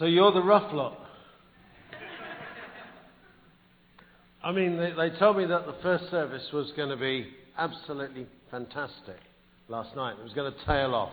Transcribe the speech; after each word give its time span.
So 0.00 0.06
you're 0.06 0.32
the 0.32 0.42
rough 0.42 0.72
lot. 0.72 0.98
I 4.42 4.50
mean, 4.50 4.78
they, 4.78 4.92
they 4.92 5.10
told 5.18 5.36
me 5.36 5.44
that 5.44 5.66
the 5.66 5.74
first 5.82 6.10
service 6.10 6.48
was 6.54 6.72
going 6.74 6.88
to 6.88 6.96
be 6.96 7.28
absolutely 7.58 8.26
fantastic 8.50 9.18
last 9.68 9.94
night. 9.94 10.14
It 10.18 10.24
was 10.24 10.32
going 10.32 10.50
to 10.50 10.58
tail 10.64 10.94
off. 10.94 11.12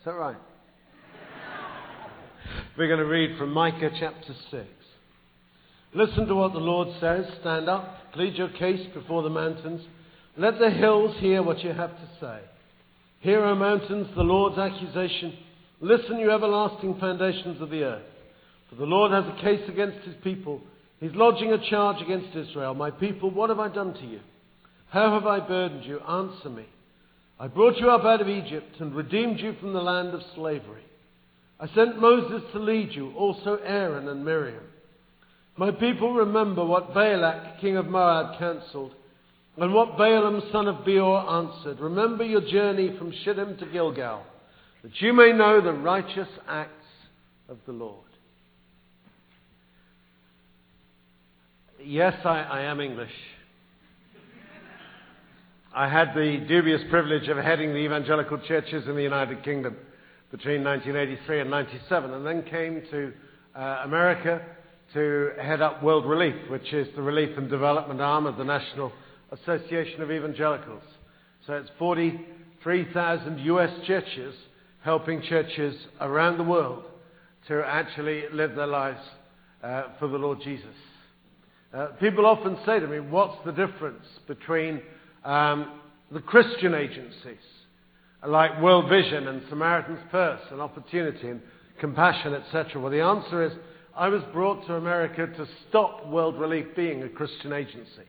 Is 0.00 0.04
that 0.04 0.10
right? 0.10 0.36
We're 2.76 2.88
going 2.88 3.00
to 3.00 3.06
read 3.06 3.38
from 3.38 3.54
Micah 3.54 3.90
chapter 3.98 4.34
6. 4.50 4.66
Listen 5.94 6.26
to 6.26 6.34
what 6.34 6.52
the 6.52 6.58
Lord 6.58 6.88
says. 7.00 7.24
Stand 7.40 7.70
up, 7.70 8.12
plead 8.12 8.34
your 8.34 8.50
case 8.50 8.86
before 8.92 9.22
the 9.22 9.30
mountains. 9.30 9.80
Let 10.36 10.58
the 10.58 10.68
hills 10.68 11.16
hear 11.20 11.42
what 11.42 11.64
you 11.64 11.72
have 11.72 11.96
to 11.96 12.08
say. 12.20 12.40
Hear, 13.20 13.46
O 13.46 13.54
mountains, 13.54 14.08
the 14.14 14.22
Lord's 14.22 14.58
accusation. 14.58 15.38
Listen, 15.80 16.18
you 16.18 16.30
everlasting 16.30 16.98
foundations 16.98 17.60
of 17.60 17.70
the 17.70 17.82
earth. 17.82 18.06
For 18.70 18.76
the 18.76 18.84
Lord 18.84 19.12
has 19.12 19.24
a 19.26 19.42
case 19.42 19.68
against 19.68 20.06
his 20.06 20.14
people. 20.24 20.60
He's 21.00 21.14
lodging 21.14 21.52
a 21.52 21.70
charge 21.70 22.02
against 22.02 22.34
Israel. 22.36 22.74
My 22.74 22.90
people, 22.90 23.30
what 23.30 23.50
have 23.50 23.60
I 23.60 23.68
done 23.68 23.94
to 23.94 24.06
you? 24.06 24.20
How 24.90 25.12
have 25.12 25.26
I 25.26 25.40
burdened 25.40 25.84
you? 25.84 26.00
Answer 26.00 26.48
me. 26.48 26.66
I 27.38 27.48
brought 27.48 27.76
you 27.76 27.90
up 27.90 28.04
out 28.04 28.22
of 28.22 28.28
Egypt 28.28 28.80
and 28.80 28.94
redeemed 28.94 29.38
you 29.40 29.54
from 29.60 29.74
the 29.74 29.82
land 29.82 30.14
of 30.14 30.22
slavery. 30.34 30.82
I 31.60 31.68
sent 31.68 32.00
Moses 32.00 32.42
to 32.52 32.58
lead 32.58 32.92
you, 32.92 33.12
also 33.14 33.58
Aaron 33.64 34.08
and 34.08 34.24
Miriam. 34.24 34.64
My 35.58 35.70
people 35.70 36.14
remember 36.14 36.64
what 36.64 36.94
Balak, 36.94 37.60
king 37.60 37.76
of 37.76 37.86
Moab, 37.86 38.38
cancelled, 38.38 38.92
and 39.56 39.72
what 39.72 39.96
Balaam, 39.96 40.42
son 40.52 40.68
of 40.68 40.84
Beor, 40.84 41.18
answered. 41.30 41.80
Remember 41.80 42.24
your 42.24 42.42
journey 42.42 42.94
from 42.98 43.12
Shittim 43.24 43.56
to 43.58 43.66
Gilgal, 43.66 44.22
that 44.86 45.00
you 45.00 45.12
may 45.12 45.32
know 45.32 45.60
the 45.60 45.72
righteous 45.72 46.28
acts 46.46 46.70
of 47.48 47.58
the 47.66 47.72
Lord. 47.72 48.06
Yes, 51.84 52.14
I, 52.24 52.42
I 52.42 52.60
am 52.62 52.78
English. 52.78 53.10
I 55.74 55.88
had 55.88 56.14
the 56.14 56.44
dubious 56.46 56.82
privilege 56.88 57.26
of 57.26 57.36
heading 57.36 57.70
the 57.70 57.80
evangelical 57.80 58.38
churches 58.46 58.86
in 58.86 58.94
the 58.94 59.02
United 59.02 59.42
Kingdom 59.42 59.76
between 60.30 60.62
1983 60.62 61.40
and 61.40 61.50
97, 61.50 62.14
and 62.14 62.24
then 62.24 62.44
came 62.44 62.80
to 62.92 63.12
uh, 63.56 63.80
America 63.86 64.40
to 64.94 65.30
head 65.42 65.60
up 65.62 65.82
World 65.82 66.06
Relief, 66.06 66.48
which 66.48 66.72
is 66.72 66.86
the 66.94 67.02
relief 67.02 67.36
and 67.36 67.50
development 67.50 68.00
arm 68.00 68.24
of 68.24 68.36
the 68.36 68.44
National 68.44 68.92
Association 69.32 70.00
of 70.00 70.12
Evangelicals. 70.12 70.84
So 71.44 71.54
it's 71.54 71.70
43,000 71.76 73.40
US 73.40 73.70
churches 73.84 74.32
helping 74.86 75.20
churches 75.22 75.74
around 76.00 76.38
the 76.38 76.44
world 76.44 76.84
to 77.48 77.60
actually 77.66 78.22
live 78.32 78.54
their 78.54 78.68
lives 78.68 79.00
uh, 79.64 79.82
for 79.98 80.06
the 80.06 80.16
Lord 80.16 80.38
Jesus. 80.44 80.76
Uh, 81.74 81.86
people 81.98 82.24
often 82.24 82.56
say 82.64 82.78
to 82.78 82.86
me, 82.86 83.00
what's 83.00 83.36
the 83.44 83.50
difference 83.50 84.04
between 84.28 84.80
um, 85.24 85.80
the 86.12 86.20
Christian 86.20 86.72
agencies 86.72 87.42
like 88.24 88.62
World 88.62 88.88
Vision 88.88 89.26
and 89.26 89.42
Samaritan's 89.48 89.98
Purse 90.12 90.42
and 90.52 90.60
Opportunity 90.60 91.30
and 91.30 91.40
Compassion, 91.80 92.34
etc.? 92.34 92.80
Well, 92.80 92.92
the 92.92 93.00
answer 93.00 93.44
is 93.44 93.50
I 93.96 94.06
was 94.06 94.22
brought 94.32 94.68
to 94.68 94.74
America 94.74 95.26
to 95.26 95.48
stop 95.68 96.06
World 96.06 96.38
Relief 96.38 96.66
being 96.76 97.02
a 97.02 97.08
Christian 97.08 97.52
agency. 97.52 98.06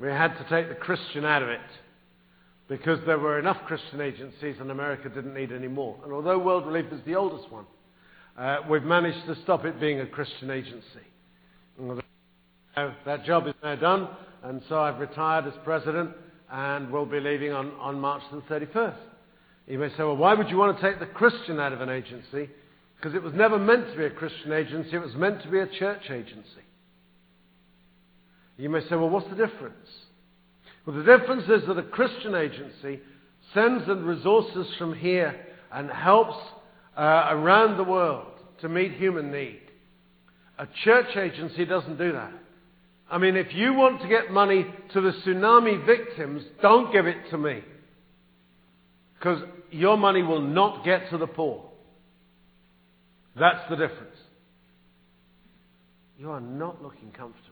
We 0.00 0.08
had 0.08 0.36
to 0.38 0.46
take 0.50 0.68
the 0.68 0.74
Christian 0.74 1.24
out 1.24 1.44
of 1.44 1.50
it 1.50 1.60
because 2.72 2.98
there 3.04 3.18
were 3.18 3.38
enough 3.38 3.58
Christian 3.66 4.00
agencies 4.00 4.56
and 4.58 4.70
America 4.70 5.10
didn't 5.10 5.34
need 5.34 5.52
any 5.52 5.68
more. 5.68 5.94
And 6.04 6.12
although 6.12 6.38
World 6.38 6.66
Relief 6.66 6.90
is 6.90 7.00
the 7.04 7.14
oldest 7.14 7.52
one, 7.52 7.66
uh, 8.38 8.60
we've 8.66 8.82
managed 8.82 9.26
to 9.26 9.36
stop 9.42 9.66
it 9.66 9.78
being 9.78 10.00
a 10.00 10.06
Christian 10.06 10.50
agency. 10.50 11.04
that 13.04 13.26
job 13.26 13.46
is 13.46 13.52
now 13.62 13.76
done, 13.76 14.08
and 14.42 14.62
so 14.70 14.80
I've 14.80 15.00
retired 15.00 15.46
as 15.46 15.52
president 15.64 16.12
and 16.50 16.90
will 16.90 17.04
be 17.04 17.20
leaving 17.20 17.52
on, 17.52 17.72
on 17.72 18.00
March 18.00 18.22
the 18.32 18.40
31st. 18.40 18.96
You 19.66 19.78
may 19.78 19.90
say, 19.90 19.98
well, 19.98 20.16
why 20.16 20.32
would 20.32 20.48
you 20.48 20.56
want 20.56 20.74
to 20.74 20.82
take 20.82 20.98
the 20.98 21.04
Christian 21.04 21.60
out 21.60 21.74
of 21.74 21.82
an 21.82 21.90
agency? 21.90 22.48
Because 22.96 23.14
it 23.14 23.22
was 23.22 23.34
never 23.34 23.58
meant 23.58 23.90
to 23.90 23.98
be 23.98 24.06
a 24.06 24.10
Christian 24.10 24.50
agency, 24.50 24.96
it 24.96 25.02
was 25.02 25.14
meant 25.14 25.42
to 25.42 25.50
be 25.50 25.58
a 25.58 25.66
church 25.66 26.04
agency. 26.08 26.64
You 28.56 28.70
may 28.70 28.80
say, 28.88 28.96
well, 28.96 29.10
what's 29.10 29.28
the 29.28 29.36
difference? 29.36 29.88
Well, 30.84 30.96
the 30.96 31.04
difference 31.04 31.44
is 31.44 31.66
that 31.68 31.78
a 31.78 31.82
Christian 31.82 32.34
agency 32.34 33.00
sends 33.54 33.88
in 33.88 34.04
resources 34.04 34.66
from 34.78 34.94
here 34.94 35.46
and 35.72 35.90
helps 35.90 36.36
uh, 36.96 37.28
around 37.30 37.76
the 37.76 37.84
world 37.84 38.32
to 38.60 38.68
meet 38.68 38.92
human 38.92 39.30
need. 39.30 39.60
A 40.58 40.66
church 40.84 41.16
agency 41.16 41.64
doesn't 41.64 41.98
do 41.98 42.12
that. 42.12 42.32
I 43.10 43.18
mean, 43.18 43.36
if 43.36 43.52
you 43.52 43.74
want 43.74 44.00
to 44.02 44.08
get 44.08 44.30
money 44.30 44.66
to 44.92 45.00
the 45.00 45.12
tsunami 45.24 45.84
victims, 45.84 46.42
don't 46.62 46.92
give 46.92 47.06
it 47.06 47.30
to 47.30 47.38
me. 47.38 47.62
Because 49.18 49.42
your 49.70 49.96
money 49.96 50.22
will 50.22 50.40
not 50.40 50.84
get 50.84 51.10
to 51.10 51.18
the 51.18 51.26
poor. 51.26 51.64
That's 53.38 53.68
the 53.70 53.76
difference. 53.76 54.16
You 56.18 56.30
are 56.30 56.40
not 56.40 56.82
looking 56.82 57.10
comfortable. 57.10 57.51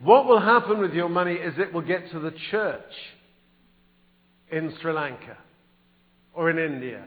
What 0.00 0.26
will 0.26 0.40
happen 0.40 0.78
with 0.78 0.92
your 0.92 1.08
money 1.08 1.34
is 1.34 1.54
it 1.58 1.72
will 1.72 1.82
get 1.82 2.10
to 2.12 2.20
the 2.20 2.32
church 2.50 2.82
in 4.50 4.74
Sri 4.80 4.92
Lanka 4.92 5.36
or 6.34 6.50
in 6.50 6.58
India 6.58 7.04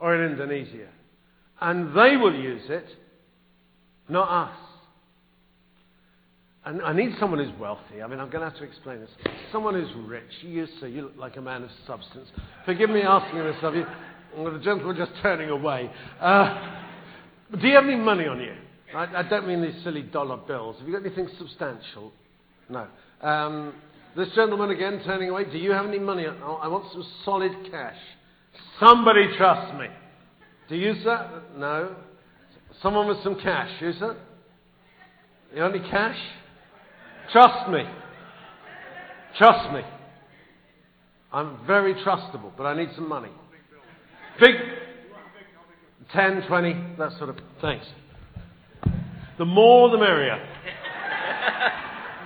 or 0.00 0.16
in 0.16 0.32
Indonesia. 0.32 0.88
And 1.60 1.96
they 1.96 2.16
will 2.16 2.34
use 2.34 2.62
it, 2.68 2.86
not 4.08 4.48
us. 4.48 4.56
And 6.64 6.80
I 6.82 6.92
need 6.92 7.14
someone 7.18 7.44
who's 7.44 7.58
wealthy. 7.58 8.02
I 8.02 8.06
mean, 8.06 8.20
I'm 8.20 8.30
going 8.30 8.44
to 8.44 8.50
have 8.50 8.58
to 8.58 8.64
explain 8.64 9.00
this. 9.00 9.10
Someone 9.50 9.74
who's 9.74 9.92
rich. 10.06 10.22
You, 10.42 10.66
sir, 10.80 10.86
you 10.86 11.02
look 11.02 11.16
like 11.16 11.36
a 11.36 11.40
man 11.40 11.64
of 11.64 11.70
substance. 11.86 12.28
Forgive 12.64 12.88
me 12.88 13.02
asking 13.02 13.40
this 13.40 13.56
of 13.62 13.74
you. 13.74 13.84
The 14.36 14.60
gentleman 14.62 14.96
just 14.96 15.12
turning 15.22 15.50
away. 15.50 15.90
Uh, 16.20 16.80
do 17.60 17.66
you 17.66 17.74
have 17.74 17.84
any 17.84 17.96
money 17.96 18.26
on 18.26 18.40
you? 18.40 18.54
I, 18.94 19.20
I, 19.20 19.28
don't 19.28 19.46
mean 19.46 19.60
these 19.60 19.82
silly 19.82 20.02
dollar 20.02 20.36
bills. 20.36 20.76
Have 20.78 20.86
you 20.86 20.94
got 20.94 21.04
anything 21.04 21.28
substantial? 21.38 22.12
No. 22.72 22.86
Um, 23.20 23.74
this 24.16 24.28
gentleman 24.34 24.70
again 24.70 25.02
turning 25.04 25.28
away. 25.28 25.44
Do 25.44 25.58
you 25.58 25.72
have 25.72 25.86
any 25.86 25.98
money? 25.98 26.24
I 26.26 26.68
want 26.68 26.90
some 26.92 27.04
solid 27.24 27.52
cash. 27.70 27.96
Somebody 28.80 29.28
trust 29.36 29.78
me. 29.78 29.86
Do 30.68 30.76
you, 30.76 30.94
sir? 31.04 31.42
No. 31.56 31.94
Someone 32.82 33.08
with 33.08 33.22
some 33.22 33.38
cash. 33.38 33.70
You, 33.80 33.92
sir? 33.92 34.16
You 35.54 35.62
only 35.62 35.80
cash? 35.80 36.16
Trust 37.30 37.70
me. 37.70 37.82
Trust 39.38 39.72
me. 39.74 39.82
I'm 41.30 41.58
very 41.66 41.94
trustable, 41.94 42.52
but 42.56 42.64
I 42.64 42.76
need 42.76 42.88
some 42.94 43.08
money. 43.08 43.30
Big 44.40 44.54
10, 46.12 46.44
20, 46.48 46.94
that 46.98 47.12
sort 47.18 47.30
of. 47.30 47.36
Thanks. 47.60 47.86
The 49.38 49.44
more 49.44 49.90
the 49.90 49.98
merrier. 49.98 50.51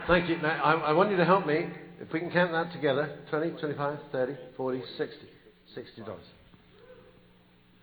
Thank 0.07 0.29
you. 0.29 0.37
Now, 0.39 0.63
I, 0.63 0.73
I, 0.91 0.93
want 0.93 1.11
you 1.11 1.17
to 1.17 1.25
help 1.25 1.47
me. 1.47 1.67
If 2.01 2.13
we 2.13 2.21
can 2.21 2.31
count 2.31 2.53
that 2.53 2.73
together 2.73 3.19
20, 3.29 3.59
25, 3.59 3.99
30, 4.13 4.37
40, 4.57 4.83
60. 4.97 5.17
$60. 5.77 6.17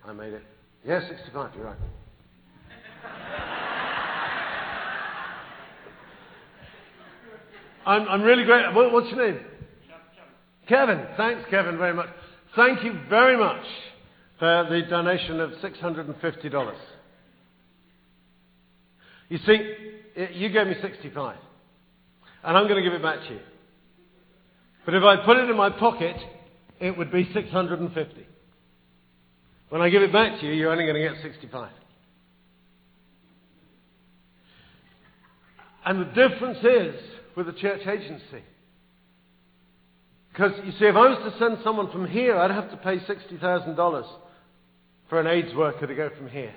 I 0.06 0.12
made 0.14 0.32
it. 0.32 0.42
Yeah, 0.86 1.06
65, 1.06 1.50
you're 1.54 1.66
right. 1.66 1.76
I'm, 7.86 8.08
I'm 8.08 8.22
really 8.22 8.44
great. 8.44 8.72
What, 8.74 8.90
what's 8.90 9.10
your 9.10 9.26
name? 9.26 9.40
Kevin. 10.66 10.96
Kevin. 10.96 11.16
Thanks, 11.18 11.42
Kevin, 11.50 11.76
very 11.76 11.92
much. 11.92 12.08
Thank 12.56 12.82
you 12.84 12.98
very 13.10 13.36
much 13.36 13.66
for 14.38 14.66
the 14.70 14.80
donation 14.88 15.40
of 15.40 15.50
$650. 15.50 16.74
You 19.28 19.38
see, 19.44 19.74
you 20.32 20.48
gave 20.48 20.68
me 20.68 20.76
65 20.80 21.36
and 22.44 22.56
I'm 22.56 22.68
going 22.68 22.82
to 22.82 22.88
give 22.88 22.92
it 22.92 23.02
back 23.02 23.20
to 23.20 23.34
you. 23.34 23.40
But 24.84 24.94
if 24.94 25.02
I 25.02 25.24
put 25.24 25.38
it 25.38 25.48
in 25.48 25.56
my 25.56 25.70
pocket, 25.70 26.16
it 26.78 26.96
would 26.96 27.10
be 27.10 27.28
650. 27.32 28.26
When 29.70 29.80
I 29.80 29.88
give 29.88 30.02
it 30.02 30.12
back 30.12 30.40
to 30.40 30.46
you, 30.46 30.52
you're 30.52 30.70
only 30.70 30.84
going 30.84 31.02
to 31.02 31.14
get 31.14 31.22
65. 31.22 31.70
And 35.86 36.00
the 36.00 36.28
difference 36.28 36.58
is 36.58 37.00
with 37.34 37.46
the 37.46 37.52
church 37.52 37.86
agency. 37.86 38.42
Because 40.32 40.52
you 40.64 40.72
see, 40.72 40.86
if 40.86 40.96
I 40.96 41.08
was 41.08 41.32
to 41.32 41.38
send 41.38 41.58
someone 41.64 41.90
from 41.90 42.06
here, 42.06 42.36
I'd 42.36 42.50
have 42.50 42.70
to 42.70 42.76
pay 42.76 42.98
$60,000 42.98 44.04
for 45.08 45.20
an 45.20 45.26
AIDS 45.26 45.54
worker 45.54 45.86
to 45.86 45.94
go 45.94 46.10
from 46.16 46.28
here. 46.28 46.54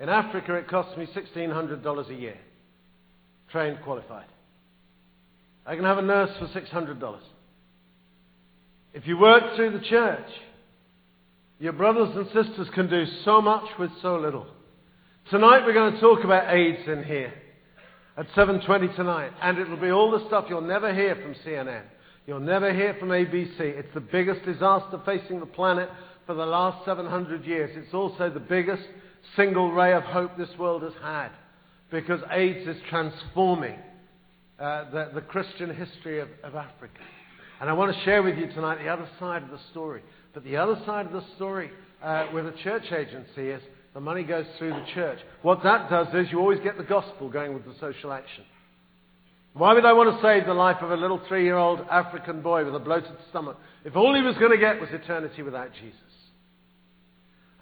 In 0.00 0.08
Africa, 0.08 0.54
it 0.54 0.68
costs 0.68 0.96
me 0.96 1.06
$1,600 1.06 2.08
a 2.08 2.14
year, 2.14 2.38
trained, 3.50 3.78
qualified. 3.84 4.26
I 5.64 5.76
can 5.76 5.84
have 5.84 5.98
a 5.98 6.02
nurse 6.02 6.30
for 6.38 6.46
$600. 6.48 7.18
If 8.94 9.06
you 9.06 9.18
work 9.18 9.56
through 9.56 9.78
the 9.78 9.84
church, 9.84 10.28
Your 11.62 11.72
brothers 11.72 12.08
and 12.16 12.26
sisters 12.26 12.66
can 12.74 12.90
do 12.90 13.04
so 13.24 13.40
much 13.40 13.62
with 13.78 13.92
so 14.02 14.16
little. 14.16 14.48
Tonight 15.30 15.64
we're 15.64 15.72
going 15.72 15.94
to 15.94 16.00
talk 16.00 16.24
about 16.24 16.52
AIDS 16.52 16.88
in 16.88 17.04
here 17.04 17.32
at 18.16 18.26
7.20 18.30 18.96
tonight. 18.96 19.30
And 19.40 19.58
it'll 19.58 19.76
be 19.76 19.92
all 19.92 20.10
the 20.10 20.26
stuff 20.26 20.46
you'll 20.48 20.60
never 20.60 20.92
hear 20.92 21.14
from 21.14 21.36
CNN. 21.46 21.84
You'll 22.26 22.40
never 22.40 22.74
hear 22.74 22.96
from 22.98 23.10
ABC. 23.10 23.60
It's 23.60 23.94
the 23.94 24.00
biggest 24.00 24.44
disaster 24.44 25.00
facing 25.06 25.38
the 25.38 25.46
planet 25.46 25.88
for 26.26 26.34
the 26.34 26.44
last 26.44 26.84
700 26.84 27.44
years. 27.44 27.70
It's 27.76 27.94
also 27.94 28.28
the 28.28 28.40
biggest 28.40 28.82
single 29.36 29.70
ray 29.70 29.92
of 29.92 30.02
hope 30.02 30.36
this 30.36 30.50
world 30.58 30.82
has 30.82 30.94
had 31.00 31.28
because 31.92 32.20
AIDS 32.32 32.66
is 32.66 32.82
transforming 32.90 33.78
uh, 34.62 34.90
the, 34.92 35.10
the, 35.14 35.20
Christian 35.20 35.74
history 35.74 36.20
of, 36.20 36.28
of 36.44 36.54
Africa. 36.54 37.00
And 37.60 37.68
I 37.68 37.72
want 37.72 37.94
to 37.94 38.04
share 38.04 38.22
with 38.22 38.38
you 38.38 38.46
tonight 38.46 38.78
the 38.78 38.88
other 38.88 39.08
side 39.18 39.42
of 39.42 39.50
the 39.50 39.58
story. 39.72 40.02
But 40.34 40.44
the 40.44 40.56
other 40.56 40.80
side 40.86 41.06
of 41.06 41.12
the 41.12 41.24
story 41.34 41.70
uh, 42.00 42.26
with 42.32 42.46
a 42.46 42.54
church 42.62 42.84
agency 42.92 43.50
is 43.50 43.60
the 43.92 44.00
money 44.00 44.22
goes 44.22 44.46
through 44.58 44.70
the 44.70 44.84
church. 44.94 45.18
What 45.42 45.64
that 45.64 45.90
does 45.90 46.06
is 46.14 46.30
you 46.30 46.38
always 46.38 46.60
get 46.60 46.78
the 46.78 46.84
gospel 46.84 47.28
going 47.28 47.54
with 47.54 47.64
the 47.64 47.74
social 47.80 48.12
action. 48.12 48.44
Why 49.54 49.74
would 49.74 49.84
I 49.84 49.92
want 49.94 50.14
to 50.14 50.22
save 50.22 50.46
the 50.46 50.54
life 50.54 50.80
of 50.80 50.92
a 50.92 50.96
little 50.96 51.20
three 51.26 51.44
year 51.44 51.56
old 51.56 51.80
African 51.90 52.40
boy 52.40 52.64
with 52.64 52.76
a 52.76 52.78
bloated 52.78 53.16
stomach 53.30 53.58
if 53.84 53.96
all 53.96 54.14
he 54.14 54.22
was 54.22 54.36
going 54.36 54.52
to 54.52 54.58
get 54.58 54.80
was 54.80 54.90
eternity 54.92 55.42
without 55.42 55.72
Jesus? 55.74 55.98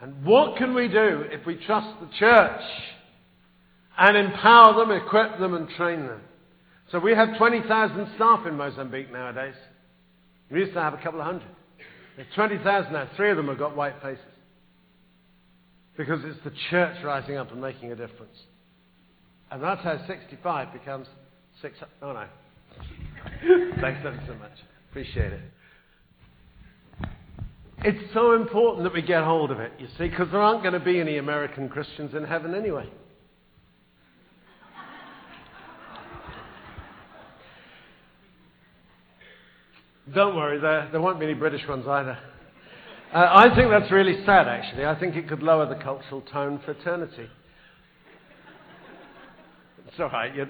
And 0.02 0.22
what 0.22 0.58
can 0.58 0.74
we 0.74 0.88
do 0.88 1.24
if 1.30 1.46
we 1.46 1.56
trust 1.66 1.98
the 1.98 2.08
church 2.18 2.62
and 3.98 4.18
empower 4.18 4.74
them, 4.74 4.90
equip 4.90 5.38
them, 5.40 5.54
and 5.54 5.66
train 5.70 6.06
them? 6.06 6.20
So 6.90 6.98
we 6.98 7.14
have 7.14 7.36
20,000 7.38 8.08
staff 8.16 8.46
in 8.46 8.56
Mozambique 8.56 9.12
nowadays. 9.12 9.54
We 10.50 10.60
used 10.60 10.74
to 10.74 10.80
have 10.80 10.94
a 10.94 10.98
couple 10.98 11.20
of 11.20 11.26
hundred. 11.26 11.48
There's 12.16 12.28
20,000 12.34 12.92
now. 12.92 13.08
Three 13.16 13.30
of 13.30 13.36
them 13.36 13.48
have 13.48 13.58
got 13.58 13.76
white 13.76 13.94
faces. 14.02 14.24
Because 15.96 16.20
it's 16.24 16.42
the 16.44 16.52
church 16.70 16.96
rising 17.04 17.36
up 17.36 17.52
and 17.52 17.60
making 17.60 17.92
a 17.92 17.96
difference. 17.96 18.36
And 19.50 19.62
that's 19.62 19.82
how 19.82 20.04
65 20.06 20.72
becomes 20.72 21.06
600. 21.62 21.88
Oh, 22.02 22.12
no. 22.12 22.26
Thanks 23.80 24.00
ever 24.04 24.20
so 24.26 24.34
much. 24.34 24.52
Appreciate 24.90 25.32
it. 25.32 25.40
It's 27.82 28.12
so 28.12 28.34
important 28.34 28.84
that 28.84 28.92
we 28.92 29.02
get 29.02 29.24
hold 29.24 29.50
of 29.50 29.60
it, 29.60 29.72
you 29.78 29.86
see, 29.96 30.08
because 30.08 30.30
there 30.30 30.40
aren't 30.40 30.62
going 30.62 30.74
to 30.74 30.80
be 30.80 31.00
any 31.00 31.16
American 31.16 31.68
Christians 31.68 32.14
in 32.14 32.24
heaven 32.24 32.54
anyway. 32.54 32.88
Don't 40.14 40.34
worry, 40.34 40.58
there, 40.58 40.88
there 40.90 41.00
won't 41.00 41.20
be 41.20 41.26
any 41.26 41.34
British 41.34 41.66
ones 41.68 41.86
either. 41.86 42.18
Uh, 43.12 43.26
I 43.30 43.54
think 43.54 43.70
that's 43.70 43.92
really 43.92 44.24
sad, 44.24 44.48
actually. 44.48 44.84
I 44.84 44.98
think 44.98 45.14
it 45.14 45.28
could 45.28 45.42
lower 45.42 45.66
the 45.66 45.80
cultural 45.82 46.20
tone 46.22 46.60
for 46.64 46.72
eternity. 46.72 47.28
It's 49.86 50.00
all 50.00 50.08
right, 50.08 50.34
you're, 50.34 50.48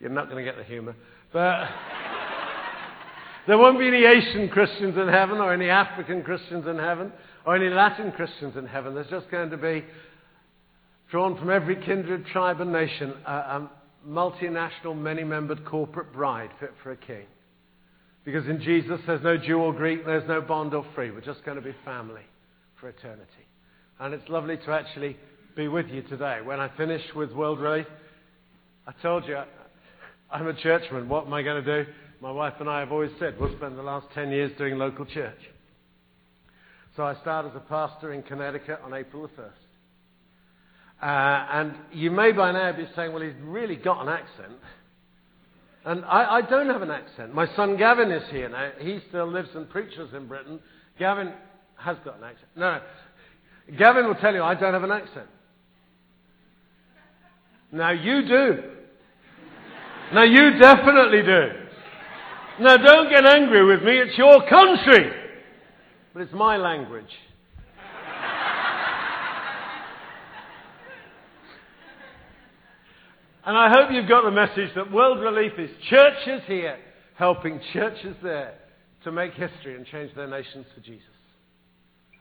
you're 0.00 0.10
not 0.10 0.28
going 0.28 0.44
to 0.44 0.50
get 0.50 0.58
the 0.58 0.64
humour. 0.64 0.94
But 1.32 1.68
there 3.46 3.56
won't 3.56 3.78
be 3.78 3.86
any 3.86 4.04
Asian 4.04 4.48
Christians 4.48 4.96
in 4.98 5.08
heaven, 5.08 5.38
or 5.38 5.52
any 5.52 5.68
African 5.68 6.22
Christians 6.22 6.66
in 6.66 6.78
heaven, 6.78 7.12
or 7.46 7.56
any 7.56 7.68
Latin 7.68 8.12
Christians 8.12 8.56
in 8.56 8.66
heaven. 8.66 8.94
There's 8.94 9.10
just 9.10 9.30
going 9.30 9.50
to 9.50 9.56
be, 9.56 9.84
drawn 11.10 11.38
from 11.38 11.50
every 11.50 11.76
kindred, 11.76 12.26
tribe, 12.26 12.60
and 12.60 12.72
nation, 12.72 13.14
a, 13.26 13.32
a 13.32 13.70
multinational, 14.06 14.96
many 14.96 15.24
membered 15.24 15.64
corporate 15.64 16.12
bride 16.12 16.50
fit 16.58 16.72
for 16.82 16.92
a 16.92 16.96
king. 16.96 17.26
Because 18.24 18.46
in 18.46 18.60
Jesus, 18.60 19.00
there's 19.06 19.22
no 19.22 19.36
Jew 19.36 19.58
or 19.58 19.72
Greek, 19.72 20.06
there's 20.06 20.26
no 20.28 20.40
bond 20.40 20.74
or 20.74 20.86
free. 20.94 21.10
We're 21.10 21.20
just 21.20 21.44
going 21.44 21.56
to 21.56 21.62
be 21.62 21.74
family 21.84 22.22
for 22.80 22.88
eternity. 22.88 23.26
And 23.98 24.14
it's 24.14 24.28
lovely 24.28 24.56
to 24.58 24.70
actually 24.70 25.16
be 25.56 25.68
with 25.68 25.88
you 25.88 26.02
today. 26.02 26.40
When 26.42 26.60
I 26.60 26.70
finish 26.76 27.02
with 27.14 27.32
World 27.32 27.60
Relief, 27.60 27.86
I 28.86 28.92
told 29.02 29.26
you 29.26 29.36
I'm 30.30 30.46
a 30.46 30.54
churchman. 30.54 31.08
What 31.08 31.26
am 31.26 31.34
I 31.34 31.42
going 31.42 31.64
to 31.64 31.84
do? 31.84 31.90
My 32.20 32.30
wife 32.30 32.54
and 32.60 32.68
I 32.68 32.80
have 32.80 32.92
always 32.92 33.10
said 33.18 33.34
we'll 33.38 33.54
spend 33.56 33.76
the 33.76 33.82
last 33.82 34.06
10 34.14 34.30
years 34.30 34.52
doing 34.56 34.78
local 34.78 35.04
church. 35.04 35.38
So 36.96 37.04
I 37.04 37.14
started 37.20 37.50
as 37.50 37.56
a 37.56 37.60
pastor 37.60 38.12
in 38.12 38.22
Connecticut 38.22 38.80
on 38.84 38.94
April 38.94 39.22
the 39.22 39.42
1st. 39.42 39.50
Uh, 41.02 41.46
and 41.52 41.74
you 41.92 42.10
may 42.10 42.30
by 42.30 42.52
now 42.52 42.70
be 42.72 42.86
saying, 42.94 43.12
well, 43.12 43.22
he's 43.22 43.32
really 43.42 43.76
got 43.76 44.02
an 44.02 44.08
accent. 44.08 44.52
And 45.84 46.04
I, 46.04 46.36
I, 46.36 46.42
don't 46.42 46.68
have 46.68 46.82
an 46.82 46.90
accent. 46.90 47.34
My 47.34 47.46
son 47.56 47.76
Gavin 47.76 48.12
is 48.12 48.22
here 48.30 48.48
now. 48.48 48.70
He 48.78 49.00
still 49.08 49.30
lives 49.30 49.48
and 49.54 49.68
preaches 49.68 50.14
in 50.14 50.28
Britain. 50.28 50.60
Gavin 50.98 51.32
has 51.76 51.96
got 52.04 52.18
an 52.18 52.24
accent. 52.24 52.48
No, 52.54 52.74
no. 52.76 53.76
Gavin 53.76 54.06
will 54.06 54.14
tell 54.14 54.32
you 54.32 54.42
I 54.42 54.54
don't 54.54 54.74
have 54.74 54.84
an 54.84 54.92
accent. 54.92 55.26
Now 57.72 57.90
you 57.90 58.26
do. 58.28 58.62
Now 60.12 60.24
you 60.24 60.58
definitely 60.60 61.22
do. 61.22 61.48
Now 62.60 62.76
don't 62.76 63.10
get 63.10 63.24
angry 63.24 63.64
with 63.64 63.82
me. 63.82 63.98
It's 63.98 64.16
your 64.16 64.46
country. 64.48 65.10
But 66.12 66.22
it's 66.22 66.32
my 66.34 66.58
language. 66.58 67.10
And 73.44 73.56
I 73.56 73.70
hope 73.70 73.90
you've 73.90 74.08
got 74.08 74.22
the 74.22 74.30
message 74.30 74.72
that 74.76 74.92
World 74.92 75.18
Relief 75.18 75.52
is 75.58 75.70
churches 75.90 76.42
here 76.46 76.78
helping 77.16 77.60
churches 77.72 78.16
there 78.22 78.54
to 79.02 79.10
make 79.10 79.32
history 79.32 79.74
and 79.74 79.84
change 79.86 80.14
their 80.14 80.28
nations 80.28 80.64
for 80.72 80.80
Jesus. 80.80 81.02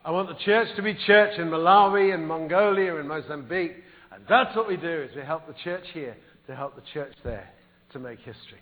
I 0.03 0.09
want 0.09 0.29
the 0.29 0.43
church 0.43 0.67
to 0.77 0.81
be 0.81 0.97
church 1.05 1.37
in 1.37 1.49
Malawi 1.49 2.11
and 2.11 2.27
Mongolia 2.27 2.95
and 2.97 3.07
Mozambique. 3.07 3.75
And 4.11 4.23
that's 4.27 4.55
what 4.55 4.67
we 4.67 4.77
do 4.77 5.03
is 5.03 5.15
we 5.15 5.21
help 5.21 5.45
the 5.45 5.53
church 5.63 5.85
here 5.93 6.17
to 6.47 6.55
help 6.55 6.75
the 6.75 6.81
church 6.91 7.13
there 7.23 7.47
to 7.93 7.99
make 7.99 8.17
history. 8.17 8.59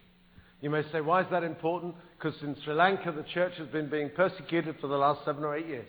You 0.60 0.70
may 0.70 0.84
say, 0.92 1.00
why 1.00 1.22
is 1.22 1.28
that 1.32 1.44
important? 1.44 1.96
Because 2.18 2.42
in 2.44 2.58
Sri 2.66 2.74
Lanka, 2.74 3.14
the 3.14 3.24
church 3.34 3.54
has 3.58 3.70
been 3.70 3.90
being 3.90 4.10
persecuted 4.14 4.76
for 4.82 4.88
the 4.88 4.98
last 4.98 5.24
seven 5.24 5.46
or 5.46 5.56
eight 5.56 5.68
years. 5.68 5.88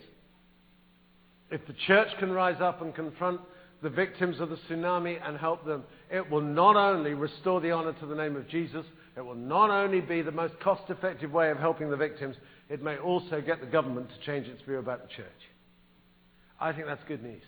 If 1.49 1.67
the 1.67 1.75
church 1.85 2.07
can 2.19 2.31
rise 2.31 2.61
up 2.61 2.81
and 2.81 2.95
confront 2.95 3.41
the 3.83 3.89
victims 3.89 4.39
of 4.39 4.49
the 4.49 4.57
tsunami 4.69 5.17
and 5.27 5.37
help 5.37 5.65
them, 5.65 5.83
it 6.11 6.29
will 6.29 6.41
not 6.41 6.75
only 6.75 7.13
restore 7.13 7.61
the 7.61 7.71
honor 7.71 7.93
to 7.93 8.05
the 8.05 8.15
name 8.15 8.35
of 8.35 8.47
Jesus, 8.49 8.85
it 9.15 9.21
will 9.21 9.35
not 9.35 9.69
only 9.69 10.01
be 10.01 10.21
the 10.21 10.31
most 10.31 10.59
cost 10.59 10.83
effective 10.89 11.31
way 11.31 11.49
of 11.49 11.57
helping 11.57 11.89
the 11.89 11.97
victims, 11.97 12.35
it 12.69 12.83
may 12.83 12.97
also 12.97 13.41
get 13.41 13.61
the 13.61 13.65
government 13.65 14.09
to 14.09 14.25
change 14.25 14.47
its 14.47 14.61
view 14.63 14.77
about 14.77 15.01
the 15.01 15.07
church. 15.07 15.27
I 16.59 16.73
think 16.73 16.85
that's 16.85 17.01
good 17.07 17.23
news. 17.23 17.41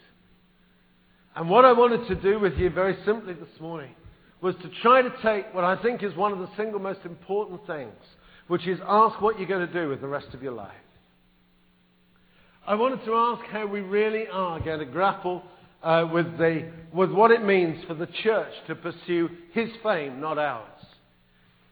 And 1.35 1.49
what 1.49 1.65
I 1.65 1.73
wanted 1.73 2.07
to 2.07 2.15
do 2.15 2.39
with 2.39 2.53
you 2.57 2.69
very 2.69 2.97
simply 3.05 3.33
this 3.33 3.59
morning 3.59 3.93
was 4.41 4.55
to 4.61 4.69
try 4.81 5.01
to 5.01 5.13
take 5.21 5.53
what 5.53 5.63
I 5.63 5.81
think 5.81 6.03
is 6.03 6.15
one 6.15 6.31
of 6.31 6.39
the 6.39 6.49
single 6.55 6.79
most 6.79 6.99
important 7.05 7.65
things, 7.67 7.93
which 8.47 8.67
is 8.67 8.79
ask 8.85 9.21
what 9.21 9.39
you're 9.39 9.47
going 9.47 9.67
to 9.67 9.73
do 9.73 9.89
with 9.89 10.01
the 10.01 10.07
rest 10.07 10.27
of 10.33 10.43
your 10.43 10.53
life. 10.53 10.71
I 12.65 12.75
wanted 12.75 13.03
to 13.05 13.13
ask 13.13 13.43
how 13.47 13.65
we 13.65 13.81
really 13.81 14.27
are 14.27 14.59
going 14.59 14.79
to 14.79 14.85
grapple 14.85 15.43
uh, 15.83 16.07
with, 16.11 16.37
the, 16.37 16.71
with 16.93 17.11
what 17.11 17.31
it 17.31 17.43
means 17.43 17.83
for 17.85 17.93
the 17.93 18.07
church 18.23 18.53
to 18.67 18.75
pursue 18.75 19.29
his 19.53 19.69
fame, 19.83 20.19
not 20.19 20.37
ours. 20.37 20.69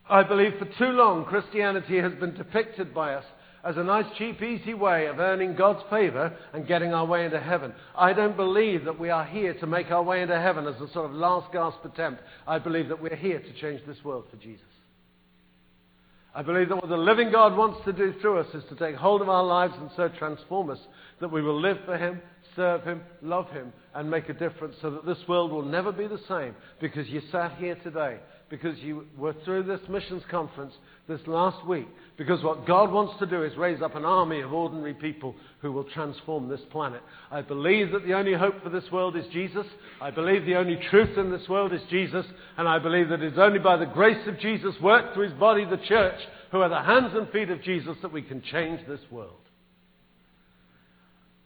I 0.10 0.24
believe 0.24 0.54
for 0.60 0.66
too 0.66 0.92
long 0.92 1.26
Christianity 1.26 1.98
has 1.98 2.14
been 2.14 2.34
depicted 2.36 2.94
by 2.94 3.14
us 3.14 3.26
as 3.64 3.78
a 3.78 3.84
nice, 3.84 4.06
cheap, 4.18 4.42
easy 4.42 4.74
way 4.74 5.06
of 5.06 5.20
earning 5.20 5.56
God's 5.56 5.84
favor 5.90 6.36
and 6.54 6.68
getting 6.68 6.94
our 6.94 7.06
way 7.06 7.26
into 7.26 7.40
heaven. 7.40 7.74
I 7.96 8.12
don't 8.12 8.36
believe 8.36 8.86
that 8.86 9.00
we 9.00 9.10
are 9.10 9.26
here 9.26 9.54
to 9.56 9.68
make 9.68 9.92
our 9.92 10.04
way 10.04 10.22
into 10.22 10.40
heaven 10.40 10.66
as 10.68 10.76
a 10.82 10.92
sort 10.92 11.06
of 11.06 11.14
last 11.14 11.54
gasp 11.54 11.86
attempt. 11.86 12.22
I 12.48 12.60
believe 12.60 12.90
that 12.90 13.02
we're 13.02 13.16
here 13.16 13.40
to 13.40 13.62
change 13.62 13.82
this 13.86 14.04
world 14.04 14.26
for 14.32 14.38
Jesus. 14.38 14.66
I 16.34 16.42
believe 16.42 16.70
that 16.70 16.78
what 16.78 16.88
the 16.88 16.98
living 16.98 17.30
God 17.32 17.58
wants 17.58 17.84
to 17.84 17.92
do 17.92 18.14
through 18.22 18.40
us 18.40 18.48
is 18.54 18.64
to 18.70 18.76
take 18.76 18.96
hold 18.96 19.22
of 19.22 19.28
our 19.28 19.44
lives 19.44 19.74
and 19.78 19.90
so 19.98 20.08
transform 20.08 20.70
us 20.70 20.80
that 21.20 21.32
we 21.32 21.42
will 21.42 21.60
live 21.60 21.78
for 21.86 21.98
Him, 21.98 22.22
serve 22.56 22.84
Him, 22.84 23.02
love 23.22 23.50
Him, 23.50 23.74
and 23.94 24.10
make 24.10 24.30
a 24.30 24.34
difference 24.34 24.76
so 24.82 24.92
that 24.92 25.06
this 25.06 25.18
world 25.28 25.52
will 25.52 25.66
never 25.66 25.92
be 25.92 26.08
the 26.08 26.22
same 26.30 26.56
because 26.80 27.10
you 27.10 27.22
sat 27.32 27.58
here 27.58 27.76
today, 27.76 28.18
because 28.52 28.78
you 28.80 29.06
were 29.18 29.34
through 29.46 29.64
this 29.64 29.80
missions 29.90 30.22
conference 30.30 30.74
this 31.08 31.22
last 31.26 31.66
week, 31.66 31.88
because 32.18 32.44
what 32.44 32.68
God 32.68 32.92
wants 32.92 33.18
to 33.20 33.26
do 33.26 33.44
is 33.44 33.56
raise 33.56 33.82
up 33.82 33.96
an 33.96 34.04
army 34.04 34.42
of 34.42 34.52
ordinary 34.52 34.94
people 34.94 35.34
who 35.62 35.72
will 35.72 35.86
transform 35.86 36.50
this 36.50 36.60
planet. 36.70 37.02
I 37.32 37.42
believe 37.42 37.94
that 37.94 38.06
the 38.06 38.14
only 38.14 38.34
hope 38.34 38.62
for 38.62 38.70
this 38.70 38.84
world 38.92 39.16
is 39.16 39.24
Jesus. 39.32 39.66
I 40.02 40.12
believe 40.12 40.46
the 40.46 40.58
only 40.58 40.78
truth 40.90 41.18
in 41.18 41.32
this 41.32 41.48
world 41.48 41.74
is 41.74 41.82
Jesus. 41.90 42.26
And 42.58 42.68
I 42.68 42.78
believe 42.78 43.08
that 43.08 43.22
it 43.22 43.34
is 43.34 43.40
only 43.40 43.60
by 43.60 43.78
the 43.78 43.86
grace 43.86 44.28
of 44.28 44.38
Jesus 44.40 44.76
worked 44.82 45.14
through 45.14 45.30
his 45.30 45.40
body, 45.40 45.64
the 45.64 45.78
church, 45.88 46.20
who 46.52 46.60
are 46.60 46.70
the 46.70 46.84
hands 46.84 47.14
and 47.16 47.30
feet 47.30 47.50
of 47.50 47.64
Jesus, 47.64 47.96
that 48.02 48.12
we 48.12 48.22
can 48.22 48.42
change 48.52 48.82
this 48.86 49.00
world. 49.10 49.40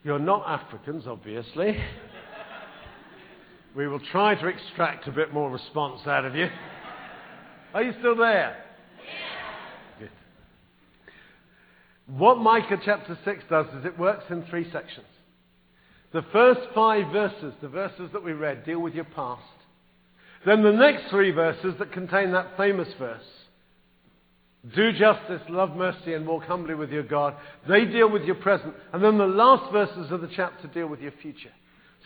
You're 0.02 0.18
not 0.18 0.42
Africans, 0.46 1.04
obviously. 1.06 1.78
We 3.76 3.86
will 3.86 4.00
try 4.10 4.34
to 4.34 4.46
extract 4.46 5.06
a 5.06 5.12
bit 5.12 5.34
more 5.34 5.50
response 5.50 6.00
out 6.06 6.24
of 6.24 6.34
you. 6.34 6.48
Are 7.76 7.82
you 7.82 7.92
still 7.98 8.16
there? 8.16 8.56
Good. 9.98 10.08
What 12.06 12.38
Micah 12.38 12.80
chapter 12.82 13.18
6 13.22 13.44
does 13.50 13.66
is 13.78 13.84
it 13.84 13.98
works 13.98 14.24
in 14.30 14.46
three 14.46 14.64
sections. 14.72 15.04
The 16.14 16.24
first 16.32 16.60
five 16.74 17.12
verses, 17.12 17.52
the 17.60 17.68
verses 17.68 18.08
that 18.14 18.24
we 18.24 18.32
read, 18.32 18.64
deal 18.64 18.80
with 18.80 18.94
your 18.94 19.04
past. 19.04 19.42
Then 20.46 20.62
the 20.62 20.72
next 20.72 21.10
three 21.10 21.32
verses 21.32 21.74
that 21.78 21.92
contain 21.92 22.32
that 22.32 22.56
famous 22.56 22.88
verse, 22.98 23.20
do 24.74 24.92
justice, 24.92 25.42
love 25.50 25.76
mercy, 25.76 26.14
and 26.14 26.26
walk 26.26 26.44
humbly 26.44 26.74
with 26.74 26.90
your 26.90 27.02
God, 27.02 27.34
they 27.68 27.84
deal 27.84 28.10
with 28.10 28.22
your 28.22 28.36
present. 28.36 28.72
And 28.94 29.04
then 29.04 29.18
the 29.18 29.26
last 29.26 29.70
verses 29.70 30.10
of 30.10 30.22
the 30.22 30.30
chapter 30.34 30.66
deal 30.68 30.86
with 30.86 31.02
your 31.02 31.12
future. 31.20 31.52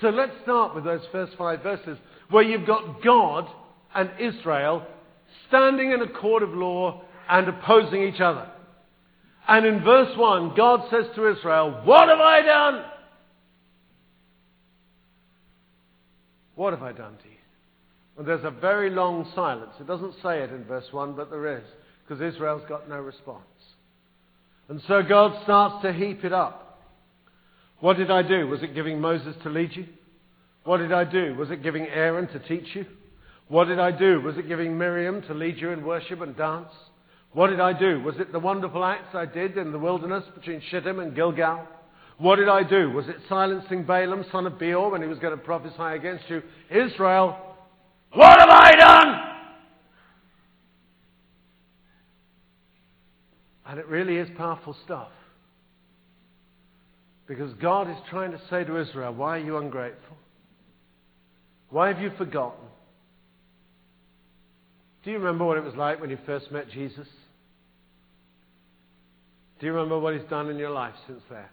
So 0.00 0.08
let's 0.08 0.32
start 0.42 0.74
with 0.74 0.82
those 0.82 1.02
first 1.12 1.34
five 1.38 1.62
verses 1.62 1.96
where 2.28 2.42
you've 2.42 2.66
got 2.66 3.04
God 3.04 3.46
and 3.94 4.10
Israel 4.18 4.84
standing 5.48 5.92
in 5.92 6.02
a 6.02 6.08
court 6.08 6.42
of 6.42 6.50
law 6.50 7.02
and 7.28 7.48
opposing 7.48 8.02
each 8.02 8.20
other. 8.20 8.48
And 9.48 9.66
in 9.66 9.82
verse 9.82 10.16
1, 10.16 10.54
God 10.56 10.88
says 10.90 11.06
to 11.14 11.30
Israel, 11.30 11.82
What 11.84 12.08
have 12.08 12.20
I 12.20 12.42
done? 12.42 12.84
What 16.54 16.72
have 16.72 16.82
I 16.82 16.92
done 16.92 17.16
to 17.16 17.28
you? 17.28 17.36
And 18.18 18.28
there's 18.28 18.44
a 18.44 18.50
very 18.50 18.90
long 18.90 19.30
silence. 19.34 19.72
It 19.80 19.86
doesn't 19.86 20.14
say 20.22 20.40
it 20.42 20.50
in 20.50 20.64
verse 20.64 20.84
1, 20.90 21.14
but 21.14 21.30
there 21.30 21.58
is, 21.58 21.64
because 22.06 22.20
Israel's 22.20 22.62
got 22.68 22.88
no 22.88 22.96
response. 23.00 23.44
And 24.68 24.80
so 24.86 25.02
God 25.02 25.42
starts 25.42 25.82
to 25.82 25.92
heap 25.92 26.24
it 26.24 26.32
up. 26.32 26.80
What 27.80 27.96
did 27.96 28.10
I 28.10 28.22
do? 28.22 28.46
Was 28.46 28.62
it 28.62 28.74
giving 28.74 29.00
Moses 29.00 29.34
to 29.42 29.48
lead 29.48 29.74
you? 29.74 29.86
What 30.64 30.76
did 30.78 30.92
I 30.92 31.04
do? 31.04 31.34
Was 31.34 31.50
it 31.50 31.62
giving 31.62 31.86
Aaron 31.86 32.28
to 32.28 32.38
teach 32.40 32.74
you? 32.74 32.84
What 33.50 33.66
did 33.66 33.80
I 33.80 33.90
do? 33.90 34.20
Was 34.20 34.38
it 34.38 34.46
giving 34.46 34.78
Miriam 34.78 35.22
to 35.22 35.34
lead 35.34 35.58
you 35.58 35.70
in 35.70 35.84
worship 35.84 36.20
and 36.20 36.36
dance? 36.36 36.70
What 37.32 37.48
did 37.48 37.58
I 37.58 37.76
do? 37.76 38.00
Was 38.00 38.14
it 38.20 38.30
the 38.30 38.38
wonderful 38.38 38.84
acts 38.84 39.12
I 39.12 39.26
did 39.26 39.58
in 39.58 39.72
the 39.72 39.78
wilderness 39.78 40.22
between 40.36 40.62
Shittim 40.70 41.00
and 41.00 41.16
Gilgal? 41.16 41.66
What 42.18 42.36
did 42.36 42.48
I 42.48 42.62
do? 42.62 42.92
Was 42.92 43.08
it 43.08 43.16
silencing 43.28 43.82
Balaam, 43.82 44.24
son 44.30 44.46
of 44.46 44.56
Beor, 44.56 44.92
when 44.92 45.02
he 45.02 45.08
was 45.08 45.18
going 45.18 45.36
to 45.36 45.44
prophesy 45.44 45.96
against 45.96 46.30
you? 46.30 46.42
Israel, 46.70 47.36
what 48.12 48.38
have 48.38 48.50
I 48.50 48.72
done? 48.78 49.20
And 53.66 53.80
it 53.80 53.88
really 53.88 54.16
is 54.16 54.28
powerful 54.36 54.76
stuff. 54.84 55.10
Because 57.26 57.52
God 57.54 57.90
is 57.90 57.96
trying 58.10 58.30
to 58.30 58.40
say 58.48 58.62
to 58.62 58.80
Israel, 58.80 59.12
why 59.12 59.38
are 59.38 59.44
you 59.44 59.56
ungrateful? 59.56 60.16
Why 61.70 61.88
have 61.88 62.00
you 62.00 62.12
forgotten? 62.16 62.69
Do 65.04 65.10
you 65.10 65.18
remember 65.18 65.44
what 65.44 65.56
it 65.56 65.64
was 65.64 65.74
like 65.74 66.00
when 66.00 66.10
you 66.10 66.18
first 66.26 66.50
met 66.52 66.68
Jesus? 66.70 67.08
Do 69.58 69.66
you 69.66 69.72
remember 69.72 69.98
what 69.98 70.14
he's 70.14 70.28
done 70.28 70.48
in 70.50 70.58
your 70.58 70.70
life 70.70 70.94
since 71.06 71.22
then? 71.30 71.44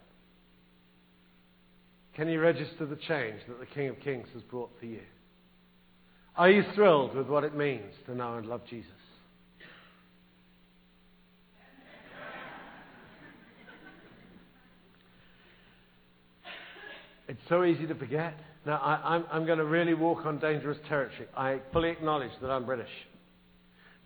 Can 2.15 2.29
you 2.29 2.39
register 2.39 2.85
the 2.85 2.95
change 2.95 3.41
that 3.47 3.59
the 3.59 3.65
King 3.65 3.89
of 3.89 3.99
Kings 3.99 4.27
has 4.33 4.41
brought 4.43 4.71
for 4.79 4.85
you? 4.85 5.01
Are 6.35 6.49
you 6.49 6.63
thrilled 6.75 7.15
with 7.15 7.27
what 7.27 7.43
it 7.43 7.55
means 7.55 7.93
to 8.05 8.15
know 8.15 8.35
and 8.35 8.47
love 8.47 8.61
Jesus? 8.69 8.91
It's 17.27 17.41
so 17.49 17.65
easy 17.65 17.85
to 17.87 17.95
forget. 17.95 18.35
Now, 18.65 18.77
I, 18.77 19.35
am 19.35 19.45
going 19.45 19.57
to 19.57 19.65
really 19.65 19.93
walk 19.93 20.25
on 20.25 20.39
dangerous 20.39 20.77
territory. 20.87 21.27
I 21.35 21.59
fully 21.73 21.89
acknowledge 21.89 22.31
that 22.41 22.49
I'm 22.49 22.65
British. 22.65 22.89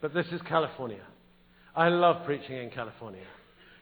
But 0.01 0.13
this 0.15 0.25
is 0.31 0.41
California. 0.47 1.03
I 1.75 1.89
love 1.89 2.25
preaching 2.25 2.57
in 2.57 2.71
California. 2.71 3.23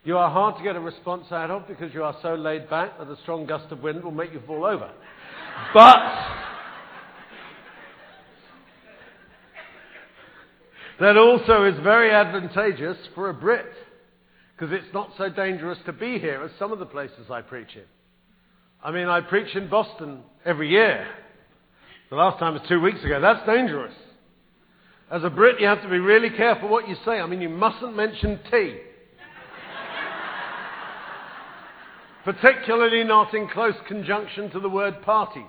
You 0.03 0.17
are 0.17 0.29
hard 0.29 0.57
to 0.57 0.63
get 0.63 0.75
a 0.75 0.79
response 0.79 1.25
out 1.31 1.49
of 1.49 1.67
because 1.67 1.93
you 1.93 2.03
are 2.03 2.15
so 2.21 2.35
laid 2.35 2.69
back 2.69 2.97
that 2.97 3.07
a 3.07 3.17
strong 3.23 3.45
gust 3.45 3.71
of 3.71 3.81
wind 3.81 4.03
will 4.03 4.11
make 4.11 4.33
you 4.33 4.41
fall 4.45 4.65
over. 4.65 4.91
But 5.73 5.99
that 10.99 11.17
also 11.17 11.65
is 11.65 11.75
very 11.83 12.11
advantageous 12.11 12.97
for 13.15 13.29
a 13.29 13.33
Brit 13.33 13.65
because 14.55 14.73
it's 14.73 14.93
not 14.93 15.11
so 15.17 15.29
dangerous 15.29 15.77
to 15.85 15.93
be 15.93 16.19
here 16.19 16.43
as 16.43 16.51
some 16.59 16.73
of 16.73 16.79
the 16.79 16.85
places 16.85 17.27
I 17.29 17.41
preach 17.41 17.75
in. 17.75 17.83
I 18.83 18.91
mean, 18.91 19.07
I 19.07 19.21
preach 19.21 19.55
in 19.55 19.69
Boston 19.69 20.21
every 20.45 20.69
year. 20.69 21.07
The 22.09 22.15
last 22.15 22.39
time 22.39 22.53
was 22.53 22.63
two 22.67 22.81
weeks 22.81 23.03
ago. 23.03 23.21
That's 23.21 23.45
dangerous. 23.45 23.93
As 25.11 25.23
a 25.23 25.29
Brit, 25.29 25.59
you 25.59 25.65
have 25.65 25.81
to 25.81 25.89
be 25.89 25.97
really 25.97 26.29
careful 26.29 26.69
what 26.69 26.87
you 26.87 26.95
say. 27.03 27.19
I 27.19 27.25
mean, 27.25 27.41
you 27.41 27.49
mustn't 27.49 27.95
mention 27.95 28.39
tea. 28.51 28.77
Particularly 32.23 33.03
not 33.03 33.33
in 33.33 33.47
close 33.47 33.73
conjunction 33.87 34.51
to 34.51 34.59
the 34.59 34.69
word 34.69 35.01
parties. 35.01 35.43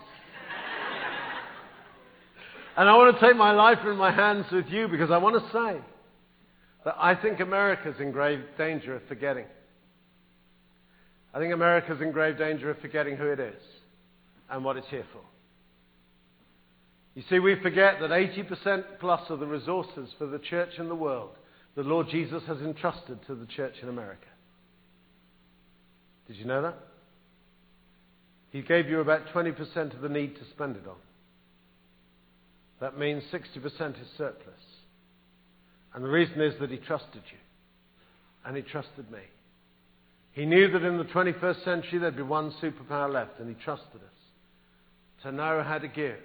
And 2.77 2.89
I 2.89 2.97
want 2.97 3.15
to 3.15 3.27
take 3.27 3.37
my 3.37 3.53
life 3.53 3.81
in 3.85 3.97
my 3.97 4.11
hands 4.11 4.47
with 4.51 4.67
you 4.69 4.89
because 4.89 5.11
I 5.11 5.19
want 5.19 5.43
to 5.43 5.51
say 5.53 5.85
that 6.87 6.95
I 6.99 7.15
think 7.15 7.41
America's 7.41 7.97
in 8.01 8.13
grave 8.13 8.41
danger 8.57 8.97
of 8.97 9.03
forgetting. 9.09 9.45
I 11.35 11.39
think 11.39 11.53
America's 11.53 12.01
in 12.01 12.13
grave 12.13 12.39
danger 12.39 12.71
of 12.71 12.79
forgetting 12.79 13.17
who 13.17 13.27
it 13.27 13.41
is 13.41 13.61
and 14.49 14.65
what 14.65 14.79
it's 14.79 14.87
here 14.89 15.05
for. 15.13 15.21
You 17.21 17.27
see, 17.29 17.39
we 17.39 17.55
forget 17.57 18.01
that 18.01 18.09
80% 18.09 18.83
plus 18.99 19.21
of 19.29 19.41
the 19.41 19.47
resources 19.47 20.09
for 20.17 20.27
the 20.27 20.39
church 20.39 20.71
in 20.79 20.89
the 20.89 20.95
world, 20.95 21.33
the 21.77 21.83
Lord 21.83 22.09
Jesus 22.09 22.43
has 22.47 22.57
entrusted 22.63 23.19
to 23.27 23.35
the 23.35 23.45
church 23.45 23.75
in 23.83 23.91
America. 23.91 24.25
Did 26.27 26.37
you 26.37 26.47
know 26.47 26.63
that? 26.63 26.79
He 28.53 28.63
gave 28.63 28.89
you 28.89 29.01
about 29.01 29.27
20% 29.35 29.95
of 29.95 30.01
the 30.01 30.09
need 30.09 30.35
to 30.37 30.49
spend 30.55 30.77
it 30.77 30.89
on. 30.89 30.97
That 32.81 32.99
means 32.99 33.23
60% 33.31 34.01
is 34.01 34.09
surplus. 34.17 34.55
And 35.93 36.03
the 36.03 36.09
reason 36.09 36.41
is 36.41 36.55
that 36.59 36.71
he 36.71 36.79
trusted 36.79 37.21
you. 37.31 37.39
And 38.47 38.57
he 38.57 38.63
trusted 38.63 39.11
me. 39.11 39.21
He 40.33 40.47
knew 40.47 40.73
that 40.73 40.85
in 40.85 40.97
the 40.97 41.05
21st 41.05 41.65
century 41.65 41.99
there'd 41.99 42.17
be 42.17 42.23
one 42.23 42.55
superpower 42.63 43.13
left, 43.13 43.41
and 43.41 43.55
he 43.55 43.63
trusted 43.63 44.01
us 44.01 45.23
to 45.23 45.33
know 45.33 45.63
how 45.63 45.77
to 45.77 45.87
give 45.87 46.17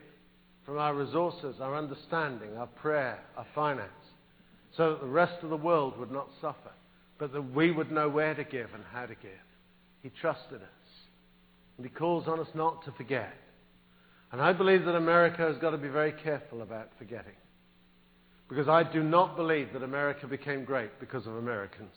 from 0.65 0.77
our 0.79 0.95
resources, 0.95 1.57
our 1.61 1.75
understanding, 1.75 2.57
our 2.57 2.67
prayer, 2.67 3.19
our 3.37 3.45
finance, 3.53 3.91
so 4.75 4.91
that 4.91 5.01
the 5.01 5.07
rest 5.07 5.43
of 5.43 5.49
the 5.49 5.57
world 5.57 5.97
would 5.97 6.11
not 6.11 6.27
suffer, 6.41 6.71
but 7.19 7.31
that 7.31 7.53
we 7.53 7.71
would 7.71 7.91
know 7.91 8.09
where 8.09 8.33
to 8.33 8.43
give 8.43 8.73
and 8.73 8.83
how 8.91 9.05
to 9.05 9.15
give. 9.15 9.31
He 10.01 10.09
trusted 10.09 10.61
us. 10.61 10.69
And 11.77 11.85
He 11.85 11.91
calls 11.91 12.27
on 12.27 12.39
us 12.39 12.47
not 12.53 12.83
to 12.85 12.91
forget. 12.91 13.33
And 14.31 14.41
I 14.41 14.53
believe 14.53 14.85
that 14.85 14.95
America 14.95 15.41
has 15.41 15.57
got 15.57 15.71
to 15.71 15.77
be 15.77 15.87
very 15.87 16.11
careful 16.11 16.61
about 16.61 16.89
forgetting. 16.97 17.35
Because 18.49 18.67
I 18.67 18.83
do 18.83 19.01
not 19.03 19.35
believe 19.35 19.73
that 19.73 19.83
America 19.83 20.27
became 20.27 20.65
great 20.65 20.99
because 20.99 21.25
of 21.25 21.35
Americans. 21.35 21.95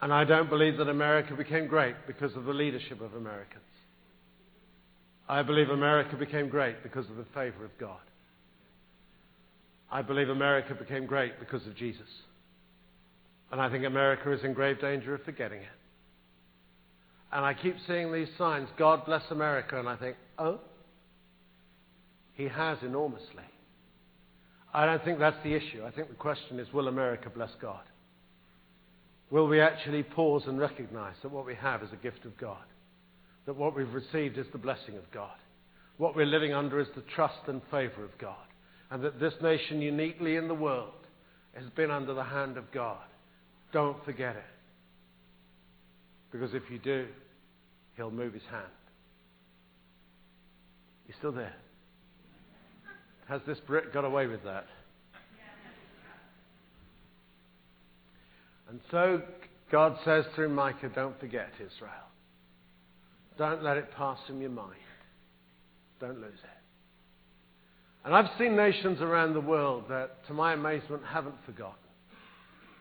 And 0.00 0.12
I 0.12 0.24
don't 0.24 0.48
believe 0.48 0.76
that 0.78 0.88
America 0.88 1.34
became 1.34 1.66
great 1.66 1.96
because 2.06 2.34
of 2.36 2.44
the 2.44 2.52
leadership 2.52 3.00
of 3.00 3.14
Americans. 3.14 3.64
I 5.28 5.42
believe 5.42 5.68
America 5.68 6.16
became 6.16 6.48
great 6.48 6.82
because 6.82 7.08
of 7.10 7.16
the 7.16 7.26
favor 7.34 7.64
of 7.64 7.76
God. 7.78 8.00
I 9.90 10.02
believe 10.02 10.28
America 10.28 10.74
became 10.74 11.06
great 11.06 11.38
because 11.38 11.66
of 11.66 11.76
Jesus. 11.76 12.08
And 13.50 13.60
I 13.60 13.70
think 13.70 13.84
America 13.84 14.32
is 14.32 14.44
in 14.44 14.52
grave 14.52 14.80
danger 14.80 15.14
of 15.14 15.22
forgetting 15.22 15.60
it. 15.60 15.68
And 17.32 17.44
I 17.44 17.54
keep 17.54 17.76
seeing 17.86 18.12
these 18.12 18.28
signs 18.38 18.68
God 18.78 19.04
bless 19.04 19.22
America, 19.30 19.78
and 19.78 19.88
I 19.88 19.96
think, 19.96 20.16
oh, 20.38 20.60
He 22.34 22.48
has 22.48 22.78
enormously. 22.82 23.44
I 24.72 24.86
don't 24.86 25.02
think 25.04 25.18
that's 25.18 25.42
the 25.42 25.54
issue. 25.54 25.84
I 25.84 25.90
think 25.90 26.08
the 26.08 26.14
question 26.14 26.58
is 26.58 26.72
will 26.72 26.88
America 26.88 27.30
bless 27.30 27.50
God? 27.60 27.82
Will 29.30 29.46
we 29.46 29.60
actually 29.60 30.02
pause 30.02 30.42
and 30.46 30.58
recognize 30.58 31.16
that 31.22 31.30
what 31.30 31.44
we 31.44 31.54
have 31.54 31.82
is 31.82 31.90
a 31.92 31.96
gift 31.96 32.24
of 32.24 32.36
God? 32.38 32.64
That 33.48 33.56
what 33.56 33.74
we've 33.74 33.94
received 33.94 34.36
is 34.36 34.44
the 34.52 34.58
blessing 34.58 34.98
of 34.98 35.10
God. 35.10 35.32
What 35.96 36.14
we're 36.14 36.26
living 36.26 36.52
under 36.52 36.80
is 36.80 36.86
the 36.94 37.02
trust 37.16 37.38
and 37.46 37.62
favor 37.70 38.04
of 38.04 38.10
God. 38.20 38.36
And 38.90 39.02
that 39.02 39.18
this 39.18 39.32
nation, 39.40 39.80
uniquely 39.80 40.36
in 40.36 40.48
the 40.48 40.54
world, 40.54 40.92
has 41.54 41.64
been 41.70 41.90
under 41.90 42.12
the 42.12 42.24
hand 42.24 42.58
of 42.58 42.70
God. 42.72 42.98
Don't 43.72 44.04
forget 44.04 44.36
it. 44.36 44.42
Because 46.30 46.52
if 46.52 46.64
you 46.70 46.78
do, 46.78 47.06
He'll 47.96 48.10
move 48.10 48.34
His 48.34 48.42
hand. 48.50 48.66
He's 51.06 51.16
still 51.16 51.32
there? 51.32 51.56
Has 53.30 53.40
this 53.46 53.56
Brit 53.66 53.94
got 53.94 54.04
away 54.04 54.26
with 54.26 54.44
that? 54.44 54.66
And 58.68 58.78
so 58.90 59.22
God 59.72 59.96
says 60.04 60.26
through 60.34 60.50
Micah, 60.50 60.90
don't 60.94 61.18
forget 61.18 61.48
Israel. 61.54 62.08
Don't 63.38 63.62
let 63.62 63.76
it 63.76 63.90
pass 63.96 64.18
from 64.26 64.40
your 64.40 64.50
mind. 64.50 64.72
Don't 66.00 66.20
lose 66.20 66.32
it. 66.32 66.58
And 68.04 68.14
I've 68.14 68.30
seen 68.38 68.56
nations 68.56 69.00
around 69.00 69.34
the 69.34 69.40
world 69.40 69.84
that, 69.88 70.26
to 70.26 70.34
my 70.34 70.54
amazement, 70.54 71.02
haven't 71.06 71.34
forgotten. 71.46 71.74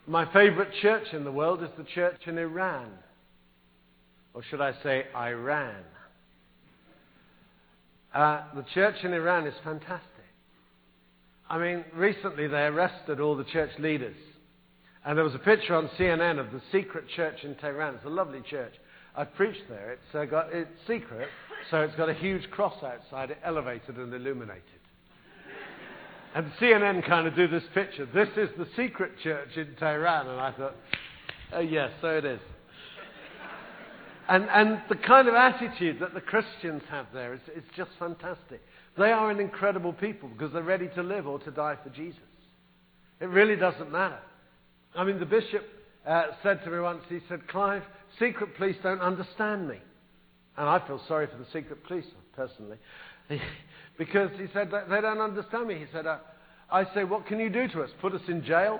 My 0.08 0.32
favorite 0.32 0.70
church 0.82 1.08
in 1.14 1.24
the 1.24 1.32
world 1.32 1.62
is 1.62 1.70
the 1.78 1.84
church 1.84 2.22
in 2.26 2.38
Iran. 2.38 2.92
or 4.34 4.44
should 4.44 4.62
I 4.62 4.72
say 4.84 5.06
Iran. 5.16 5.84
Uh, 8.14 8.44
the 8.56 8.66
church 8.74 8.96
in 9.04 9.14
Iran 9.14 9.48
is 9.48 9.54
fantastic. 9.64 10.04
I 11.50 11.58
mean, 11.58 11.84
recently 11.94 12.48
they 12.48 12.62
arrested 12.62 13.20
all 13.20 13.36
the 13.36 13.44
church 13.46 13.72
leaders. 13.80 14.16
And 15.06 15.18
there 15.18 15.26
was 15.26 15.36
a 15.36 15.40
picture 15.40 15.76
on 15.76 15.90
CNN 15.98 16.40
of 16.40 16.52
the 16.52 16.62
secret 16.72 17.06
church 17.16 17.44
in 17.44 17.56
Tehran. 17.56 17.96
It's 17.96 18.06
a 18.06 18.10
lovely 18.10 18.42
church. 18.50 18.74
I've 19.18 19.34
preached 19.34 19.68
there. 19.68 19.94
It's, 19.94 20.16
uh, 20.16 20.26
got, 20.26 20.54
it's 20.54 20.70
secret, 20.86 21.28
so 21.72 21.82
it's 21.82 21.96
got 21.96 22.08
a 22.08 22.14
huge 22.14 22.48
cross 22.52 22.76
outside 22.84 23.32
it, 23.32 23.40
elevated 23.44 23.98
and 23.98 24.14
illuminated. 24.14 24.62
And 26.36 26.52
CNN 26.62 27.04
kind 27.08 27.26
of 27.26 27.36
do 27.36 27.48
this 27.48 27.64
picture. 27.74 28.06
This 28.06 28.30
is 28.38 28.50
the 28.60 28.68
secret 28.76 29.14
church 29.24 29.50
in 29.56 29.76
Tehran. 29.80 30.28
And 30.28 30.40
I 30.40 30.52
thought, 30.52 30.76
oh, 31.54 31.62
yes, 31.62 31.90
so 32.00 32.10
it 32.10 32.26
is. 32.26 32.40
And, 34.30 34.44
and 34.50 34.82
the 34.88 34.98
kind 34.98 35.28
of 35.28 35.34
attitude 35.34 36.00
that 36.00 36.14
the 36.14 36.22
Christians 36.22 36.84
have 36.90 37.08
there 37.12 37.34
is, 37.34 37.40
is 37.56 37.64
just 37.76 37.90
fantastic. 37.98 38.62
They 39.00 39.12
are 39.12 39.32
an 39.32 39.40
incredible 39.40 39.94
people 39.94 40.30
because 40.30 40.54
they're 40.54 40.62
ready 40.62 40.90
to 40.94 41.02
live 41.02 41.26
or 41.26 41.40
to 41.40 41.50
die 41.50 41.78
for 41.82 41.90
Jesus. 41.90 42.20
It 43.20 43.30
really 43.30 43.56
doesn't 43.56 43.92
matter. 43.92 44.20
I 44.96 45.06
mean, 45.06 45.20
the 45.20 45.26
bishop 45.26 45.64
uh, 46.06 46.24
said 46.44 46.64
to 46.66 46.70
me 46.70 46.80
once, 46.80 47.02
he 47.10 47.20
said, 47.28 47.48
Clive, 47.48 47.84
secret 48.20 48.56
police 48.56 48.76
don't 48.84 49.02
understand 49.02 49.68
me. 49.68 49.78
And 50.58 50.68
I 50.68 50.86
feel 50.88 51.02
sorry 51.08 51.28
for 51.28 51.38
the 51.38 51.46
secret 51.54 51.84
police, 51.86 52.06
personally. 52.36 52.78
because 53.98 54.32
he 54.38 54.48
said, 54.54 54.72
they 54.72 55.02
don't 55.02 55.20
understand 55.20 55.68
me. 55.68 55.76
He 55.76 55.86
said, 55.92 56.08
uh, 56.08 56.18
I 56.72 56.86
say, 56.94 57.04
what 57.04 57.28
can 57.28 57.40
you 57.40 57.50
do 57.50 57.68
to 57.70 57.84
us? 57.84 57.90
Put 58.02 58.14
us 58.14 58.22
in 58.28 58.44
jail? 58.44 58.80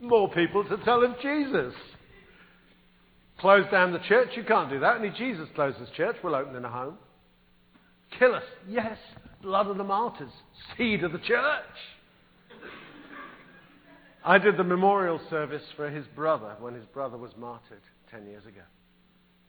More 0.00 0.28
people 0.30 0.64
to 0.64 0.76
tell 0.78 1.04
of 1.04 1.12
Jesus. 1.20 1.74
Close 3.38 3.64
down 3.70 3.92
the 3.92 4.00
church? 4.00 4.30
You 4.36 4.44
can't 4.44 4.68
do 4.68 4.80
that. 4.80 4.96
Only 4.96 5.10
Jesus 5.16 5.48
closes 5.54 5.88
church. 5.96 6.16
We'll 6.22 6.34
open 6.34 6.56
in 6.56 6.64
a 6.64 6.70
home. 6.70 6.98
Kill 8.18 8.34
us? 8.34 8.42
Yes. 8.68 8.98
Blood 9.42 9.68
of 9.68 9.76
the 9.76 9.84
martyrs. 9.84 10.32
Seed 10.76 11.04
of 11.04 11.12
the 11.12 11.18
church. 11.18 11.62
I 14.24 14.38
did 14.38 14.56
the 14.56 14.64
memorial 14.64 15.20
service 15.30 15.62
for 15.76 15.90
his 15.90 16.06
brother 16.14 16.54
when 16.60 16.74
his 16.74 16.84
brother 16.86 17.16
was 17.16 17.32
martyred 17.36 17.82
10 18.12 18.26
years 18.26 18.44
ago. 18.46 18.62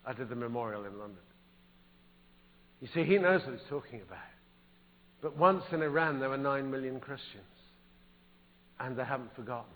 I 0.05 0.13
did 0.13 0.29
the 0.29 0.35
memorial 0.35 0.85
in 0.85 0.97
London. 0.97 1.21
You 2.81 2.87
see, 2.93 3.03
he 3.03 3.17
knows 3.17 3.41
what 3.45 3.51
he's 3.51 3.69
talking 3.69 4.01
about. 4.01 4.19
But 5.21 5.37
once 5.37 5.63
in 5.71 5.81
Iran, 5.81 6.19
there 6.19 6.29
were 6.29 6.37
9 6.37 6.69
million 6.69 6.99
Christians. 6.99 7.43
And 8.79 8.97
they 8.97 9.05
haven't 9.05 9.35
forgotten 9.35 9.71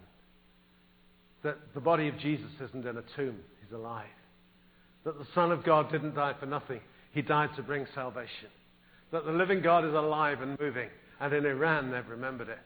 that 1.44 1.58
the 1.74 1.80
body 1.80 2.08
of 2.08 2.18
Jesus 2.20 2.50
isn't 2.60 2.86
in 2.86 2.98
a 2.98 3.04
tomb, 3.16 3.40
he's 3.64 3.72
alive. 3.74 4.06
That 5.06 5.18
the 5.18 5.28
Son 5.34 5.52
of 5.52 5.64
God 5.64 5.92
didn't 5.92 6.16
die 6.16 6.34
for 6.40 6.46
nothing, 6.46 6.82
he 7.14 7.22
died 7.22 7.50
to 7.56 7.64
bring 7.64 7.86
salvation. 7.96 8.50
That 9.12 9.26
the 9.26 9.32
living 9.32 9.62
God 9.62 9.86
is 9.86 9.94
alive 9.94 10.42
and 10.42 10.60
moving. 10.60 10.90
And 11.22 11.34
in 11.34 11.46
Iran, 11.46 11.92
they've 11.92 12.08
remembered 12.10 12.50
it. 12.50 12.60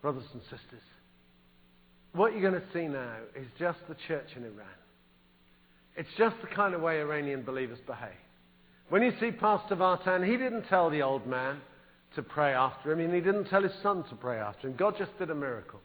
Brothers 0.00 0.24
and 0.32 0.42
sisters, 0.44 0.82
what 2.12 2.32
you're 2.32 2.50
going 2.50 2.60
to 2.60 2.72
see 2.72 2.88
now 2.88 3.16
is 3.36 3.46
just 3.58 3.78
the 3.88 3.96
church 4.08 4.28
in 4.36 4.44
Iran. 4.44 4.66
It's 5.96 6.08
just 6.16 6.36
the 6.40 6.46
kind 6.46 6.74
of 6.74 6.80
way 6.80 7.00
Iranian 7.00 7.42
believers 7.42 7.78
behave. 7.86 8.10
When 8.88 9.02
you 9.02 9.12
see 9.20 9.30
Pastor 9.30 9.76
Vartan, 9.76 10.26
he 10.26 10.36
didn't 10.36 10.64
tell 10.64 10.90
the 10.90 11.02
old 11.02 11.26
man 11.26 11.60
to 12.14 12.22
pray 12.22 12.52
after 12.52 12.92
him, 12.92 13.00
and 13.00 13.14
he 13.14 13.20
didn't 13.20 13.46
tell 13.46 13.62
his 13.62 13.72
son 13.82 14.04
to 14.10 14.14
pray 14.14 14.38
after 14.38 14.68
him. 14.68 14.76
God 14.76 14.96
just 14.98 15.16
did 15.18 15.30
a 15.30 15.34
miracle. 15.34 15.80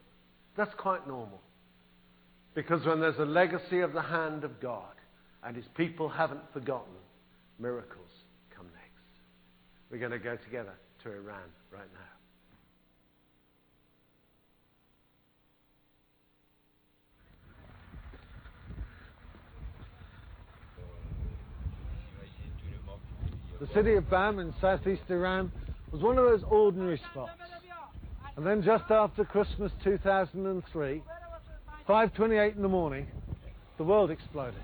That's 0.57 0.73
quite 0.75 1.07
normal. 1.07 1.41
Because 2.53 2.85
when 2.85 2.99
there's 2.99 3.19
a 3.19 3.25
legacy 3.25 3.81
of 3.81 3.93
the 3.93 4.01
hand 4.01 4.43
of 4.43 4.59
God 4.59 4.95
and 5.43 5.55
his 5.55 5.65
people 5.75 6.09
haven't 6.09 6.41
forgotten, 6.53 6.93
miracles 7.59 8.09
come 8.55 8.65
next. 8.73 9.21
We're 9.91 9.99
going 9.99 10.11
to 10.11 10.19
go 10.19 10.35
together 10.37 10.73
to 11.03 11.11
Iran 11.11 11.49
right 11.71 11.87
now. 11.93 12.16
The 23.59 23.67
city 23.73 23.95
of 23.95 24.07
Bam 24.07 24.37
in 24.37 24.53
southeast 24.61 25.01
Iran 25.09 25.51
was 25.91 26.01
one 26.01 26.19
of 26.19 26.25
those 26.25 26.43
ordinary 26.47 27.01
spots. 27.11 27.31
And 28.35 28.45
then 28.45 28.61
just 28.61 28.91
after 28.91 29.25
Christmas 29.25 29.71
2003, 29.83 31.01
5.28 31.89 32.55
in 32.55 32.61
the 32.61 32.67
morning, 32.67 33.07
the 33.77 33.83
world 33.83 34.11
exploded. 34.11 34.61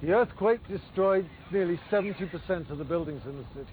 The 0.00 0.12
earthquake 0.12 0.66
destroyed 0.66 1.28
nearly 1.50 1.78
70% 1.90 2.70
of 2.70 2.78
the 2.78 2.84
buildings 2.84 3.20
in 3.26 3.36
the 3.36 3.44
city. 3.54 3.70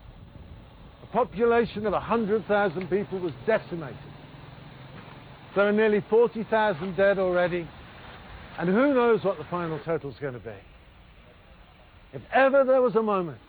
A 1.03 1.07
population 1.07 1.85
of 1.85 1.93
100,000 1.93 2.89
people 2.89 3.19
was 3.19 3.33
decimated. 3.45 3.95
There 5.55 5.67
are 5.67 5.71
nearly 5.71 6.03
40,000 6.09 6.97
dead 6.97 7.17
already, 7.17 7.65
and 8.59 8.69
who 8.69 8.93
knows 8.93 9.23
what 9.23 9.37
the 9.37 9.45
final 9.45 9.79
total 9.85 10.11
is 10.11 10.17
going 10.19 10.33
to 10.33 10.39
be. 10.39 10.51
If 12.11 12.21
ever 12.33 12.65
there 12.65 12.81
was 12.81 12.95
a 12.97 13.01
moment 13.01 13.39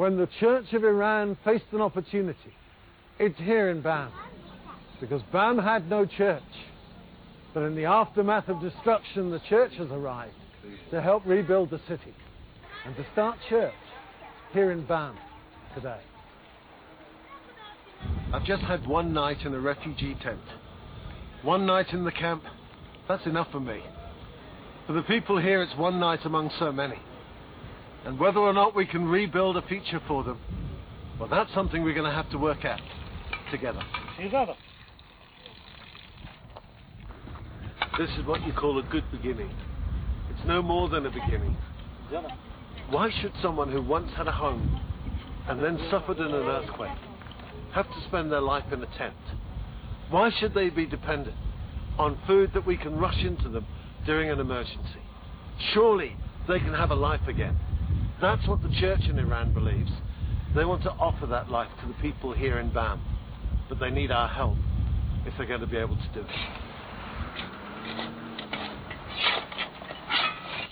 when 0.00 0.16
the 0.16 0.28
Church 0.40 0.72
of 0.72 0.82
Iran 0.82 1.36
faced 1.44 1.66
an 1.72 1.82
opportunity, 1.82 2.54
it's 3.18 3.36
here 3.36 3.68
in 3.68 3.82
Bam. 3.82 4.10
Because 4.98 5.20
Bam 5.30 5.58
had 5.58 5.90
no 5.90 6.06
church. 6.06 6.42
But 7.52 7.64
in 7.64 7.76
the 7.76 7.84
aftermath 7.84 8.48
of 8.48 8.62
destruction, 8.62 9.30
the 9.30 9.40
church 9.50 9.72
has 9.76 9.88
arrived 9.90 10.32
to 10.90 11.02
help 11.02 11.26
rebuild 11.26 11.68
the 11.68 11.82
city 11.86 12.14
and 12.86 12.96
to 12.96 13.04
start 13.12 13.36
church 13.50 13.74
here 14.54 14.70
in 14.70 14.86
Bam 14.86 15.18
today. 15.74 16.00
I've 18.32 18.46
just 18.46 18.62
had 18.62 18.86
one 18.86 19.12
night 19.12 19.44
in 19.44 19.52
a 19.52 19.60
refugee 19.60 20.16
tent. 20.22 20.40
One 21.42 21.66
night 21.66 21.92
in 21.92 22.06
the 22.06 22.12
camp, 22.12 22.42
that's 23.06 23.26
enough 23.26 23.48
for 23.52 23.60
me. 23.60 23.82
For 24.86 24.94
the 24.94 25.02
people 25.02 25.38
here, 25.38 25.60
it's 25.60 25.76
one 25.76 26.00
night 26.00 26.20
among 26.24 26.50
so 26.58 26.72
many. 26.72 26.96
And 28.04 28.18
whether 28.18 28.38
or 28.38 28.52
not 28.52 28.74
we 28.74 28.86
can 28.86 29.06
rebuild 29.06 29.56
a 29.56 29.62
future 29.62 30.00
for 30.08 30.24
them, 30.24 30.38
well, 31.18 31.28
that's 31.28 31.52
something 31.52 31.82
we're 31.82 31.94
going 31.94 32.10
to 32.10 32.16
have 32.16 32.30
to 32.30 32.38
work 32.38 32.64
at 32.64 32.80
together. 33.50 33.82
Together. 34.20 34.54
This 37.98 38.08
is 38.18 38.24
what 38.24 38.40
you 38.46 38.52
call 38.54 38.78
a 38.78 38.82
good 38.84 39.04
beginning. 39.10 39.50
It's 40.30 40.46
no 40.46 40.62
more 40.62 40.88
than 40.88 41.04
a 41.04 41.10
beginning. 41.10 41.56
Why 42.88 43.10
should 43.20 43.32
someone 43.42 43.70
who 43.70 43.82
once 43.82 44.10
had 44.16 44.26
a 44.26 44.32
home 44.32 44.80
and 45.48 45.62
then 45.62 45.78
suffered 45.90 46.18
in 46.18 46.26
an 46.26 46.34
earthquake 46.34 46.96
have 47.74 47.86
to 47.86 48.00
spend 48.08 48.32
their 48.32 48.40
life 48.40 48.64
in 48.72 48.82
a 48.82 48.98
tent? 48.98 49.14
Why 50.08 50.30
should 50.40 50.54
they 50.54 50.70
be 50.70 50.86
dependent 50.86 51.36
on 51.98 52.18
food 52.26 52.52
that 52.54 52.66
we 52.66 52.76
can 52.76 52.96
rush 52.96 53.22
into 53.22 53.48
them 53.50 53.66
during 54.06 54.30
an 54.30 54.40
emergency? 54.40 55.02
Surely 55.74 56.16
they 56.48 56.58
can 56.58 56.72
have 56.72 56.90
a 56.90 56.94
life 56.94 57.28
again. 57.28 57.58
That's 58.20 58.46
what 58.46 58.62
the 58.62 58.68
church 58.80 59.00
in 59.08 59.18
Iran 59.18 59.54
believes. 59.54 59.90
They 60.54 60.66
want 60.66 60.82
to 60.82 60.90
offer 60.90 61.26
that 61.26 61.48
life 61.48 61.70
to 61.80 61.88
the 61.88 61.94
people 61.94 62.34
here 62.34 62.58
in 62.58 62.70
BAM, 62.70 63.00
but 63.66 63.80
they 63.80 63.88
need 63.90 64.10
our 64.10 64.28
help 64.28 64.58
if 65.24 65.32
they're 65.38 65.46
going 65.46 65.62
to 65.62 65.66
be 65.66 65.78
able 65.78 65.96
to 65.96 66.08
do 66.12 66.20
it. 66.20 66.26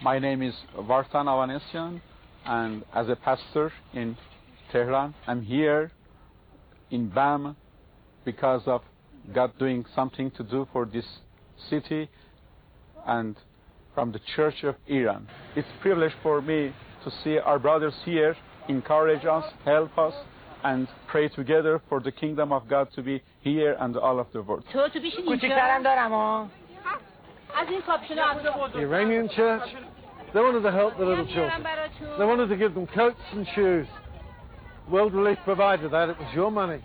My 0.03 0.19
name 0.19 0.43
is 0.43 0.55
Vartan 0.77 1.25
Avanesian, 1.25 2.03
and 2.45 2.85
as 2.95 3.09
a 3.09 3.17
pastor 3.17 3.73
in 3.95 4.19
Tehran, 4.71 5.15
I'm 5.27 5.41
here 5.41 5.91
in 6.91 7.09
BAM 7.09 7.57
because 8.27 8.63
of 8.67 8.83
God 9.35 9.59
doing 9.59 9.87
something 9.95 10.31
to 10.33 10.43
do 10.43 10.69
for 10.71 10.85
this 10.85 11.07
city 11.71 12.11
and 13.07 13.37
from 13.99 14.13
the 14.13 14.21
Church 14.37 14.63
of 14.63 14.77
Iran. 14.87 15.27
It's 15.57 15.67
a 15.77 15.83
privilege 15.83 16.13
for 16.23 16.41
me 16.41 16.73
to 17.03 17.11
see 17.25 17.37
our 17.37 17.59
brothers 17.59 17.95
here 18.05 18.37
encourage 18.69 19.25
us, 19.25 19.43
help 19.65 19.99
us, 19.99 20.15
and 20.63 20.87
pray 21.09 21.27
together 21.27 21.83
for 21.89 21.99
the 21.99 22.13
kingdom 22.13 22.53
of 22.53 22.69
God 22.69 22.87
to 22.95 23.03
be 23.03 23.21
here 23.41 23.77
and 23.81 23.97
all 23.97 24.21
of 24.21 24.29
the 24.33 24.41
world. 24.43 24.63
The 24.73 24.79
Iranian 28.77 29.29
church, 29.35 29.69
they 30.33 30.41
wanted 30.41 30.61
to 30.61 30.71
help 30.71 30.97
the 30.97 31.05
little 31.05 31.27
children. 31.27 31.65
They 32.21 32.25
wanted 32.25 32.51
to 32.51 32.57
give 32.57 32.75
them 32.75 32.87
coats 32.87 33.19
and 33.33 33.49
shoes. 33.57 33.89
World 34.89 35.13
Relief 35.13 35.39
provided 35.45 35.91
that. 35.91 36.11
It 36.11 36.19
was 36.21 36.33
your 36.37 36.53
money. 36.53 36.81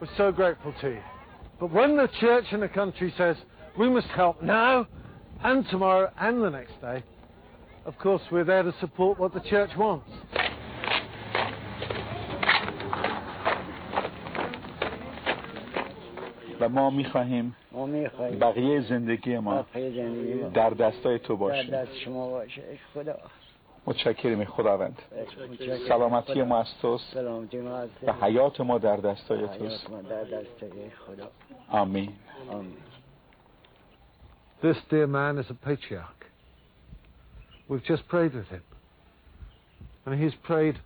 We're 0.00 0.06
so 0.16 0.30
grateful 0.30 0.72
to 0.80 0.90
you. 0.90 1.02
But 1.58 1.72
when 1.72 1.96
the 1.96 2.08
church 2.20 2.44
in 2.52 2.60
the 2.60 2.68
country 2.68 3.12
says, 3.18 3.36
we 3.76 3.90
must 3.90 4.06
help 4.08 4.40
now 4.44 4.86
and 5.44 5.66
tomorrow 5.70 6.10
and 6.18 6.42
the 6.42 6.50
next 6.50 6.80
day, 6.80 7.02
of 7.84 7.98
course, 7.98 8.22
we're 8.30 8.44
there 8.44 8.62
to 8.62 8.74
support 8.80 9.18
what 9.18 9.34
the 9.34 9.40
church 9.40 9.70
wants. 9.76 10.10
و 16.60 16.68
ما 16.68 16.90
می‌خواهیم 16.90 17.56
بقیه 18.40 18.80
زندگی 18.80 19.38
ما 19.38 19.64
در 20.54 20.70
دستای 20.70 21.18
تو 21.18 21.36
باشه. 21.36 21.70
دست 21.70 21.94
شما 21.94 22.30
باشه. 22.30 22.62
خدا. 22.94 23.16
متشکریم 23.86 24.44
خداوند. 24.44 25.02
سلامتی 25.88 26.42
ما 26.42 26.60
از 26.60 26.66
توست 26.82 27.16
و 28.06 28.12
حیات 28.22 28.60
ما 28.60 28.78
در 28.78 28.96
دستای 28.96 29.40
توست. 29.40 29.60
حیات 29.60 29.90
ما 29.90 30.02
در 30.02 30.24
دستای 30.24 30.90
خدا. 31.06 31.30
آمین. 31.68 32.12
آمین. 32.50 32.76
This 34.62 34.76
dear 34.88 35.08
man 35.08 35.38
is 35.38 35.46
a 35.50 35.54
patriarch. 35.54 36.26
We've 37.66 37.82
just 37.82 38.06
prayed 38.06 38.32
with 38.32 38.46
him. 38.46 38.62
And 40.06 40.22
he's 40.22 40.34
prayed 40.44 40.78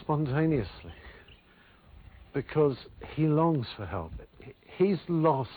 spontaneously 0.00 0.92
because 2.32 2.76
he 3.14 3.26
longs 3.26 3.66
for 3.76 3.86
help. 3.86 4.12
He's 4.76 4.98
lost 5.08 5.50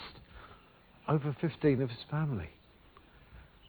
over 1.07 1.35
15 1.39 1.83
of 1.83 1.89
his 1.89 1.99
family. 2.09 2.49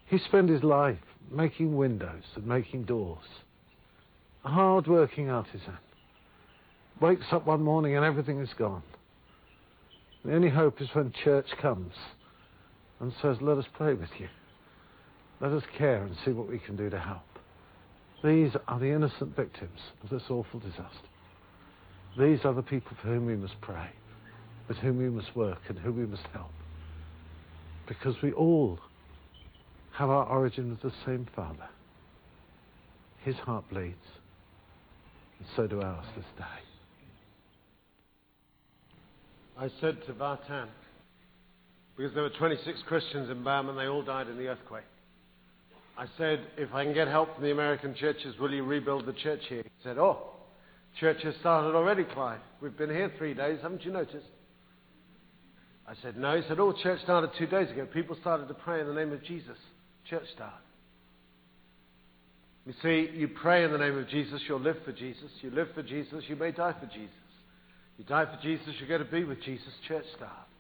He 0.07 0.19
spent 0.19 0.49
his 0.49 0.63
life 0.63 0.99
making 1.31 1.77
windows 1.77 2.25
and 2.35 2.47
making 2.47 2.85
doors. 2.85 3.25
A 4.47 4.49
hard 4.49 4.87
working 4.87 5.29
artisan. 5.29 5.77
Wakes 7.01 7.27
up 7.31 7.47
one 7.47 7.63
morning 7.63 7.95
and 7.95 8.07
everything 8.07 8.41
is 8.41 8.55
gone. 8.59 8.83
The 10.25 10.35
only 10.35 10.49
hope 10.49 10.81
is 10.81 10.89
when 10.95 11.13
church 11.13 11.49
comes 11.61 11.93
and 13.01 13.13
says, 13.21 13.37
Let 13.41 13.59
us 13.59 13.67
pray 13.75 13.95
with 13.95 14.11
you. 14.19 14.29
Let 15.41 15.53
us 15.53 15.63
care 15.77 16.03
and 16.03 16.17
see 16.25 16.31
what 16.31 16.49
we 16.49 16.59
can 16.59 16.77
do 16.77 16.89
to 16.91 16.99
help. 16.99 17.23
These 18.25 18.53
are 18.67 18.79
the 18.79 18.91
innocent 18.91 19.37
victims 19.37 19.81
of 20.03 20.11
this 20.11 20.23
awful 20.31 20.61
disaster. 20.61 21.09
These 22.19 22.41
are 22.45 22.55
the 22.55 22.63
people 22.63 22.97
for 23.01 23.09
whom 23.09 23.27
we 23.27 23.37
must 23.37 23.61
pray, 23.61 23.91
with 24.69 24.79
whom 24.79 24.97
we 24.97 25.11
must 25.11 25.37
work, 25.37 25.61
and 25.69 25.79
whom 25.79 25.99
we 25.99 26.07
must 26.07 26.27
help. 26.33 26.51
Because 27.87 28.21
we 28.23 28.33
all 28.33 28.79
have 29.93 30.09
our 30.09 30.27
origin 30.27 30.71
with 30.71 30.81
the 30.81 30.93
same 31.05 31.27
Father. 31.37 31.69
His 33.23 33.37
heart 33.37 33.69
bleeds, 33.69 33.97
and 35.39 35.49
so 35.55 35.67
do 35.67 35.83
ours 35.83 36.07
this 36.17 36.25
day. 36.39 36.45
I 39.59 39.71
said 39.81 40.05
to 40.07 40.13
Vartan, 40.13 40.69
because 41.97 42.13
there 42.15 42.23
were 42.23 42.31
26 42.31 42.83
Christians 42.87 43.31
in 43.31 43.43
Bam 43.43 43.69
and 43.69 43.79
they 43.79 43.87
all 43.87 44.03
died 44.03 44.29
in 44.29 44.37
the 44.37 44.49
earthquake. 44.49 44.85
I 45.99 46.07
said, 46.19 46.41
if 46.59 46.75
I 46.75 46.85
can 46.85 46.93
get 46.93 47.09
help 47.09 47.35
from 47.35 47.45
the 47.45 47.53
American 47.53 47.95
churches, 47.95 48.39
will 48.39 48.53
you 48.53 48.65
rebuild 48.65 49.07
the 49.07 49.15
church 49.15 49.41
here? 49.49 49.63
He 49.63 49.83
said, 49.83 49.97
oh, 49.97 50.19
church 51.01 51.23
has 51.23 51.35
started 51.41 51.75
already, 51.75 52.05
Clive. 52.05 52.41
We've 52.61 52.77
been 52.77 52.91
here 52.91 53.11
three 53.17 53.33
days, 53.33 53.61
haven't 53.63 53.85
you 53.85 53.93
noticed? 53.93 54.27
I 55.89 55.95
said, 56.03 56.19
no. 56.19 56.37
He 56.37 56.47
said, 56.49 56.61
oh, 56.61 56.75
church 56.83 57.01
started 57.03 57.31
two 57.39 57.47
days 57.47 57.71
ago. 57.71 57.87
People 57.87 58.17
started 58.21 58.49
to 58.49 58.55
pray 58.55 58.81
in 58.81 58.89
the 58.89 58.95
name 58.95 59.13
of 59.13 59.25
Jesus. 59.25 59.57
Church 60.11 60.25
started. 60.35 60.59
You 62.67 62.75
see, 62.83 63.11
you 63.17 63.29
pray 63.29 63.65
in 63.65 63.71
the 63.71 63.79
name 63.79 63.97
of 63.97 64.09
Jesus, 64.09 64.43
you'll 64.49 64.61
live 64.61 64.79
for 64.85 64.93
Jesus. 64.93 65.31
You 65.41 65.51
live 65.51 65.69
for 65.75 65.85
Jesus, 65.85 66.25
you 66.27 66.35
may 66.35 66.51
die 66.51 66.75
for 66.79 66.87
Jesus. 66.87 67.15
You 67.97 68.05
die 68.05 68.25
for 68.25 68.39
Jesus, 68.43 68.75
you 68.81 68.87
go 68.89 68.99
to 68.99 69.05
be 69.05 69.25
with 69.25 69.41
Jesus. 69.43 69.69
Church 69.87 70.05
started. 70.17 70.56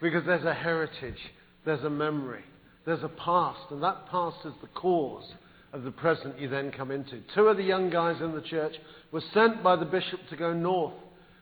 Because 0.00 0.24
there's 0.26 0.44
a 0.44 0.54
heritage, 0.54 1.18
there's 1.64 1.84
a 1.84 1.90
memory, 1.90 2.44
there's 2.84 3.02
a 3.02 3.08
past, 3.08 3.60
and 3.70 3.82
that 3.82 4.06
past 4.10 4.38
is 4.44 4.52
the 4.60 4.68
cause 4.68 5.24
of 5.72 5.82
the 5.82 5.90
present 5.90 6.38
you 6.38 6.48
then 6.48 6.70
come 6.70 6.90
into. 6.90 7.20
Two 7.34 7.48
of 7.48 7.56
the 7.56 7.62
young 7.62 7.90
guys 7.90 8.20
in 8.20 8.32
the 8.32 8.42
church 8.42 8.74
were 9.12 9.22
sent 9.32 9.62
by 9.62 9.76
the 9.76 9.84
bishop 9.84 10.20
to 10.30 10.36
go 10.36 10.52
north, 10.52 10.94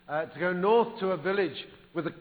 uh, 0.09 0.25
to 0.27 0.41
go 0.41 0.53
north 0.53 0.99
to 1.01 1.09
a 1.09 1.17
village 1.17 1.67
with 1.95 2.07
a 2.07 2.15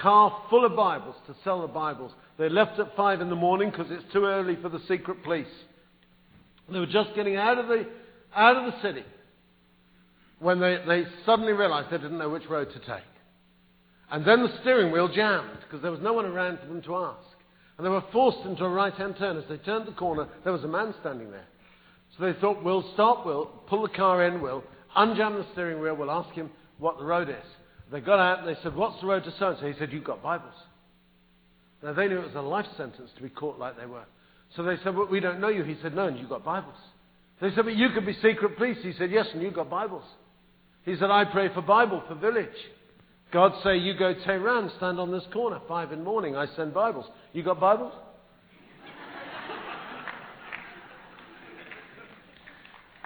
car 0.00 0.44
full 0.48 0.64
of 0.64 0.76
Bibles 0.76 1.16
to 1.26 1.34
sell 1.44 1.62
the 1.62 1.68
Bibles. 1.68 2.12
They 2.38 2.48
left 2.48 2.78
at 2.78 2.94
five 2.96 3.20
in 3.20 3.28
the 3.28 3.36
morning 3.36 3.70
because 3.70 3.88
it's 3.90 4.12
too 4.12 4.24
early 4.24 4.56
for 4.62 4.68
the 4.68 4.80
secret 4.88 5.22
police. 5.24 5.46
They 6.70 6.78
were 6.78 6.86
just 6.86 7.14
getting 7.14 7.36
out 7.36 7.58
of 7.58 7.66
the, 7.66 7.86
out 8.34 8.56
of 8.56 8.72
the 8.72 8.82
city 8.82 9.04
when 10.38 10.60
they, 10.60 10.78
they 10.86 11.04
suddenly 11.26 11.52
realized 11.52 11.90
they 11.90 11.98
didn't 11.98 12.18
know 12.18 12.28
which 12.28 12.48
road 12.48 12.68
to 12.72 12.78
take. 12.78 13.04
And 14.10 14.24
then 14.24 14.42
the 14.42 14.52
steering 14.60 14.90
wheel 14.90 15.08
jammed 15.08 15.58
because 15.62 15.82
there 15.82 15.90
was 15.90 16.00
no 16.00 16.12
one 16.12 16.24
around 16.24 16.58
for 16.60 16.66
them 16.66 16.82
to 16.82 16.96
ask. 16.96 17.26
And 17.76 17.86
they 17.86 17.90
were 17.90 18.04
forced 18.12 18.44
into 18.46 18.64
a 18.64 18.68
right 18.68 18.94
hand 18.94 19.16
turn. 19.18 19.36
As 19.36 19.44
they 19.48 19.58
turned 19.58 19.86
the 19.86 19.92
corner, 19.92 20.26
there 20.44 20.52
was 20.52 20.64
a 20.64 20.68
man 20.68 20.94
standing 21.00 21.30
there. 21.30 21.46
So 22.16 22.24
they 22.24 22.38
thought, 22.40 22.64
we'll 22.64 22.90
stop, 22.94 23.24
we'll 23.24 23.46
pull 23.68 23.82
the 23.82 23.88
car 23.88 24.24
in, 24.24 24.40
we'll 24.40 24.64
unjam 24.96 25.36
the 25.36 25.46
steering 25.52 25.80
wheel, 25.80 25.94
we'll 25.94 26.10
ask 26.10 26.34
him 26.34 26.50
what 26.78 26.98
the 26.98 27.04
road 27.04 27.28
is. 27.28 27.36
They 27.92 28.00
got 28.00 28.18
out 28.18 28.40
and 28.40 28.48
they 28.48 28.60
said, 28.62 28.74
What's 28.74 29.00
the 29.00 29.06
road 29.06 29.24
to 29.24 29.32
so 29.38 29.50
and 29.50 29.58
so? 29.60 29.66
He 29.66 29.78
said, 29.78 29.92
You've 29.92 30.04
got 30.04 30.22
Bibles. 30.22 30.54
Now 31.82 31.92
they 31.92 32.08
knew 32.08 32.18
it 32.18 32.26
was 32.26 32.34
a 32.34 32.40
life 32.40 32.66
sentence 32.76 33.10
to 33.16 33.22
be 33.22 33.28
caught 33.28 33.58
like 33.58 33.78
they 33.78 33.86
were. 33.86 34.04
So 34.56 34.62
they 34.62 34.76
said, 34.82 34.96
Well, 34.96 35.06
we 35.06 35.20
don't 35.20 35.40
know 35.40 35.48
you. 35.48 35.62
He 35.64 35.76
said, 35.80 35.94
No, 35.94 36.08
and 36.08 36.18
you've 36.18 36.28
got 36.28 36.44
Bibles. 36.44 36.76
They 37.40 37.50
said, 37.54 37.64
But 37.64 37.76
you 37.76 37.90
could 37.90 38.04
be 38.04 38.14
secret 38.14 38.56
police. 38.56 38.78
He 38.82 38.92
said, 38.94 39.10
Yes, 39.10 39.26
and 39.32 39.42
you've 39.42 39.54
got 39.54 39.70
Bibles. 39.70 40.04
He 40.84 40.96
said, 40.96 41.10
I 41.10 41.24
pray 41.24 41.52
for 41.54 41.62
Bible, 41.62 42.02
for 42.08 42.14
village. 42.14 42.48
God 43.32 43.52
say, 43.62 43.76
You 43.76 43.94
go 43.94 44.14
Tehran, 44.14 44.70
stand 44.76 44.98
on 44.98 45.12
this 45.12 45.24
corner, 45.32 45.60
five 45.68 45.92
in 45.92 46.00
the 46.00 46.04
morning. 46.04 46.36
I 46.36 46.46
send 46.56 46.72
Bibles. 46.72 47.06
You 47.32 47.42
got 47.42 47.60
Bibles? 47.60 47.92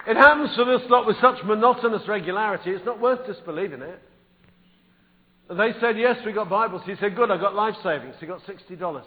It 0.04 0.16
happens 0.16 0.50
for 0.56 0.64
this 0.64 0.82
lot 0.90 1.06
with 1.06 1.14
such 1.20 1.44
monotonous 1.44 2.02
regularity, 2.08 2.70
it's 2.70 2.84
not 2.84 3.00
worth 3.00 3.24
disbelieving 3.24 3.82
it. 3.82 4.02
They 5.48 5.72
said, 5.80 5.98
Yes, 5.98 6.16
we 6.24 6.32
got 6.32 6.48
Bibles. 6.48 6.82
He 6.86 6.94
said, 7.00 7.14
Good, 7.14 7.30
I 7.30 7.36
got 7.36 7.54
life 7.54 7.74
savings. 7.82 8.14
He 8.18 8.26
got 8.26 8.40
$60. 8.42 9.02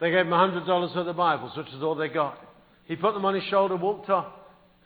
They 0.00 0.10
gave 0.10 0.26
him 0.26 0.28
$100 0.28 0.96
worth 0.96 1.06
the 1.06 1.12
Bibles, 1.12 1.56
which 1.56 1.68
is 1.68 1.82
all 1.82 1.94
they 1.94 2.08
got. 2.08 2.38
He 2.86 2.96
put 2.96 3.14
them 3.14 3.24
on 3.24 3.34
his 3.34 3.44
shoulder, 3.44 3.76
walked 3.76 4.10
off. 4.10 4.26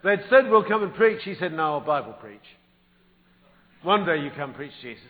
They'd 0.03 0.21
said, 0.29 0.49
We'll 0.49 0.63
come 0.63 0.83
and 0.83 0.93
preach. 0.93 1.21
He 1.23 1.35
said, 1.35 1.51
No, 1.53 1.73
I'll 1.73 1.81
Bible 1.81 2.13
preach. 2.13 2.39
One 3.83 4.05
day 4.05 4.17
you 4.17 4.31
come 4.35 4.53
preach 4.53 4.73
Jesus. 4.81 5.03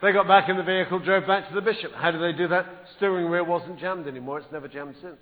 They 0.00 0.12
got 0.12 0.26
back 0.26 0.48
in 0.48 0.56
the 0.56 0.64
vehicle, 0.64 0.98
drove 0.98 1.26
back 1.28 1.48
to 1.48 1.54
the 1.54 1.60
bishop. 1.60 1.92
How 1.94 2.10
did 2.10 2.20
they 2.20 2.36
do 2.36 2.48
that? 2.48 2.66
Steering 2.96 3.30
wheel 3.30 3.44
wasn't 3.44 3.78
jammed 3.78 4.08
anymore. 4.08 4.38
It's 4.38 4.50
never 4.50 4.66
jammed 4.66 4.96
since. 5.00 5.20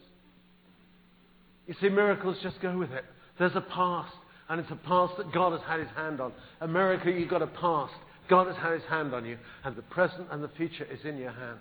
You 1.66 1.74
see, 1.80 1.90
miracles 1.90 2.38
just 2.42 2.60
go 2.62 2.76
with 2.78 2.90
it. 2.90 3.04
There's 3.38 3.54
a 3.54 3.60
past, 3.60 4.14
and 4.48 4.58
it's 4.58 4.70
a 4.70 4.76
past 4.76 5.18
that 5.18 5.32
God 5.32 5.52
has 5.52 5.60
had 5.68 5.80
his 5.80 5.88
hand 5.94 6.20
on. 6.20 6.32
America, 6.62 7.10
you've 7.10 7.28
got 7.28 7.42
a 7.42 7.46
past. 7.46 7.92
God 8.30 8.46
has 8.46 8.56
had 8.56 8.72
his 8.72 8.82
hand 8.88 9.14
on 9.14 9.26
you, 9.26 9.36
and 9.64 9.76
the 9.76 9.82
present 9.82 10.28
and 10.30 10.42
the 10.42 10.50
future 10.56 10.84
is 10.84 11.00
in 11.04 11.18
your 11.18 11.32
hands. 11.32 11.58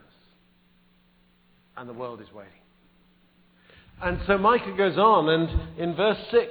And 1.75 1.89
the 1.89 1.93
world 1.93 2.21
is 2.21 2.31
waiting. 2.33 2.53
And 4.01 4.19
so 4.27 4.37
Micah 4.37 4.75
goes 4.77 4.97
on, 4.97 5.29
and 5.29 5.77
in 5.77 5.95
verse 5.95 6.17
6, 6.31 6.49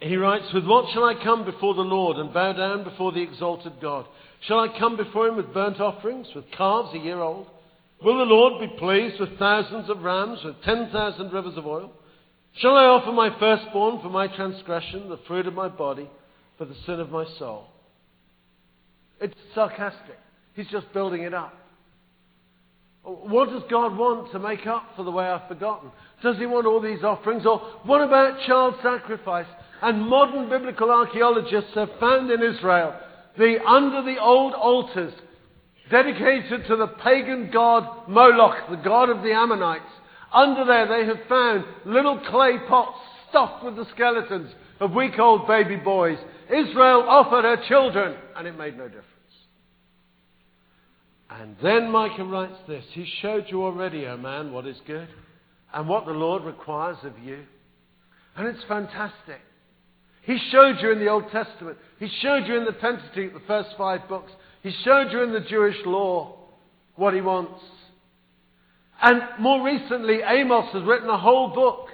he 0.00 0.16
writes, 0.16 0.52
With 0.52 0.66
what 0.66 0.92
shall 0.92 1.04
I 1.04 1.14
come 1.22 1.44
before 1.44 1.74
the 1.74 1.80
Lord 1.82 2.18
and 2.18 2.32
bow 2.32 2.52
down 2.52 2.84
before 2.84 3.12
the 3.12 3.22
exalted 3.22 3.72
God? 3.80 4.06
Shall 4.42 4.60
I 4.60 4.78
come 4.78 4.96
before 4.96 5.28
him 5.28 5.36
with 5.36 5.54
burnt 5.54 5.80
offerings, 5.80 6.28
with 6.34 6.50
calves 6.50 6.94
a 6.94 6.98
year 6.98 7.20
old? 7.20 7.46
Will 8.04 8.18
the 8.18 8.24
Lord 8.24 8.60
be 8.60 8.76
pleased 8.78 9.18
with 9.18 9.38
thousands 9.38 9.88
of 9.88 10.02
rams, 10.02 10.40
with 10.44 10.60
ten 10.62 10.90
thousand 10.90 11.32
rivers 11.32 11.56
of 11.56 11.66
oil? 11.66 11.92
Shall 12.58 12.76
I 12.76 12.84
offer 12.84 13.12
my 13.12 13.30
firstborn 13.38 14.00
for 14.02 14.10
my 14.10 14.28
transgression, 14.28 15.08
the 15.08 15.20
fruit 15.26 15.46
of 15.46 15.54
my 15.54 15.68
body, 15.68 16.08
for 16.58 16.66
the 16.66 16.76
sin 16.84 17.00
of 17.00 17.10
my 17.10 17.24
soul? 17.38 17.68
It's 19.20 19.34
sarcastic. 19.54 20.18
He's 20.54 20.68
just 20.68 20.92
building 20.92 21.22
it 21.22 21.32
up. 21.32 21.54
What 23.02 23.50
does 23.50 23.62
God 23.70 23.96
want 23.96 24.32
to 24.32 24.38
make 24.38 24.66
up 24.66 24.90
for 24.96 25.04
the 25.04 25.10
way 25.10 25.26
I've 25.26 25.48
forgotten? 25.48 25.90
Does 26.22 26.38
he 26.38 26.46
want 26.46 26.66
all 26.66 26.80
these 26.80 27.04
offerings? 27.04 27.46
Or 27.46 27.60
what 27.84 28.00
about 28.02 28.40
child 28.46 28.74
sacrifice? 28.82 29.46
And 29.82 30.08
modern 30.08 30.48
biblical 30.48 30.90
archaeologists 30.90 31.74
have 31.74 31.90
found 32.00 32.30
in 32.30 32.42
Israel 32.42 32.98
the 33.38 33.58
under 33.66 34.02
the 34.02 34.18
old 34.20 34.54
altars 34.54 35.12
dedicated 35.90 36.66
to 36.66 36.76
the 36.76 36.86
pagan 36.86 37.50
god 37.52 38.08
Moloch, 38.08 38.70
the 38.70 38.76
god 38.76 39.10
of 39.10 39.22
the 39.22 39.32
Ammonites. 39.32 39.84
Under 40.32 40.64
there 40.64 40.88
they 40.88 41.06
have 41.06 41.28
found 41.28 41.64
little 41.84 42.18
clay 42.30 42.58
pots 42.68 42.98
stuffed 43.28 43.64
with 43.64 43.76
the 43.76 43.86
skeletons 43.94 44.52
of 44.80 44.92
week 44.92 45.18
old 45.18 45.46
baby 45.46 45.76
boys. 45.76 46.18
Israel 46.48 47.04
offered 47.08 47.44
her 47.44 47.62
children, 47.68 48.16
and 48.36 48.46
it 48.46 48.56
made 48.56 48.76
no 48.76 48.86
difference. 48.86 49.04
And 51.28 51.56
then 51.62 51.90
Micah 51.90 52.24
writes 52.24 52.56
this 52.68 52.84
He 52.92 53.06
showed 53.20 53.46
you 53.48 53.64
already, 53.64 54.06
O 54.06 54.16
man, 54.16 54.52
what 54.52 54.66
is 54.66 54.76
good 54.86 55.08
and 55.72 55.88
what 55.88 56.06
the 56.06 56.12
Lord 56.12 56.44
requires 56.44 56.98
of 57.02 57.18
you. 57.18 57.44
And 58.36 58.46
it's 58.46 58.62
fantastic. 58.68 59.40
He 60.26 60.38
showed 60.50 60.80
you 60.80 60.90
in 60.90 60.98
the 60.98 61.06
Old 61.06 61.30
Testament. 61.30 61.78
He 62.00 62.08
showed 62.20 62.48
you 62.48 62.56
in 62.56 62.64
the 62.64 62.72
Pentateuch, 62.72 63.32
the 63.32 63.46
first 63.46 63.70
five 63.78 64.08
books. 64.08 64.32
He 64.62 64.72
showed 64.84 65.12
you 65.12 65.22
in 65.22 65.32
the 65.32 65.40
Jewish 65.48 65.76
law 65.86 66.36
what 66.96 67.14
he 67.14 67.20
wants. 67.20 67.62
And 69.00 69.22
more 69.38 69.64
recently, 69.64 70.18
Amos 70.26 70.72
has 70.72 70.82
written 70.82 71.08
a 71.08 71.18
whole 71.18 71.54
book 71.54 71.90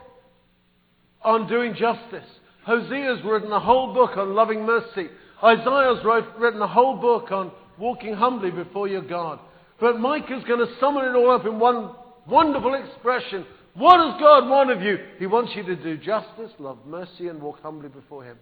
on 1.23 1.47
doing 1.47 1.75
justice. 1.75 2.27
Hosea's 2.67 3.23
written 3.23 3.53
a 3.53 3.61
whole 3.61 3.93
book 3.93 4.17
on 4.17 4.35
loving 4.35 4.65
mercy. 4.65 5.09
Isaiah's 5.45 6.03
wrote, 6.03 6.25
written 6.39 6.63
a 6.63 6.67
whole 6.67 6.97
book 6.97 7.31
on 7.33 7.51
walking 7.79 8.15
humbly 8.15 8.51
before 8.51 8.89
your 8.89 9.03
God. 9.03 9.41
But 9.79 9.99
Micah's 9.99 10.45
going 10.45 10.67
to 10.67 10.73
summon 10.81 11.05
it 11.05 11.15
all 11.15 11.33
up 11.33 11.45
in 11.45 11.59
one 11.59 11.91
wonderful 12.27 12.73
expression. 12.75 13.45
What 13.75 13.97
does 13.97 14.21
God 14.21 14.49
want 14.49 14.71
of 14.71 14.83
you? 14.83 14.99
He 15.19 15.27
wants 15.27 15.53
you 15.57 15.63
to 15.63 15.77
do 15.77 15.97
justice, 15.97 16.51
love 16.59 16.79
mercy, 16.87 17.29
and 17.29 17.41
walk 17.41 17.63
humbly 17.63 17.89
before 17.89 18.25
Him. 18.25 18.37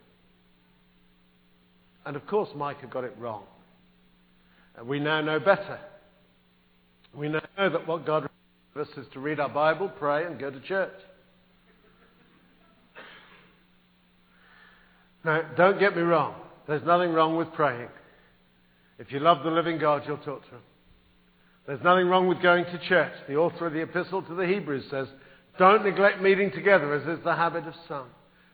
And 2.05 2.17
of 2.17 2.27
course, 2.27 2.49
Micah 2.57 2.89
got 2.89 3.05
it 3.05 3.15
wrong. 3.19 3.45
And 4.77 4.89
we 4.89 4.99
now 4.99 5.21
know 5.21 5.39
better. 5.39 5.79
We 7.15 7.29
know 7.29 7.41
that 7.57 7.87
what 7.87 8.07
God 8.07 8.29
wants 8.75 8.91
us 8.91 8.99
is 9.05 9.07
to 9.13 9.21
read 9.21 9.39
our 9.39 9.49
Bible, 9.49 9.89
pray, 9.99 10.25
and 10.25 10.39
go 10.39 10.51
to 10.51 10.61
church. 10.61 10.91
Now, 15.25 15.43
don't 15.57 15.79
get 15.79 15.95
me 15.95 16.03
wrong. 16.03 16.35
There's 16.67 16.85
nothing 16.85 17.13
wrong 17.13 17.37
with 17.37 17.53
praying. 17.53 17.89
If 18.99 19.13
you 19.13 19.21
love 19.21 19.45
the 19.45 19.51
living 19.51 19.79
God, 19.79 20.03
you'll 20.07 20.17
talk 20.19 20.43
to 20.45 20.51
Him. 20.51 20.63
There's 21.67 21.83
nothing 21.83 22.07
wrong 22.07 22.27
with 22.27 22.43
going 22.43 22.65
to 22.65 22.79
church. 22.89 23.13
The 23.29 23.37
author 23.37 23.67
of 23.67 23.73
the 23.73 23.83
Epistle 23.83 24.23
to 24.23 24.35
the 24.35 24.47
Hebrews 24.47 24.85
says, 24.91 25.09
Don't 25.59 25.85
neglect 25.85 26.21
meeting 26.21 26.51
together, 26.51 26.93
as 26.95 27.19
is 27.19 27.25
the 27.25 27.37
habit 27.37 27.67
of 27.67 27.75
some. 27.87 28.07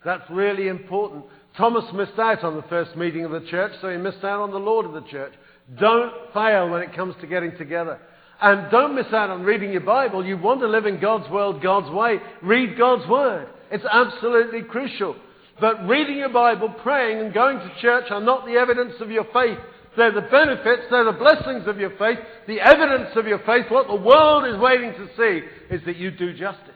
That's 0.05 0.29
really 0.31 0.69
important. 0.69 1.25
Thomas 1.57 1.85
missed 1.95 2.19
out 2.19 2.45
on 2.45 2.57
the 2.57 2.63
first 2.63 2.97
meeting 2.97 3.25
of 3.25 3.31
the 3.31 3.47
church, 3.49 3.73
so 3.81 3.91
he 3.91 3.97
missed 3.97 4.23
out 4.23 4.41
on 4.41 4.51
the 4.51 4.59
Lord 4.59 4.87
of 4.87 4.93
the 4.93 5.09
church. 5.11 5.33
Don't 5.79 6.13
fail 6.33 6.69
when 6.69 6.83
it 6.83 6.95
comes 6.95 7.15
to 7.21 7.27
getting 7.27 7.57
together. 7.57 7.99
And 8.41 8.71
don't 8.71 8.95
miss 8.95 9.07
out 9.13 9.31
on 9.31 9.43
reading 9.43 9.73
your 9.73 9.81
Bible. 9.81 10.25
You 10.25 10.37
want 10.37 10.61
to 10.61 10.69
live 10.69 10.87
in 10.87 11.01
God's 11.01 11.29
world, 11.31 11.63
God's 11.63 11.91
way. 11.91 12.19
Read 12.43 12.77
God's 12.77 13.09
Word. 13.09 13.49
It's 13.71 13.85
absolutely 13.91 14.63
crucial. 14.63 15.17
But 15.59 15.89
reading 15.89 16.19
your 16.19 16.29
Bible, 16.29 16.69
praying, 16.83 17.19
and 17.19 17.33
going 17.33 17.59
to 17.59 17.73
church 17.81 18.11
are 18.11 18.21
not 18.21 18.45
the 18.45 18.53
evidence 18.53 18.95
of 19.01 19.11
your 19.11 19.25
faith. 19.33 19.59
They're 19.97 20.13
the 20.13 20.23
benefits, 20.23 20.83
they're 20.91 21.05
the 21.05 21.13
blessings 21.13 21.67
of 21.67 21.79
your 21.79 21.97
faith. 21.97 22.19
The 22.47 22.61
evidence 22.61 23.11
of 23.17 23.27
your 23.27 23.39
faith, 23.41 23.67
what 23.71 23.87
the 23.87 23.97
world 23.97 24.47
is 24.47 24.61
waiting 24.61 24.93
to 24.93 25.09
see, 25.17 25.75
is 25.75 25.83
that 25.87 25.97
you 25.97 26.11
do 26.11 26.33
justice, 26.33 26.75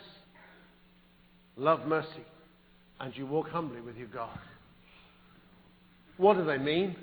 love 1.57 1.87
mercy, 1.87 2.25
and 2.99 3.17
you 3.17 3.27
walk 3.27 3.49
humbly 3.49 3.81
with 3.81 3.97
your 3.97 4.09
God. 4.09 4.39
What 6.17 6.37
do 6.37 6.45
they 6.45 6.59
mean? 6.59 6.97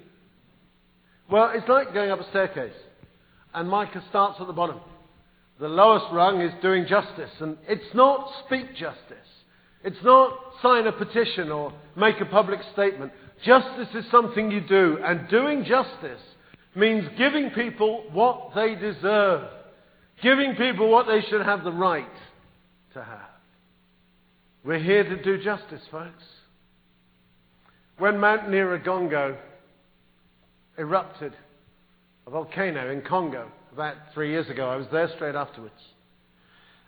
Well, 1.29 1.51
it's 1.53 1.67
like 1.67 1.93
going 1.93 2.11
up 2.11 2.19
a 2.19 2.29
staircase, 2.29 2.75
and 3.53 3.69
Micah 3.69 4.03
starts 4.09 4.37
at 4.39 4.47
the 4.47 4.53
bottom. 4.53 4.79
The 5.59 5.67
lowest 5.67 6.05
rung 6.13 6.41
is 6.41 6.53
doing 6.61 6.85
justice, 6.87 7.31
and 7.39 7.57
it's 7.67 7.93
not 7.95 8.29
speak 8.45 8.75
justice. 8.75 9.17
It's 9.83 9.97
not 10.03 10.37
sign 10.61 10.87
a 10.87 10.91
petition 10.91 11.51
or 11.51 11.73
make 11.95 12.19
a 12.21 12.25
public 12.25 12.59
statement. 12.73 13.11
Justice 13.43 13.89
is 13.93 14.05
something 14.11 14.51
you 14.51 14.61
do, 14.61 14.97
and 15.03 15.29
doing 15.29 15.63
justice 15.63 16.21
means 16.75 17.07
giving 17.17 17.51
people 17.51 18.03
what 18.11 18.51
they 18.55 18.75
deserve, 18.75 19.47
giving 20.21 20.55
people 20.55 20.89
what 20.89 21.07
they 21.07 21.21
should 21.29 21.45
have 21.45 21.63
the 21.63 21.71
right 21.71 22.05
to 22.93 23.03
have. 23.03 23.29
We're 24.63 24.79
here 24.79 25.03
to 25.03 25.23
do 25.23 25.43
justice, 25.43 25.81
folks. 25.91 26.23
When 27.97 28.19
Mount 28.19 28.43
Nyiragongo 28.49 29.37
erupted, 30.77 31.33
a 32.25 32.29
volcano 32.29 32.91
in 32.91 33.01
Congo, 33.01 33.49
about 33.71 33.95
three 34.13 34.31
years 34.31 34.49
ago, 34.49 34.69
I 34.69 34.75
was 34.75 34.87
there 34.91 35.09
straight 35.15 35.35
afterwards. 35.35 35.73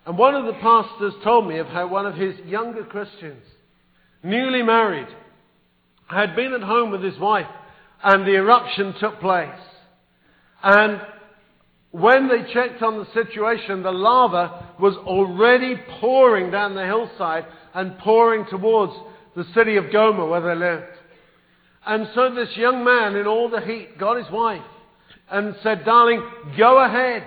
And 0.06 0.18
one 0.18 0.36
of 0.36 0.46
the 0.46 0.54
pastors 0.54 1.14
told 1.24 1.48
me 1.48 1.60
of 1.60 1.68
how 1.68 1.88
one 1.88 2.06
of 2.06 2.16
his 2.16 2.36
younger 2.46 2.84
Christians, 2.84 3.44
newly 4.24 4.64
married, 4.64 5.08
had 6.10 6.36
been 6.36 6.54
at 6.54 6.62
home 6.62 6.91
with 6.91 7.04
his 7.04 7.17
wife 7.19 7.48
and 8.04 8.26
the 8.26 8.36
eruption 8.36 8.93
took 9.00 9.19
place. 9.19 9.50
And 10.63 11.02
when 11.91 12.28
they 12.28 12.52
checked 12.54 12.82
on 12.82 13.00
the 13.00 13.08
situation, 13.13 13.84
the 13.84 13.91
lava 13.91 14.74
was 14.80 14.95
already 14.98 15.76
pouring 16.00 16.52
down 16.52 16.76
the 16.76 16.86
hillside 16.86 17.45
and 17.74 17.98
pouring 18.00 18.45
towards 18.50 18.93
the 19.36 19.45
city 19.56 19.78
of 19.78 19.86
Goma 19.86 20.30
where 20.30 20.41
they 20.41 20.56
lived. 20.56 20.98
And 21.86 22.08
so 22.13 22.34
this 22.34 22.56
young 22.56 22.84
man, 22.84 23.15
in 23.15 23.26
all 23.26 23.50
the 23.50 23.62
heat, 23.62 23.98
got 23.98 24.17
his 24.17 24.32
wife 24.32 24.62
and 25.32 25.56
said, 25.63 25.86
Darling, 25.86 26.22
go 26.58 26.84
ahead, 26.84 27.26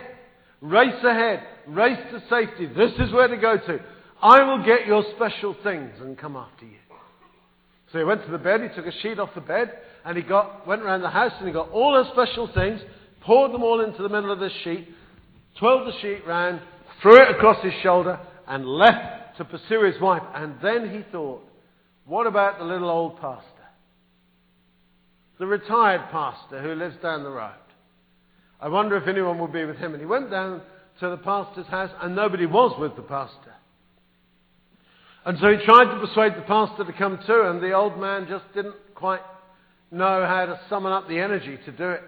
race 0.61 1.03
ahead, 1.05 1.43
race 1.67 1.99
to 2.13 2.21
safety. 2.29 2.67
This 2.67 2.93
is 2.99 3.13
where 3.13 3.29
to 3.29 3.37
go 3.37 3.57
to. 3.57 3.81
I 4.21 4.43
will 4.45 4.65
get 4.65 4.87
your 4.87 5.05
special 5.17 5.57
things 5.65 5.93
and 6.01 6.17
come 6.17 6.37
after 6.37 6.65
you. 6.65 6.82
So 7.93 7.99
he 7.99 8.05
went 8.05 8.25
to 8.25 8.31
the 8.31 8.39
bed, 8.39 8.63
he 8.63 8.75
took 8.75 8.87
a 8.87 8.99
sheet 9.01 9.19
off 9.19 9.35
the 9.35 9.43
bed, 9.43 9.71
and 10.05 10.17
he 10.17 10.23
got, 10.23 10.67
went 10.67 10.83
around 10.83 11.03
the 11.03 11.11
house 11.11 11.33
and 11.39 11.47
he 11.47 11.53
got 11.53 11.71
all 11.71 12.03
her 12.03 12.11
special 12.13 12.49
things, 12.55 12.81
poured 13.21 13.53
them 13.53 13.63
all 13.63 13.85
into 13.85 14.03
the 14.03 14.09
middle 14.09 14.33
of 14.33 14.41
this 14.41 14.53
sheet, 14.65 14.89
twirled 15.59 15.87
the 15.87 16.01
sheet 16.01 16.27
round, 16.27 16.61
threw 17.03 17.17
it 17.17 17.31
across 17.31 17.63
his 17.63 17.75
shoulder, 17.83 18.19
and 18.49 18.67
left 18.67 19.37
to 19.37 19.45
pursue 19.45 19.85
his 19.85 20.01
wife. 20.01 20.23
And 20.35 20.55
then 20.63 20.91
he 20.91 21.05
thought, 21.13 21.43
what 22.07 22.27
about 22.27 22.59
the 22.59 22.65
little 22.65 22.91
old 22.91 23.21
pastor? 23.21 23.47
The 25.39 25.47
retired 25.47 26.11
pastor 26.11 26.63
who 26.63 26.75
lives 26.75 26.97
down 27.03 27.25
the 27.25 27.31
road. 27.31 27.53
I 28.61 28.69
wonder 28.69 28.97
if 28.97 29.09
anyone 29.09 29.39
will 29.39 29.49
be 29.49 29.65
with 29.65 29.77
him. 29.77 29.93
And 29.93 30.01
he 30.01 30.07
went 30.07 30.31
down 30.31 30.63
to 31.01 31.11
the 31.11 31.17
pastor's 31.17 31.67
house, 31.67 31.91
and 32.01 32.15
nobody 32.15 32.47
was 32.47 32.79
with 32.79 32.97
the 32.97 33.03
pastor. 33.03 33.52
And 35.25 35.39
so 35.39 35.57
he 35.57 35.65
tried 35.65 35.93
to 35.93 36.01
persuade 36.01 36.35
the 36.37 36.43
pastor 36.43 36.85
to 36.85 36.93
come 36.93 37.19
too, 37.27 37.43
and 37.47 37.63
the 37.63 37.73
old 37.73 37.99
man 37.99 38.27
just 38.29 38.45
didn't 38.55 38.75
quite 38.95 39.21
know 39.91 40.27
how 40.27 40.47
to 40.47 40.61
summon 40.69 40.93
up 40.93 41.09
the 41.09 41.19
energy 41.19 41.59
to 41.65 41.73
do 41.73 41.91
it. 41.91 42.03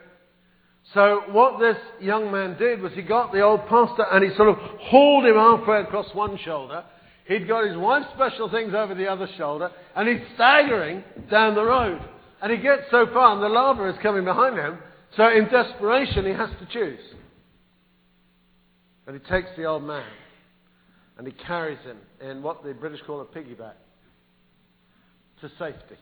So 0.93 1.23
what 1.31 1.61
this 1.61 1.77
young 2.01 2.31
man 2.31 2.59
did 2.59 2.81
was 2.81 2.93
he 2.93 3.03
got 3.03 3.33
the 3.33 3.41
old 3.41 3.67
pastor 3.69 4.05
and 4.11 4.23
he 4.23 4.37
sort 4.37 4.49
of 4.49 4.57
hauled 4.57 5.25
him 5.25 5.37
halfway 5.37 5.81
across 5.81 6.13
one 6.15 6.39
shoulder. 6.45 6.85
He'd 7.27 7.49
got 7.49 7.67
his 7.67 7.77
wife's 7.77 8.13
special 8.15 8.51
things 8.51 8.75
over 8.75 8.95
the 8.95 9.07
other 9.07 9.29
shoulder, 9.39 9.71
and 9.97 10.09
he's 10.09 10.27
staggering 10.35 11.05
down 11.31 11.55
the 11.55 11.65
road. 11.65 12.01
And 12.43 12.53
he 12.53 12.59
gets 12.59 12.83
so 12.91 13.07
far, 13.15 13.33
and 13.33 13.43
the 13.43 13.49
lava 13.49 13.89
is 13.89 13.97
coming 14.03 14.25
behind 14.25 14.59
him, 14.59 14.79
so 15.17 15.29
in 15.31 15.45
desperation 15.45 16.27
he 16.27 16.33
has 16.33 16.51
to 16.51 16.67
choose. 16.71 17.01
And 19.07 19.19
he 19.19 19.31
takes 19.31 19.49
the 19.57 19.65
old 19.65 19.85
man 19.85 20.05
and 21.17 21.27
he 21.27 21.33
carries 21.33 21.79
him 21.81 21.99
in 22.21 22.43
what 22.43 22.65
the 22.65 22.73
British 22.73 23.01
call 23.07 23.21
a 23.21 23.25
piggyback 23.25 23.75
to 25.41 25.49
safety. 25.59 25.97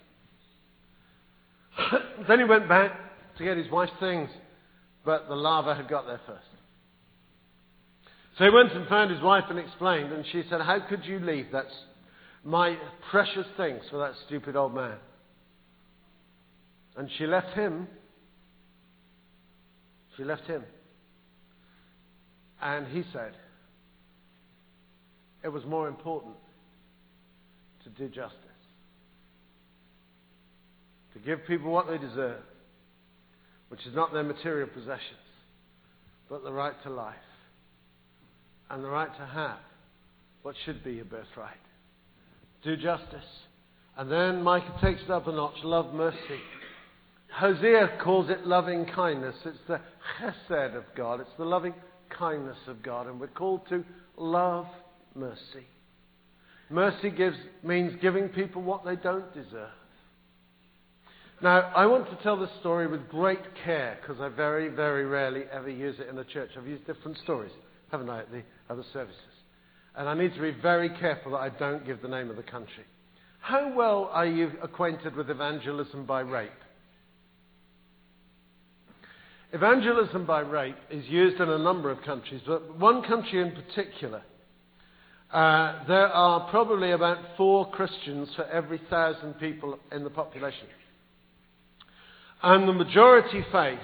then 2.28 2.38
he 2.38 2.44
went 2.44 2.68
back 2.68 2.92
to 3.38 3.44
get 3.44 3.56
his 3.56 3.70
wife's 3.70 3.92
things, 4.00 4.30
but 5.04 5.28
the 5.28 5.34
lava 5.34 5.74
had 5.74 5.88
got 5.88 6.06
there 6.06 6.20
first. 6.26 6.46
So 8.38 8.44
he 8.44 8.50
went 8.50 8.72
and 8.72 8.88
found 8.88 9.10
his 9.10 9.20
wife 9.22 9.44
and 9.50 9.58
explained, 9.58 10.12
and 10.12 10.24
she 10.32 10.42
said, 10.48 10.60
How 10.60 10.80
could 10.88 11.04
you 11.04 11.18
leave 11.18 11.52
that, 11.52 11.66
my 12.44 12.78
precious 13.10 13.46
things 13.56 13.82
for 13.90 13.98
that 13.98 14.12
stupid 14.26 14.56
old 14.56 14.74
man? 14.74 14.96
And 16.96 17.08
she 17.18 17.26
left 17.26 17.54
him. 17.54 17.88
She 20.16 20.24
left 20.24 20.46
him. 20.46 20.64
And 22.60 22.86
he 22.86 23.02
said, 23.12 23.32
it 25.44 25.48
was 25.48 25.64
more 25.64 25.88
important 25.88 26.34
to 27.84 27.90
do 27.90 28.08
justice, 28.08 28.36
to 31.14 31.18
give 31.20 31.44
people 31.46 31.70
what 31.70 31.88
they 31.88 31.98
deserve, 31.98 32.42
which 33.68 33.84
is 33.86 33.94
not 33.94 34.12
their 34.12 34.22
material 34.22 34.68
possessions, 34.68 35.00
but 36.28 36.44
the 36.44 36.52
right 36.52 36.74
to 36.84 36.90
life 36.90 37.14
and 38.70 38.82
the 38.82 38.88
right 38.88 39.14
to 39.18 39.26
have 39.26 39.58
what 40.42 40.54
should 40.64 40.82
be 40.82 40.92
your 40.92 41.04
birthright. 41.04 41.56
Do 42.64 42.76
justice. 42.76 43.24
And 43.96 44.10
then 44.10 44.42
Micah 44.42 44.78
takes 44.80 45.02
it 45.02 45.10
up 45.10 45.26
a 45.26 45.32
notch 45.32 45.56
love 45.64 45.92
mercy. 45.92 46.40
Hosea 47.32 47.98
calls 48.02 48.30
it 48.30 48.46
loving 48.46 48.86
kindness. 48.86 49.34
It's 49.44 49.58
the 49.68 49.80
chesed 50.20 50.76
of 50.76 50.84
God, 50.96 51.20
it's 51.20 51.30
the 51.38 51.44
loving 51.44 51.74
kindness 52.10 52.58
of 52.66 52.82
God. 52.82 53.06
And 53.06 53.20
we're 53.20 53.26
called 53.28 53.62
to 53.68 53.84
love 54.16 54.66
mercy. 55.14 55.66
Mercy 56.70 57.10
gives, 57.10 57.36
means 57.62 57.92
giving 58.00 58.28
people 58.28 58.62
what 58.62 58.84
they 58.84 58.96
don't 58.96 59.32
deserve. 59.34 59.68
Now, 61.42 61.72
I 61.74 61.86
want 61.86 62.08
to 62.08 62.22
tell 62.22 62.38
this 62.38 62.50
story 62.60 62.86
with 62.86 63.08
great 63.08 63.40
care 63.64 63.98
because 64.00 64.20
I 64.20 64.28
very, 64.28 64.68
very 64.68 65.04
rarely 65.04 65.42
ever 65.52 65.68
use 65.68 65.96
it 65.98 66.08
in 66.08 66.14
the 66.14 66.24
church. 66.24 66.50
I've 66.56 66.66
used 66.66 66.86
different 66.86 67.18
stories, 67.18 67.50
haven't 67.90 68.08
I, 68.08 68.20
at 68.20 68.30
the 68.30 68.42
other 68.70 68.84
services? 68.92 69.18
And 69.96 70.08
I 70.08 70.14
need 70.14 70.34
to 70.34 70.40
be 70.40 70.52
very 70.62 70.88
careful 70.88 71.32
that 71.32 71.38
I 71.38 71.48
don't 71.50 71.84
give 71.84 72.00
the 72.00 72.08
name 72.08 72.30
of 72.30 72.36
the 72.36 72.42
country. 72.42 72.84
How 73.40 73.74
well 73.74 74.08
are 74.12 74.24
you 74.24 74.52
acquainted 74.62 75.16
with 75.16 75.28
evangelism 75.28 76.06
by 76.06 76.20
rape? 76.20 76.50
Evangelism 79.52 80.24
by 80.24 80.40
rape 80.40 80.76
is 80.90 81.04
used 81.08 81.40
in 81.40 81.50
a 81.50 81.58
number 81.58 81.90
of 81.90 82.00
countries, 82.02 82.40
but 82.46 82.78
one 82.78 83.02
country 83.02 83.42
in 83.42 83.50
particular 83.50 84.22
uh, 85.32 85.84
there 85.88 86.08
are 86.08 86.50
probably 86.50 86.90
about 86.90 87.18
four 87.36 87.70
Christians 87.70 88.28
for 88.36 88.44
every 88.44 88.80
thousand 88.90 89.34
people 89.34 89.78
in 89.90 90.04
the 90.04 90.10
population. 90.10 90.66
And 92.42 92.68
the 92.68 92.72
majority 92.72 93.44
faith 93.50 93.78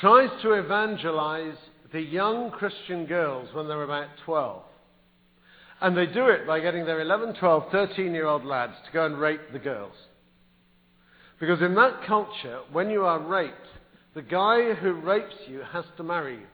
tries 0.00 0.30
to 0.42 0.52
evangelize 0.52 1.56
the 1.92 2.00
young 2.00 2.50
Christian 2.50 3.06
girls 3.06 3.48
when 3.54 3.68
they're 3.68 3.84
about 3.84 4.08
12. 4.24 4.62
And 5.82 5.96
they 5.96 6.06
do 6.06 6.28
it 6.28 6.46
by 6.46 6.60
getting 6.60 6.86
their 6.86 7.00
11, 7.00 7.34
12, 7.38 7.64
13 7.70 8.14
year 8.14 8.26
old 8.26 8.44
lads 8.44 8.74
to 8.86 8.92
go 8.92 9.06
and 9.06 9.18
rape 9.18 9.52
the 9.52 9.58
girls. 9.58 9.94
Because 11.38 11.60
in 11.60 11.74
that 11.74 12.04
culture, 12.06 12.60
when 12.72 12.88
you 12.88 13.04
are 13.04 13.20
raped, 13.20 13.54
the 14.14 14.22
guy 14.22 14.74
who 14.74 14.94
rapes 14.94 15.34
you 15.48 15.60
has 15.72 15.84
to 15.96 16.02
marry 16.02 16.36
you. 16.36 16.46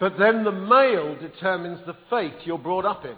But 0.00 0.18
then 0.18 0.44
the 0.44 0.52
male 0.52 1.16
determines 1.20 1.80
the 1.86 1.96
faith 2.08 2.34
you're 2.44 2.58
brought 2.58 2.84
up 2.84 3.04
in. 3.04 3.16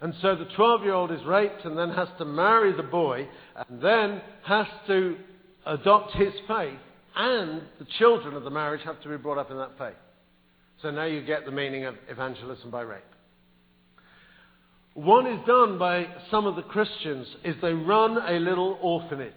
And 0.00 0.14
so 0.20 0.36
the 0.36 0.46
12 0.56 0.82
year 0.82 0.92
old 0.92 1.10
is 1.10 1.24
raped 1.24 1.64
and 1.64 1.78
then 1.78 1.90
has 1.90 2.08
to 2.18 2.24
marry 2.24 2.76
the 2.76 2.82
boy 2.82 3.26
and 3.56 3.80
then 3.80 4.20
has 4.44 4.66
to 4.86 5.16
adopt 5.66 6.12
his 6.12 6.32
faith, 6.46 6.78
and 7.16 7.62
the 7.78 7.86
children 7.98 8.34
of 8.34 8.44
the 8.44 8.50
marriage 8.50 8.82
have 8.84 9.00
to 9.02 9.08
be 9.08 9.16
brought 9.16 9.38
up 9.38 9.50
in 9.50 9.56
that 9.56 9.78
faith. 9.78 9.94
So 10.82 10.90
now 10.90 11.04
you 11.04 11.24
get 11.24 11.46
the 11.46 11.52
meaning 11.52 11.86
of 11.86 11.94
evangelism 12.08 12.70
by 12.70 12.82
rape. 12.82 13.02
What 14.94 15.26
is 15.26 15.38
done 15.46 15.78
by 15.78 16.06
some 16.30 16.46
of 16.46 16.56
the 16.56 16.62
Christians 16.62 17.26
is 17.44 17.56
they 17.62 17.72
run 17.72 18.18
a 18.18 18.38
little 18.38 18.78
orphanage. 18.82 19.32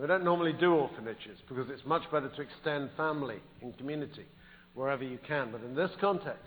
We 0.00 0.06
don't 0.06 0.22
normally 0.22 0.52
do 0.52 0.74
orphanages 0.74 1.38
because 1.48 1.66
it's 1.70 1.84
much 1.84 2.02
better 2.12 2.28
to 2.28 2.42
extend 2.42 2.90
family 2.96 3.38
and 3.60 3.76
community 3.76 4.26
wherever 4.74 5.02
you 5.02 5.18
can. 5.26 5.50
But 5.50 5.62
in 5.62 5.74
this 5.74 5.90
context, 6.00 6.44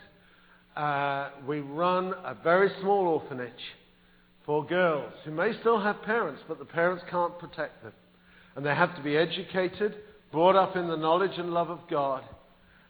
uh, 0.77 1.31
we 1.45 1.59
run 1.59 2.13
a 2.23 2.33
very 2.41 2.69
small 2.79 3.07
orphanage 3.07 3.51
for 4.45 4.65
girls 4.65 5.11
who 5.25 5.31
may 5.31 5.51
still 5.59 5.81
have 5.81 6.01
parents, 6.03 6.41
but 6.47 6.59
the 6.59 6.65
parents 6.65 7.03
can't 7.11 7.37
protect 7.39 7.83
them. 7.83 7.91
And 8.55 8.65
they 8.65 8.73
have 8.73 8.95
to 8.95 9.03
be 9.03 9.17
educated, 9.17 9.95
brought 10.31 10.55
up 10.55 10.77
in 10.77 10.87
the 10.87 10.95
knowledge 10.95 11.37
and 11.37 11.53
love 11.53 11.69
of 11.69 11.79
God, 11.89 12.23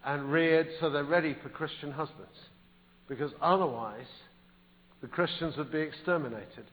and 0.06 0.32
reared 0.32 0.68
so 0.80 0.92
they're 0.92 1.04
ready 1.04 1.36
for 1.42 1.50
Christian 1.50 1.92
husbands. 1.92 2.38
Because 3.08 3.32
otherwise, 3.42 4.06
the 5.02 5.08
Christians 5.08 5.58
would 5.58 5.72
be 5.72 5.80
exterminated 5.80 6.66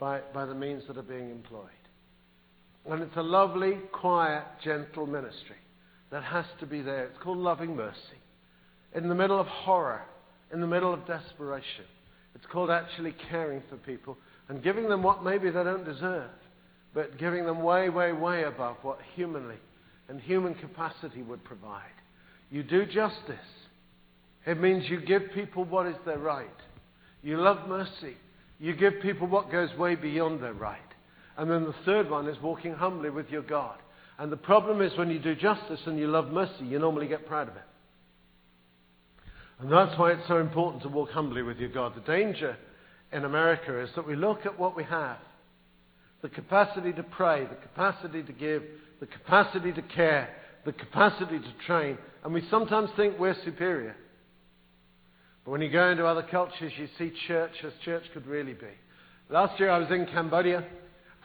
by, 0.00 0.20
by 0.34 0.46
the 0.46 0.54
means 0.54 0.82
that 0.88 0.98
are 0.98 1.02
being 1.02 1.30
employed. 1.30 1.70
And 2.88 3.02
it's 3.02 3.16
a 3.16 3.22
lovely, 3.22 3.78
quiet, 3.92 4.44
gentle 4.62 5.06
ministry 5.06 5.56
that 6.10 6.22
has 6.22 6.44
to 6.60 6.66
be 6.66 6.82
there. 6.82 7.06
It's 7.06 7.18
called 7.22 7.38
loving 7.38 7.74
mercy. 7.74 7.98
In 8.94 9.08
the 9.08 9.14
middle 9.14 9.40
of 9.40 9.46
horror, 9.46 10.02
in 10.52 10.60
the 10.60 10.66
middle 10.66 10.94
of 10.94 11.06
desperation, 11.06 11.84
it's 12.34 12.46
called 12.52 12.70
actually 12.70 13.14
caring 13.28 13.62
for 13.68 13.76
people 13.76 14.16
and 14.48 14.62
giving 14.62 14.88
them 14.88 15.02
what 15.02 15.24
maybe 15.24 15.50
they 15.50 15.64
don't 15.64 15.84
deserve, 15.84 16.30
but 16.94 17.18
giving 17.18 17.44
them 17.44 17.62
way, 17.62 17.88
way, 17.88 18.12
way 18.12 18.44
above 18.44 18.76
what 18.82 18.98
humanly 19.14 19.56
and 20.08 20.20
human 20.20 20.54
capacity 20.54 21.22
would 21.22 21.42
provide. 21.44 21.82
You 22.50 22.62
do 22.62 22.86
justice. 22.86 23.36
It 24.46 24.60
means 24.60 24.88
you 24.88 25.00
give 25.00 25.22
people 25.34 25.64
what 25.64 25.86
is 25.86 25.96
their 26.04 26.18
right. 26.18 26.46
You 27.22 27.38
love 27.38 27.68
mercy. 27.68 28.16
You 28.60 28.76
give 28.76 28.94
people 29.02 29.26
what 29.26 29.50
goes 29.50 29.76
way 29.76 29.96
beyond 29.96 30.40
their 30.40 30.52
right. 30.52 30.78
And 31.36 31.50
then 31.50 31.64
the 31.64 31.74
third 31.84 32.10
one 32.10 32.28
is 32.28 32.40
walking 32.42 32.74
humbly 32.74 33.10
with 33.10 33.28
your 33.30 33.42
God. 33.42 33.78
And 34.18 34.32
the 34.32 34.36
problem 34.36 34.80
is 34.80 34.96
when 34.96 35.10
you 35.10 35.18
do 35.18 35.34
justice 35.34 35.80
and 35.86 35.98
you 35.98 36.06
love 36.06 36.28
mercy, 36.32 36.64
you 36.64 36.78
normally 36.78 37.06
get 37.06 37.26
proud 37.26 37.48
of 37.48 37.56
it. 37.56 37.62
And 39.60 39.70
that's 39.70 39.98
why 39.98 40.12
it's 40.12 40.28
so 40.28 40.38
important 40.38 40.82
to 40.82 40.88
walk 40.88 41.10
humbly 41.10 41.42
with 41.42 41.58
your 41.58 41.68
God. 41.68 41.94
The 41.94 42.00
danger 42.00 42.56
in 43.12 43.24
America 43.24 43.78
is 43.80 43.90
that 43.96 44.06
we 44.06 44.16
look 44.16 44.46
at 44.46 44.58
what 44.58 44.76
we 44.76 44.84
have 44.84 45.18
the 46.22 46.28
capacity 46.30 46.92
to 46.94 47.02
pray, 47.02 47.44
the 47.44 47.54
capacity 47.56 48.22
to 48.22 48.32
give, 48.32 48.62
the 49.00 49.06
capacity 49.06 49.70
to 49.72 49.82
care, 49.82 50.34
the 50.64 50.72
capacity 50.72 51.38
to 51.38 51.66
train, 51.66 51.96
and 52.24 52.32
we 52.32 52.42
sometimes 52.50 52.90
think 52.96 53.18
we're 53.18 53.36
superior. 53.44 53.94
But 55.44 55.52
when 55.52 55.60
you 55.60 55.70
go 55.70 55.90
into 55.90 56.04
other 56.04 56.26
cultures, 56.28 56.72
you 56.76 56.88
see 56.98 57.12
church 57.28 57.52
as 57.64 57.72
church 57.84 58.02
could 58.12 58.26
really 58.26 58.54
be. 58.54 58.72
Last 59.28 59.60
year 59.60 59.70
I 59.70 59.78
was 59.78 59.90
in 59.90 60.06
Cambodia, 60.06 60.64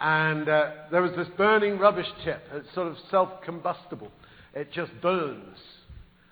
and 0.01 0.49
uh, 0.49 0.71
there 0.89 1.03
was 1.03 1.11
this 1.15 1.27
burning 1.37 1.77
rubbish 1.77 2.07
tip. 2.25 2.41
It's 2.53 2.73
sort 2.73 2.87
of 2.87 2.97
self 3.11 3.29
combustible, 3.43 4.11
it 4.53 4.71
just 4.73 4.91
burns. 5.01 5.57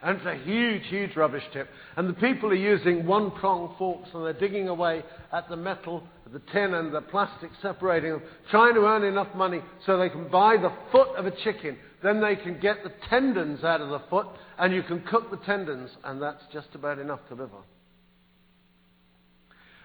And 0.02 0.18
it's 0.18 0.26
a 0.26 0.36
huge, 0.46 0.84
huge 0.88 1.18
rubbish 1.18 1.44
tip. 1.52 1.68
And 1.98 2.08
the 2.08 2.14
people 2.14 2.52
are 2.52 2.56
using 2.56 3.06
one 3.06 3.32
prong 3.32 3.76
forks 3.78 4.08
and 4.14 4.24
they're 4.26 4.32
digging 4.32 4.70
away 4.70 5.04
at 5.34 5.50
the 5.50 5.58
metal, 5.58 6.04
the 6.32 6.42
tin, 6.54 6.74
and 6.74 6.96
the 6.96 7.02
plastic, 7.02 7.50
separating 7.62 8.12
them, 8.12 8.22
trying 8.50 8.76
to 8.76 8.86
earn 8.86 9.04
enough 9.04 9.28
money 9.36 9.60
so 9.86 9.98
they 9.98 10.08
can 10.08 10.30
buy 10.30 10.56
the 10.56 10.72
foot 10.94 11.10
of 11.18 11.26
a 11.26 11.32
chicken. 11.44 11.78
Then 12.02 12.22
they 12.22 12.38
can 12.38 12.62
get 12.62 12.78
the 12.82 12.94
tendons 13.10 13.66
out 13.66 13.82
of 13.82 13.90
the 13.90 14.00
foot 14.10 14.28
and 14.58 14.74
you 14.74 14.84
can 14.84 15.02
cook 15.02 15.32
the 15.32 15.46
tendons, 15.46 15.90
and 16.06 16.22
that's 16.22 16.44
just 16.54 16.70
about 16.76 16.98
enough 16.98 17.20
to 17.28 17.36
live 17.36 17.54
on. 17.54 17.64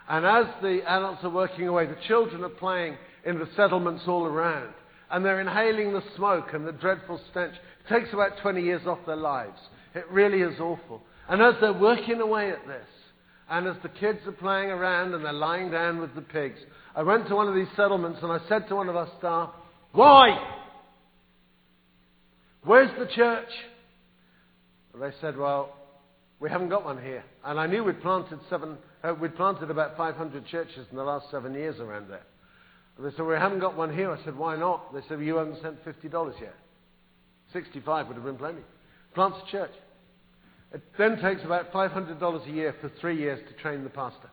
And 0.08 0.24
as 0.24 0.46
the 0.62 0.80
adults 0.86 1.24
are 1.24 1.30
working 1.30 1.66
away, 1.66 1.86
the 1.86 1.96
children 2.06 2.44
are 2.44 2.50
playing 2.50 2.96
in 3.24 3.38
the 3.38 3.48
settlements 3.56 4.04
all 4.06 4.24
around. 4.24 4.72
And 5.10 5.24
they're 5.24 5.40
inhaling 5.40 5.92
the 5.92 6.02
smoke 6.16 6.48
and 6.52 6.66
the 6.66 6.72
dreadful 6.72 7.20
stench. 7.30 7.54
It 7.54 7.92
takes 7.92 8.12
about 8.12 8.38
20 8.42 8.62
years 8.62 8.86
off 8.86 8.98
their 9.06 9.16
lives. 9.16 9.58
It 9.94 10.04
really 10.10 10.40
is 10.40 10.58
awful. 10.58 11.02
And 11.28 11.40
as 11.40 11.54
they're 11.60 11.72
working 11.72 12.20
away 12.20 12.50
at 12.50 12.66
this, 12.66 12.86
and 13.48 13.66
as 13.66 13.76
the 13.82 13.88
kids 13.88 14.20
are 14.26 14.32
playing 14.32 14.70
around 14.70 15.14
and 15.14 15.24
they're 15.24 15.32
lying 15.32 15.70
down 15.70 16.00
with 16.00 16.14
the 16.14 16.22
pigs, 16.22 16.58
I 16.96 17.02
went 17.02 17.28
to 17.28 17.34
one 17.34 17.48
of 17.48 17.54
these 17.54 17.68
settlements 17.76 18.20
and 18.22 18.32
I 18.32 18.38
said 18.48 18.68
to 18.68 18.76
one 18.76 18.88
of 18.88 18.96
our 18.96 19.08
staff, 19.18 19.50
Why? 19.92 20.36
Where's 22.64 22.90
the 22.98 23.06
church? 23.14 23.48
And 24.92 25.02
they 25.02 25.10
said, 25.20 25.36
Well, 25.36 25.76
we 26.40 26.48
haven't 26.50 26.70
got 26.70 26.84
one 26.84 27.02
here. 27.02 27.24
And 27.44 27.60
I 27.60 27.66
knew 27.66 27.84
we'd 27.84 28.00
planted 28.00 28.38
seven, 28.48 28.78
uh, 29.02 29.14
we'd 29.20 29.36
planted 29.36 29.70
about 29.70 29.96
500 29.96 30.46
churches 30.46 30.86
in 30.90 30.96
the 30.96 31.04
last 31.04 31.30
seven 31.30 31.54
years 31.54 31.78
around 31.80 32.08
there. 32.08 32.24
And 32.96 33.06
they 33.06 33.16
said, 33.16 33.26
We 33.26 33.34
haven't 33.34 33.60
got 33.60 33.76
one 33.76 33.94
here. 33.94 34.10
I 34.10 34.22
said, 34.24 34.36
Why 34.36 34.56
not? 34.56 34.92
They 34.92 35.00
said, 35.02 35.18
well, 35.18 35.22
You 35.22 35.36
haven't 35.36 35.60
sent 35.62 35.84
$50 35.84 36.40
yet. 36.40 36.54
65 37.52 38.08
would 38.08 38.16
have 38.16 38.24
been 38.24 38.36
plenty. 38.36 38.62
Plants 39.14 39.38
a 39.46 39.50
church. 39.50 39.70
It 40.72 40.82
then 40.98 41.20
takes 41.20 41.42
about 41.44 41.72
$500 41.72 42.46
a 42.46 42.50
year 42.50 42.74
for 42.80 42.90
three 43.00 43.16
years 43.16 43.40
to 43.48 43.62
train 43.62 43.84
the 43.84 43.90
pastor. 43.90 44.30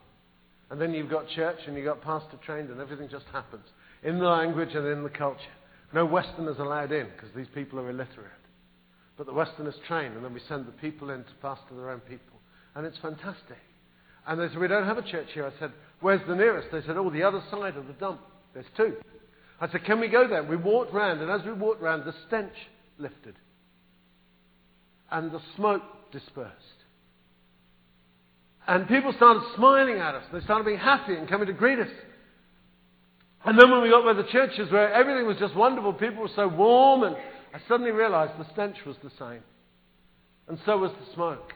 And 0.71 0.81
then 0.81 0.93
you've 0.93 1.09
got 1.09 1.27
church 1.29 1.59
and 1.67 1.75
you've 1.75 1.85
got 1.85 2.01
pastor 2.01 2.37
trained 2.43 2.69
and 2.69 2.79
everything 2.79 3.09
just 3.09 3.25
happens 3.31 3.65
in 4.03 4.17
the 4.17 4.25
language 4.25 4.73
and 4.73 4.87
in 4.87 5.03
the 5.03 5.09
culture. 5.09 5.39
No 5.93 6.05
Westerners 6.05 6.57
allowed 6.57 6.91
in 6.91 7.07
because 7.07 7.29
these 7.35 7.49
people 7.53 7.79
are 7.79 7.89
illiterate. 7.89 8.31
But 9.17 9.27
the 9.27 9.33
Westerners 9.33 9.75
train 9.87 10.13
and 10.13 10.23
then 10.23 10.33
we 10.33 10.41
send 10.47 10.65
the 10.65 10.71
people 10.71 11.09
in 11.11 11.23
to 11.23 11.31
pastor 11.41 11.75
their 11.75 11.91
own 11.91 11.99
people. 11.99 12.39
And 12.73 12.87
it's 12.87 12.97
fantastic. 12.99 13.57
And 14.25 14.39
they 14.39 14.47
said, 14.47 14.59
We 14.59 14.67
don't 14.67 14.85
have 14.85 14.97
a 14.97 15.03
church 15.03 15.27
here. 15.33 15.45
I 15.45 15.59
said, 15.59 15.73
Where's 15.99 16.25
the 16.27 16.35
nearest? 16.35 16.69
They 16.71 16.81
said, 16.81 16.97
Oh, 16.97 17.09
the 17.09 17.23
other 17.23 17.43
side 17.51 17.75
of 17.75 17.87
the 17.87 17.93
dump. 17.93 18.21
There's 18.53 18.65
two. 18.75 18.95
I 19.59 19.69
said, 19.71 19.85
Can 19.85 19.99
we 19.99 20.07
go 20.07 20.27
there? 20.27 20.43
We 20.43 20.57
walked 20.57 20.93
round, 20.93 21.21
and 21.21 21.29
as 21.29 21.45
we 21.45 21.53
walked 21.53 21.81
round, 21.81 22.03
the 22.05 22.13
stench 22.27 22.53
lifted. 22.97 23.35
And 25.11 25.31
the 25.31 25.41
smoke 25.55 25.83
dispersed. 26.11 26.55
And 28.67 28.87
people 28.87 29.13
started 29.13 29.43
smiling 29.55 29.97
at 29.97 30.15
us. 30.15 30.23
They 30.31 30.41
started 30.41 30.65
being 30.65 30.79
happy 30.79 31.15
and 31.15 31.27
coming 31.27 31.47
to 31.47 31.53
greet 31.53 31.79
us. 31.79 31.89
And 33.43 33.59
then 33.59 33.71
when 33.71 33.81
we 33.81 33.89
got 33.89 34.03
where 34.03 34.13
the 34.13 34.23
churches 34.31 34.71
where 34.71 34.93
everything 34.93 35.25
was 35.25 35.37
just 35.37 35.55
wonderful, 35.55 35.93
people 35.93 36.21
were 36.21 36.29
so 36.35 36.47
warm, 36.47 37.03
and 37.03 37.15
I 37.53 37.59
suddenly 37.67 37.91
realized 37.91 38.33
the 38.39 38.51
stench 38.53 38.77
was 38.85 38.95
the 39.03 39.11
same. 39.17 39.41
And 40.47 40.59
so 40.65 40.77
was 40.77 40.91
the 40.91 41.13
smoke. 41.13 41.53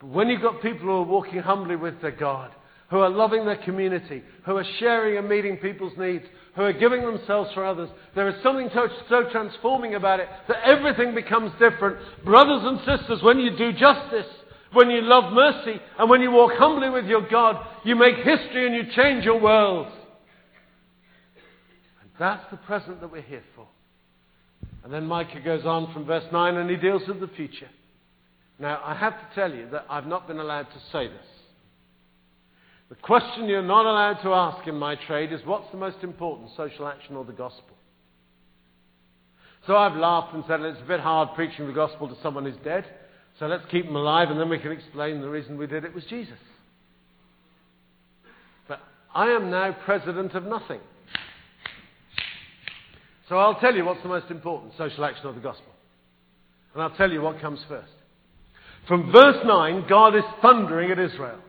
But 0.00 0.08
when 0.08 0.28
you've 0.28 0.42
got 0.42 0.60
people 0.60 0.86
who 0.86 0.92
are 0.92 1.02
walking 1.02 1.40
humbly 1.40 1.76
with 1.76 2.00
their 2.02 2.10
God, 2.10 2.50
who 2.90 2.98
are 2.98 3.10
loving 3.10 3.44
their 3.44 3.62
community, 3.64 4.22
who 4.44 4.56
are 4.56 4.64
sharing 4.78 5.18
and 5.18 5.28
meeting 5.28 5.56
people's 5.56 5.96
needs, 5.98 6.24
who 6.54 6.62
are 6.62 6.72
giving 6.72 7.02
themselves 7.02 7.50
for 7.54 7.64
others. 7.64 7.88
There 8.14 8.28
is 8.28 8.42
something 8.42 8.68
so, 8.72 8.88
so 9.08 9.24
transforming 9.30 9.94
about 9.94 10.20
it 10.20 10.28
that 10.48 10.58
everything 10.64 11.14
becomes 11.14 11.52
different. 11.52 11.98
Brothers 12.24 12.62
and 12.62 12.78
sisters, 12.80 13.22
when 13.22 13.38
you 13.38 13.56
do 13.56 13.72
justice, 13.72 14.26
when 14.72 14.90
you 14.90 15.02
love 15.02 15.32
mercy, 15.32 15.80
and 15.98 16.10
when 16.10 16.20
you 16.20 16.30
walk 16.30 16.52
humbly 16.54 16.90
with 16.90 17.06
your 17.06 17.28
God, 17.28 17.56
you 17.84 17.96
make 17.96 18.16
history 18.16 18.66
and 18.66 18.74
you 18.74 18.92
change 18.94 19.24
your 19.24 19.40
world. 19.40 19.86
And 22.02 22.10
that's 22.18 22.44
the 22.50 22.56
present 22.58 23.00
that 23.00 23.10
we're 23.10 23.22
here 23.22 23.44
for. 23.56 23.66
And 24.84 24.92
then 24.92 25.06
Micah 25.06 25.40
goes 25.40 25.64
on 25.64 25.92
from 25.92 26.04
verse 26.04 26.24
9 26.30 26.56
and 26.56 26.68
he 26.68 26.76
deals 26.76 27.02
with 27.08 27.20
the 27.20 27.28
future. 27.28 27.68
Now, 28.58 28.80
I 28.84 28.94
have 28.94 29.14
to 29.14 29.34
tell 29.34 29.52
you 29.52 29.68
that 29.70 29.86
I've 29.88 30.06
not 30.06 30.28
been 30.28 30.38
allowed 30.38 30.64
to 30.64 30.78
say 30.92 31.08
this. 31.08 31.26
The 32.94 33.02
question 33.02 33.48
you're 33.48 33.60
not 33.60 33.86
allowed 33.86 34.22
to 34.22 34.32
ask 34.32 34.68
in 34.68 34.76
my 34.76 34.94
trade 34.94 35.32
is 35.32 35.40
what's 35.44 35.68
the 35.72 35.76
most 35.76 35.96
important, 36.02 36.50
social 36.56 36.86
action 36.86 37.16
or 37.16 37.24
the 37.24 37.32
gospel? 37.32 37.76
So 39.66 39.76
I've 39.76 39.96
laughed 39.96 40.32
and 40.32 40.44
said 40.46 40.60
it's 40.60 40.80
a 40.80 40.86
bit 40.86 41.00
hard 41.00 41.30
preaching 41.34 41.66
the 41.66 41.72
gospel 41.72 42.08
to 42.08 42.14
someone 42.22 42.44
who's 42.44 42.54
dead, 42.62 42.84
so 43.40 43.46
let's 43.46 43.64
keep 43.70 43.86
them 43.86 43.96
alive 43.96 44.30
and 44.30 44.38
then 44.38 44.48
we 44.48 44.60
can 44.60 44.70
explain 44.70 45.20
the 45.20 45.28
reason 45.28 45.58
we 45.58 45.66
did 45.66 45.84
it 45.84 45.92
was 45.92 46.04
Jesus. 46.04 46.38
But 48.68 48.78
I 49.12 49.30
am 49.30 49.50
now 49.50 49.76
president 49.84 50.34
of 50.34 50.44
nothing. 50.44 50.80
So 53.28 53.38
I'll 53.38 53.58
tell 53.58 53.74
you 53.74 53.84
what's 53.84 54.02
the 54.02 54.08
most 54.08 54.30
important, 54.30 54.74
social 54.78 55.04
action 55.04 55.26
or 55.26 55.32
the 55.32 55.40
gospel. 55.40 55.72
And 56.74 56.82
I'll 56.82 56.96
tell 56.96 57.10
you 57.10 57.22
what 57.22 57.40
comes 57.40 57.60
first. 57.68 57.90
From 58.86 59.10
verse 59.10 59.44
9, 59.44 59.86
God 59.88 60.14
is 60.14 60.24
thundering 60.42 60.92
at 60.92 60.98
Israel. 60.98 61.40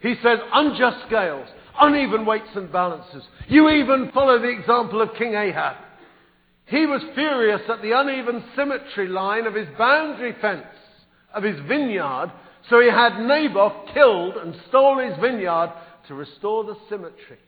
He 0.00 0.14
says, 0.22 0.38
unjust 0.52 1.06
scales, 1.06 1.48
uneven 1.80 2.24
weights 2.24 2.48
and 2.54 2.72
balances. 2.72 3.22
You 3.48 3.68
even 3.68 4.10
follow 4.12 4.38
the 4.38 4.48
example 4.48 5.00
of 5.02 5.14
King 5.16 5.34
Ahab. 5.34 5.76
He 6.66 6.86
was 6.86 7.02
furious 7.14 7.62
at 7.68 7.82
the 7.82 7.92
uneven 7.92 8.44
symmetry 8.56 9.08
line 9.08 9.46
of 9.46 9.54
his 9.54 9.68
boundary 9.76 10.34
fence 10.40 10.64
of 11.34 11.42
his 11.42 11.58
vineyard, 11.66 12.32
so 12.68 12.80
he 12.80 12.88
had 12.88 13.20
Naboth 13.20 13.92
killed 13.92 14.36
and 14.36 14.54
stole 14.68 14.98
his 14.98 15.16
vineyard 15.20 15.72
to 16.08 16.14
restore 16.14 16.64
the 16.64 16.76
symmetry 16.88 17.38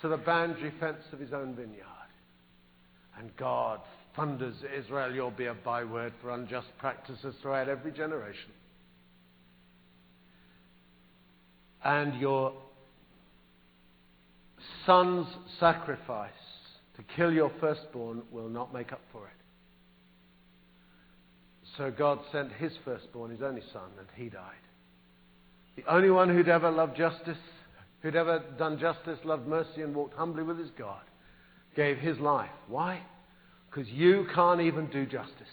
to 0.00 0.08
the 0.08 0.16
boundary 0.16 0.72
fence 0.80 1.02
of 1.12 1.18
his 1.18 1.32
own 1.32 1.54
vineyard. 1.54 1.82
And 3.18 3.34
God 3.36 3.80
thunders 4.14 4.56
Israel, 4.76 5.14
you'll 5.14 5.30
be 5.30 5.46
a 5.46 5.54
byword 5.54 6.12
for 6.20 6.30
unjust 6.30 6.68
practices 6.78 7.34
throughout 7.40 7.68
every 7.68 7.92
generation. 7.92 8.50
And 11.84 12.20
your 12.20 12.52
son's 14.84 15.26
sacrifice 15.60 16.32
to 16.96 17.02
kill 17.16 17.32
your 17.32 17.52
firstborn 17.60 18.22
will 18.30 18.48
not 18.48 18.72
make 18.72 18.92
up 18.92 19.00
for 19.12 19.26
it. 19.26 19.32
So 21.76 21.90
God 21.90 22.20
sent 22.32 22.52
his 22.52 22.72
firstborn, 22.84 23.30
his 23.30 23.42
only 23.42 23.62
son, 23.72 23.90
and 23.98 24.06
he 24.14 24.30
died. 24.30 24.54
The 25.76 25.84
only 25.92 26.10
one 26.10 26.30
who'd 26.30 26.48
ever 26.48 26.70
loved 26.70 26.96
justice, 26.96 27.36
who'd 28.00 28.16
ever 28.16 28.42
done 28.58 28.78
justice, 28.78 29.18
loved 29.24 29.46
mercy, 29.46 29.82
and 29.82 29.94
walked 29.94 30.14
humbly 30.14 30.42
with 30.42 30.58
his 30.58 30.70
God, 30.78 31.02
gave 31.74 31.98
his 31.98 32.18
life. 32.18 32.50
Why? 32.68 33.02
Because 33.68 33.88
you 33.90 34.26
can't 34.34 34.62
even 34.62 34.86
do 34.86 35.04
justice, 35.04 35.52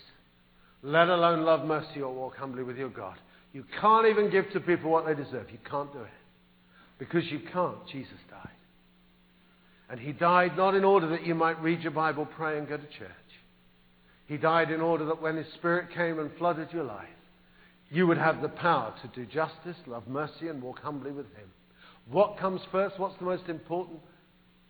let 0.82 1.10
alone 1.10 1.42
love 1.42 1.66
mercy 1.66 2.02
or 2.02 2.14
walk 2.14 2.38
humbly 2.38 2.64
with 2.64 2.78
your 2.78 2.90
God. 2.90 3.18
You 3.54 3.64
can't 3.80 4.08
even 4.08 4.32
give 4.32 4.50
to 4.52 4.60
people 4.60 4.90
what 4.92 5.06
they 5.06 5.14
deserve. 5.14 5.52
You 5.52 5.60
can't 5.70 5.94
do 5.94 6.00
it. 6.00 6.08
Because 7.00 7.24
you 7.32 7.40
can't, 7.52 7.78
Jesus 7.92 8.18
died. 8.30 8.50
And 9.90 10.00
he 10.00 10.12
died 10.12 10.58
not 10.58 10.74
in 10.74 10.84
order 10.84 11.08
that 11.10 11.26
you 11.26 11.36
might 11.36 11.62
read 11.62 11.82
your 11.82 11.92
Bible, 11.92 12.26
pray, 12.36 12.58
and 12.58 12.68
go 12.68 12.78
to 12.78 12.84
church. 12.84 13.10
He 14.26 14.38
died 14.38 14.72
in 14.72 14.82
order 14.82 15.06
that 15.06 15.22
when 15.22 15.36
his 15.38 15.52
Spirit 15.56 15.94
came 15.94 16.18
and 16.20 16.32
flooded 16.38 16.70
your 16.72 16.84
life, 16.84 17.08
you 17.92 18.08
would 18.08 18.18
have 18.18 18.42
the 18.42 18.50
power 18.50 18.94
to 19.02 19.08
do 19.10 19.32
justice, 19.32 19.78
love 19.86 20.08
mercy, 20.08 20.48
and 20.48 20.62
walk 20.62 20.80
humbly 20.80 21.12
with 21.12 21.28
him. 21.36 21.52
What 22.10 22.40
comes 22.40 22.62
first? 22.72 22.98
What's 22.98 23.18
the 23.20 23.26
most 23.26 23.48
important? 23.50 24.00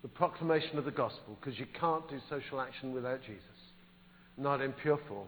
The 0.02 0.10
proclamation 0.10 0.78
of 0.78 0.84
the 0.84 0.92
gospel, 0.92 1.38
because 1.40 1.58
you 1.58 1.68
can't 1.80 2.08
do 2.10 2.20
social 2.30 2.60
action 2.60 2.94
without 2.94 3.22
Jesus. 3.22 3.42
Not 4.38 4.60
in 4.60 4.74
pure 4.74 5.00
form. 5.08 5.28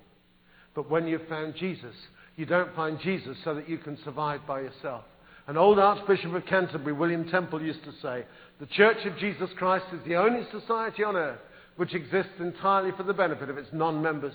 But 0.73 0.89
when 0.89 1.07
you've 1.07 1.27
found 1.29 1.55
Jesus, 1.55 1.95
you 2.36 2.45
don't 2.45 2.75
find 2.75 2.99
Jesus 2.99 3.38
so 3.43 3.55
that 3.55 3.69
you 3.69 3.77
can 3.77 3.97
survive 4.03 4.41
by 4.47 4.61
yourself. 4.61 5.03
An 5.47 5.57
old 5.57 5.77
Archbishop 5.79 6.33
of 6.33 6.45
Canterbury, 6.45 6.93
William 6.93 7.29
Temple, 7.29 7.61
used 7.61 7.83
to 7.83 7.91
say, 8.01 8.25
The 8.59 8.65
Church 8.65 9.05
of 9.05 9.17
Jesus 9.17 9.49
Christ 9.57 9.86
is 9.93 9.99
the 10.05 10.15
only 10.15 10.41
society 10.51 11.03
on 11.03 11.15
earth 11.15 11.39
which 11.75 11.93
exists 11.93 12.31
entirely 12.39 12.91
for 12.95 13.03
the 13.03 13.13
benefit 13.13 13.49
of 13.49 13.57
its 13.57 13.69
non 13.71 14.01
members. 14.01 14.33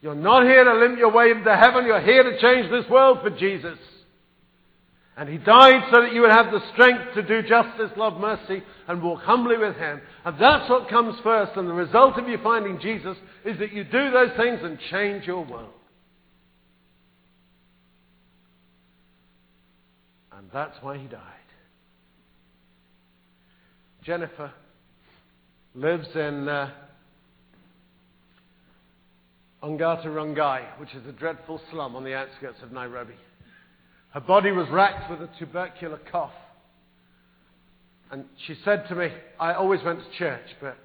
You're 0.00 0.14
not 0.14 0.44
here 0.44 0.64
to 0.64 0.74
limp 0.74 0.98
your 0.98 1.12
way 1.12 1.30
into 1.30 1.54
heaven, 1.56 1.86
you're 1.86 2.00
here 2.00 2.22
to 2.22 2.40
change 2.40 2.70
this 2.70 2.88
world 2.90 3.18
for 3.22 3.30
Jesus. 3.30 3.78
And 5.16 5.28
he 5.28 5.38
died 5.38 5.82
so 5.92 6.02
that 6.02 6.12
you 6.12 6.22
would 6.22 6.32
have 6.32 6.50
the 6.50 6.60
strength 6.72 7.14
to 7.14 7.22
do 7.22 7.46
justice, 7.48 7.90
love 7.96 8.20
mercy, 8.20 8.62
and 8.88 9.00
walk 9.00 9.22
humbly 9.22 9.56
with 9.56 9.76
him. 9.76 10.00
And 10.24 10.36
that's 10.40 10.68
what 10.68 10.88
comes 10.88 11.14
first. 11.22 11.52
And 11.56 11.68
the 11.68 11.74
result 11.74 12.18
of 12.18 12.28
you 12.28 12.36
finding 12.42 12.80
Jesus 12.80 13.16
is 13.44 13.56
that 13.60 13.72
you 13.72 13.84
do 13.84 14.10
those 14.10 14.36
things 14.36 14.58
and 14.62 14.76
change 14.90 15.24
your 15.24 15.44
world. 15.44 15.70
And 20.44 20.52
that's 20.52 20.76
why 20.82 20.98
he 20.98 21.06
died. 21.06 21.20
Jennifer 24.02 24.52
lives 25.74 26.06
in 26.14 26.46
uh, 26.46 26.70
Ongata 29.62 30.78
which 30.78 30.94
is 30.94 31.06
a 31.08 31.12
dreadful 31.12 31.62
slum 31.70 31.96
on 31.96 32.04
the 32.04 32.14
outskirts 32.14 32.58
of 32.62 32.72
Nairobi. 32.72 33.14
Her 34.10 34.20
body 34.20 34.52
was 34.52 34.68
racked 34.70 35.10
with 35.10 35.22
a 35.22 35.30
tubercular 35.38 35.98
cough. 36.12 36.30
And 38.10 38.26
she 38.46 38.54
said 38.66 38.84
to 38.90 38.94
me, 38.94 39.08
I 39.40 39.54
always 39.54 39.82
went 39.82 40.00
to 40.00 40.18
church, 40.18 40.44
but 40.60 40.76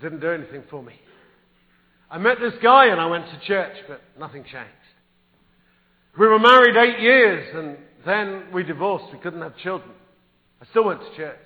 didn't 0.00 0.20
do 0.20 0.30
anything 0.30 0.62
for 0.70 0.82
me. 0.82 0.94
I 2.10 2.16
met 2.16 2.38
this 2.40 2.54
guy 2.62 2.86
and 2.86 2.98
I 2.98 3.06
went 3.06 3.26
to 3.26 3.40
church, 3.46 3.76
but 3.86 4.00
nothing 4.18 4.44
changed. 4.44 4.85
We 6.18 6.26
were 6.26 6.38
married 6.38 6.76
eight 6.76 7.00
years 7.00 7.54
and 7.54 7.76
then 8.06 8.52
we 8.52 8.62
divorced. 8.62 9.12
We 9.12 9.18
couldn't 9.18 9.42
have 9.42 9.56
children. 9.58 9.90
I 10.62 10.66
still 10.66 10.84
went 10.84 11.00
to 11.00 11.16
church. 11.16 11.38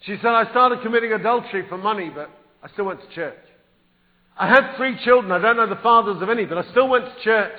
She 0.00 0.16
said, 0.16 0.26
I 0.26 0.50
started 0.50 0.82
committing 0.82 1.12
adultery 1.12 1.64
for 1.68 1.78
money, 1.78 2.10
but 2.12 2.30
I 2.62 2.68
still 2.72 2.86
went 2.86 3.00
to 3.00 3.14
church. 3.14 3.38
I 4.36 4.48
had 4.48 4.76
three 4.76 4.98
children. 5.04 5.32
I 5.32 5.38
don't 5.38 5.56
know 5.56 5.68
the 5.68 5.80
fathers 5.82 6.20
of 6.20 6.28
any, 6.28 6.46
but 6.46 6.58
I 6.58 6.68
still 6.72 6.88
went 6.88 7.04
to 7.04 7.24
church. 7.24 7.58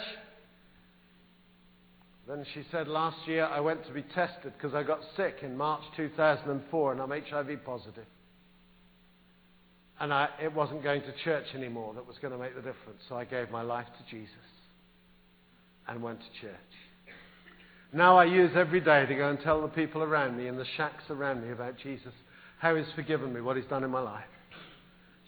Then 2.28 2.46
she 2.54 2.64
said, 2.70 2.90
last 2.90 3.26
year 3.26 3.46
I 3.46 3.62
went 3.62 3.86
to 3.88 3.94
be 3.94 4.02
tested 4.02 4.52
because 4.54 4.76
I 4.76 4.84
got 4.84 5.00
sick 5.16 5.38
in 5.44 5.56
March 5.56 5.82
2004 5.96 6.92
and 6.92 7.02
I'm 7.02 7.10
HIV 7.10 7.64
positive. 7.66 8.06
And 10.00 10.14
I, 10.14 10.28
it 10.44 10.54
wasn't 10.54 10.84
going 10.84 11.02
to 11.02 11.14
church 11.24 11.46
anymore 11.56 11.94
that 11.94 12.06
was 12.06 12.18
going 12.22 12.34
to 12.34 12.38
make 12.38 12.54
the 12.54 12.62
difference. 12.62 13.00
So 13.08 13.16
I 13.16 13.24
gave 13.24 13.50
my 13.50 13.62
life 13.62 13.88
to 13.88 14.16
Jesus 14.16 14.36
and 15.88 16.02
went 16.02 16.20
to 16.20 16.42
church. 16.42 16.56
Now 17.94 18.18
I 18.18 18.26
use 18.26 18.52
every 18.56 18.82
day 18.82 19.06
to 19.06 19.16
go 19.16 19.30
and 19.30 19.40
tell 19.40 19.62
the 19.62 19.70
people 19.70 20.04
around 20.04 20.38
me 20.38 20.48
in 20.48 20.58
the 20.58 20.66
shacks 20.76 21.04
around 21.10 21.42
me 21.42 21.52
about 21.52 21.78
Jesus, 21.78 22.14
how 22.60 22.76
he's 22.76 22.92
forgiven 22.96 23.34
me, 23.34 23.42
what 23.42 23.56
he's 23.56 23.66
done 23.66 23.84
in 23.84 23.90
my 23.90 24.02
life. 24.02 24.26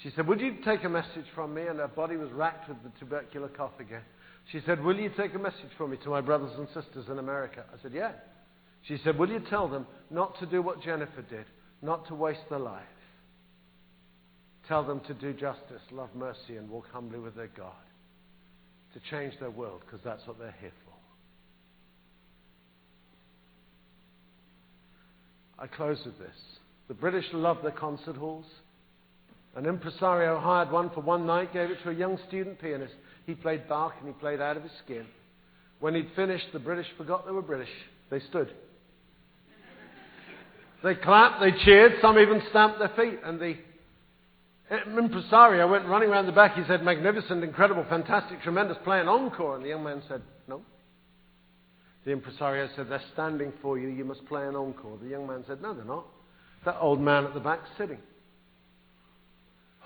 She 0.03 0.11
said, 0.15 0.27
Would 0.27 0.41
you 0.41 0.57
take 0.65 0.83
a 0.83 0.89
message 0.89 1.25
from 1.35 1.53
me? 1.53 1.67
And 1.67 1.79
her 1.79 1.87
body 1.87 2.17
was 2.17 2.31
racked 2.31 2.69
with 2.69 2.77
the 2.83 2.91
tubercular 2.99 3.49
cough 3.49 3.79
again. 3.79 4.03
She 4.51 4.61
said, 4.65 4.83
Will 4.83 4.97
you 4.97 5.11
take 5.17 5.33
a 5.35 5.39
message 5.39 5.71
from 5.77 5.91
me 5.91 5.97
to 6.03 6.09
my 6.09 6.21
brothers 6.21 6.51
and 6.57 6.67
sisters 6.67 7.05
in 7.09 7.19
America? 7.19 7.63
I 7.73 7.81
said, 7.81 7.93
Yeah. 7.93 8.11
She 8.83 8.97
said, 9.03 9.17
Will 9.17 9.29
you 9.29 9.41
tell 9.49 9.67
them 9.67 9.85
not 10.09 10.39
to 10.39 10.45
do 10.45 10.61
what 10.61 10.81
Jennifer 10.81 11.21
did, 11.21 11.45
not 11.81 12.07
to 12.07 12.15
waste 12.15 12.47
their 12.49 12.59
life? 12.59 12.83
Tell 14.67 14.85
them 14.85 15.01
to 15.07 15.13
do 15.13 15.33
justice, 15.33 15.81
love 15.91 16.09
mercy, 16.15 16.57
and 16.57 16.69
walk 16.69 16.85
humbly 16.91 17.19
with 17.19 17.35
their 17.35 17.49
God. 17.57 17.73
To 18.93 18.99
change 19.11 19.33
their 19.39 19.51
world, 19.51 19.81
because 19.85 20.01
that's 20.03 20.25
what 20.25 20.39
they're 20.39 20.55
here 20.59 20.71
for. 20.85 20.89
I 25.63 25.67
close 25.67 25.99
with 26.05 26.17
this. 26.17 26.35
The 26.87 26.95
British 26.95 27.25
love 27.33 27.57
their 27.61 27.71
concert 27.71 28.15
halls. 28.15 28.45
An 29.55 29.65
impresario 29.65 30.39
hired 30.39 30.71
one 30.71 30.89
for 30.91 31.01
one 31.01 31.27
night, 31.27 31.53
gave 31.53 31.69
it 31.69 31.77
to 31.83 31.89
a 31.89 31.93
young 31.93 32.17
student 32.27 32.59
pianist. 32.59 32.93
He 33.25 33.35
played 33.35 33.67
Bach 33.69 33.93
and 33.99 34.07
he 34.07 34.13
played 34.19 34.41
out 34.41 34.57
of 34.57 34.63
his 34.63 34.71
skin. 34.83 35.05
When 35.79 35.93
he'd 35.93 36.09
finished, 36.15 36.47
the 36.51 36.59
British 36.59 36.87
forgot 36.97 37.25
they 37.25 37.31
were 37.31 37.41
British. 37.41 37.69
They 38.09 38.19
stood. 38.21 38.51
They 40.83 40.95
clapped, 40.95 41.41
they 41.41 41.51
cheered, 41.63 41.93
some 42.01 42.17
even 42.17 42.41
stamped 42.49 42.79
their 42.79 42.89
feet. 42.89 43.19
And 43.23 43.39
the 43.39 43.55
impresario 44.71 45.67
went 45.67 45.85
running 45.87 46.09
around 46.09 46.27
the 46.27 46.31
back. 46.31 46.55
He 46.55 46.63
said, 46.67 46.83
Magnificent, 46.83 47.43
incredible, 47.43 47.85
fantastic, 47.89 48.41
tremendous, 48.41 48.77
play 48.83 48.99
an 48.99 49.07
encore. 49.07 49.55
And 49.55 49.63
the 49.63 49.69
young 49.69 49.83
man 49.83 50.03
said, 50.07 50.21
No. 50.47 50.61
The 52.05 52.11
impresario 52.11 52.69
said, 52.75 52.87
They're 52.89 53.01
standing 53.13 53.51
for 53.61 53.79
you, 53.79 53.89
you 53.89 54.05
must 54.05 54.25
play 54.25 54.45
an 54.47 54.55
encore. 54.55 54.97
The 55.01 55.09
young 55.09 55.27
man 55.27 55.43
said, 55.47 55.61
No, 55.61 55.73
they're 55.73 55.85
not. 55.85 56.05
That 56.65 56.77
old 56.79 56.99
man 56.99 57.25
at 57.25 57.33
the 57.33 57.39
back 57.39 57.59
sitting. 57.77 57.99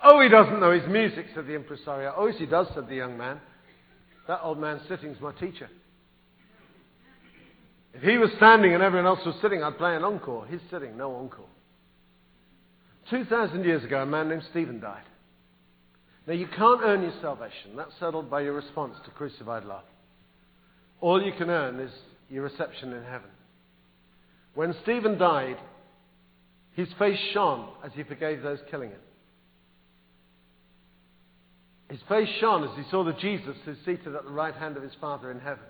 Oh, 0.02 0.20
he 0.20 0.28
doesn't 0.28 0.60
know 0.60 0.72
his 0.72 0.86
music, 0.88 1.26
said 1.34 1.46
the 1.46 1.54
impresario. 1.54 2.12
Oh, 2.16 2.26
yes, 2.26 2.36
he 2.38 2.46
does, 2.46 2.66
said 2.74 2.88
the 2.88 2.96
young 2.96 3.16
man. 3.16 3.40
That 4.28 4.40
old 4.42 4.58
man 4.58 4.80
sitting's 4.88 5.20
my 5.20 5.32
teacher. 5.32 5.68
If 7.94 8.02
he 8.02 8.18
was 8.18 8.30
standing 8.36 8.74
and 8.74 8.82
everyone 8.82 9.06
else 9.06 9.24
was 9.24 9.36
sitting, 9.40 9.62
I'd 9.62 9.78
play 9.78 9.94
an 9.94 10.04
encore. 10.04 10.46
He's 10.46 10.60
sitting, 10.70 10.96
no 10.96 11.14
encore. 11.14 11.46
2,000 13.10 13.64
years 13.64 13.84
ago, 13.84 14.02
a 14.02 14.06
man 14.06 14.28
named 14.28 14.44
Stephen 14.50 14.80
died. 14.80 15.04
Now, 16.26 16.32
you 16.34 16.46
can't 16.46 16.80
earn 16.82 17.02
your 17.02 17.12
salvation. 17.20 17.76
That's 17.76 17.92
settled 18.00 18.30
by 18.30 18.40
your 18.40 18.54
response 18.54 18.96
to 19.04 19.10
crucified 19.10 19.64
love. 19.64 19.84
All 21.00 21.22
you 21.22 21.32
can 21.32 21.50
earn 21.50 21.80
is 21.80 21.92
your 22.30 22.44
reception 22.44 22.92
in 22.92 23.04
heaven. 23.04 23.28
When 24.54 24.74
Stephen 24.82 25.18
died, 25.18 25.58
his 26.72 26.88
face 26.98 27.18
shone 27.32 27.68
as 27.84 27.92
he 27.94 28.04
forgave 28.04 28.42
those 28.42 28.60
killing 28.70 28.90
him. 28.90 28.98
His 31.90 32.00
face 32.08 32.28
shone 32.40 32.64
as 32.64 32.70
he 32.76 32.90
saw 32.90 33.04
the 33.04 33.12
Jesus 33.12 33.56
who's 33.64 33.76
seated 33.84 34.14
at 34.14 34.24
the 34.24 34.30
right 34.30 34.54
hand 34.54 34.76
of 34.76 34.82
his 34.82 34.94
Father 35.00 35.30
in 35.30 35.40
heaven. 35.40 35.64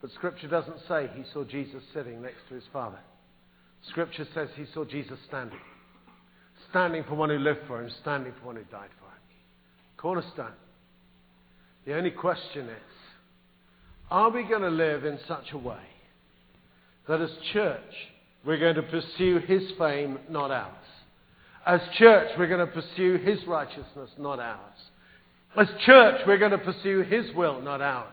But 0.00 0.12
Scripture 0.12 0.48
doesn't 0.48 0.78
say 0.86 1.10
he 1.14 1.24
saw 1.32 1.42
Jesus 1.44 1.82
sitting 1.92 2.22
next 2.22 2.48
to 2.48 2.54
his 2.54 2.64
Father. 2.72 3.00
Scripture 3.88 4.26
says 4.32 4.48
he 4.54 4.66
saw 4.72 4.84
Jesus 4.84 5.18
standing. 5.26 5.58
Standing 6.70 7.04
for 7.04 7.14
one 7.14 7.30
who 7.30 7.38
lived 7.38 7.60
for 7.66 7.82
him, 7.82 7.90
standing 8.02 8.32
for 8.40 8.46
one 8.46 8.56
who 8.56 8.64
died 8.64 8.90
for 8.98 9.06
him. 9.06 9.22
Cornerstone. 9.96 10.52
The 11.86 11.96
only 11.96 12.10
question 12.10 12.68
is, 12.68 12.98
are 14.10 14.30
we 14.30 14.42
going 14.44 14.62
to 14.62 14.68
live 14.68 15.04
in 15.04 15.18
such 15.26 15.52
a 15.52 15.58
way 15.58 15.82
that 17.08 17.20
as 17.20 17.30
church, 17.52 17.80
we're 18.44 18.58
going 18.58 18.76
to 18.76 18.82
pursue 18.82 19.38
His 19.38 19.62
fame, 19.78 20.18
not 20.30 20.50
ours? 20.50 20.72
As 21.66 21.80
church, 21.98 22.28
we're 22.38 22.46
going 22.46 22.66
to 22.66 22.72
pursue 22.72 23.16
His 23.18 23.38
righteousness, 23.46 24.10
not 24.18 24.38
ours. 24.38 24.58
As 25.56 25.66
church, 25.84 26.20
we're 26.26 26.38
going 26.38 26.52
to 26.52 26.58
pursue 26.58 27.00
His 27.02 27.34
will, 27.34 27.60
not 27.60 27.80
ours. 27.80 28.12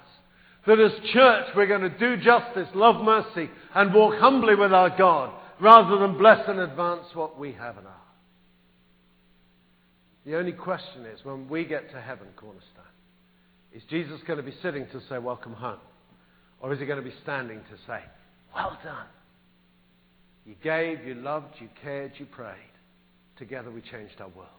That 0.68 0.80
as 0.80 0.92
church, 1.14 1.46
we're 1.56 1.68
going 1.68 1.82
to 1.82 1.98
do 1.98 2.18
justice, 2.18 2.68
love 2.74 3.04
mercy, 3.04 3.50
and 3.74 3.94
walk 3.94 4.16
humbly 4.20 4.56
with 4.56 4.74
our 4.74 4.96
God, 4.98 5.32
rather 5.62 5.98
than 6.00 6.18
bless 6.18 6.48
and 6.48 6.60
advance 6.60 7.06
what 7.14 7.40
we 7.40 7.54
have 7.54 7.78
in 7.78 7.86
are. 7.86 8.05
The 10.26 10.36
only 10.38 10.54
question 10.54 11.06
is, 11.06 11.24
when 11.24 11.48
we 11.48 11.66
get 11.66 11.92
to 11.92 12.02
heaven, 12.02 12.28
Cornerstone, 12.36 12.84
is 13.74 13.84
Jesus 13.90 14.20
going 14.26 14.38
to 14.38 14.44
be 14.44 14.56
sitting 14.64 14.88
to 14.88 15.02
say, 15.08 15.20
Welcome 15.20 15.54
home? 15.54 15.80
Or 16.62 16.74
is 16.74 16.80
he 16.80 16.86
going 16.86 17.04
to 17.04 17.08
be 17.08 17.16
standing 17.22 17.60
to 17.60 17.78
say, 17.86 18.00
Well 18.54 18.78
done? 18.84 19.06
You 20.46 20.56
gave, 20.64 21.06
you 21.06 21.16
loved, 21.16 21.56
you 21.60 21.70
cared, 21.82 22.14
you 22.18 22.26
prayed. 22.26 22.56
Together 23.38 23.70
we 23.70 23.82
changed 23.82 24.20
our 24.20 24.30
world. 24.30 24.50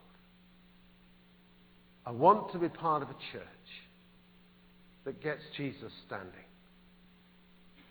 I 2.04 2.10
want 2.12 2.52
to 2.52 2.58
be 2.58 2.68
part 2.68 3.02
of 3.02 3.08
a 3.08 3.16
church 3.32 3.42
that 5.04 5.22
gets 5.22 5.40
Jesus 5.56 5.92
standing 6.06 6.30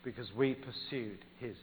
because 0.04 0.28
we 0.38 0.54
pursued 0.54 1.20
his 1.40 1.56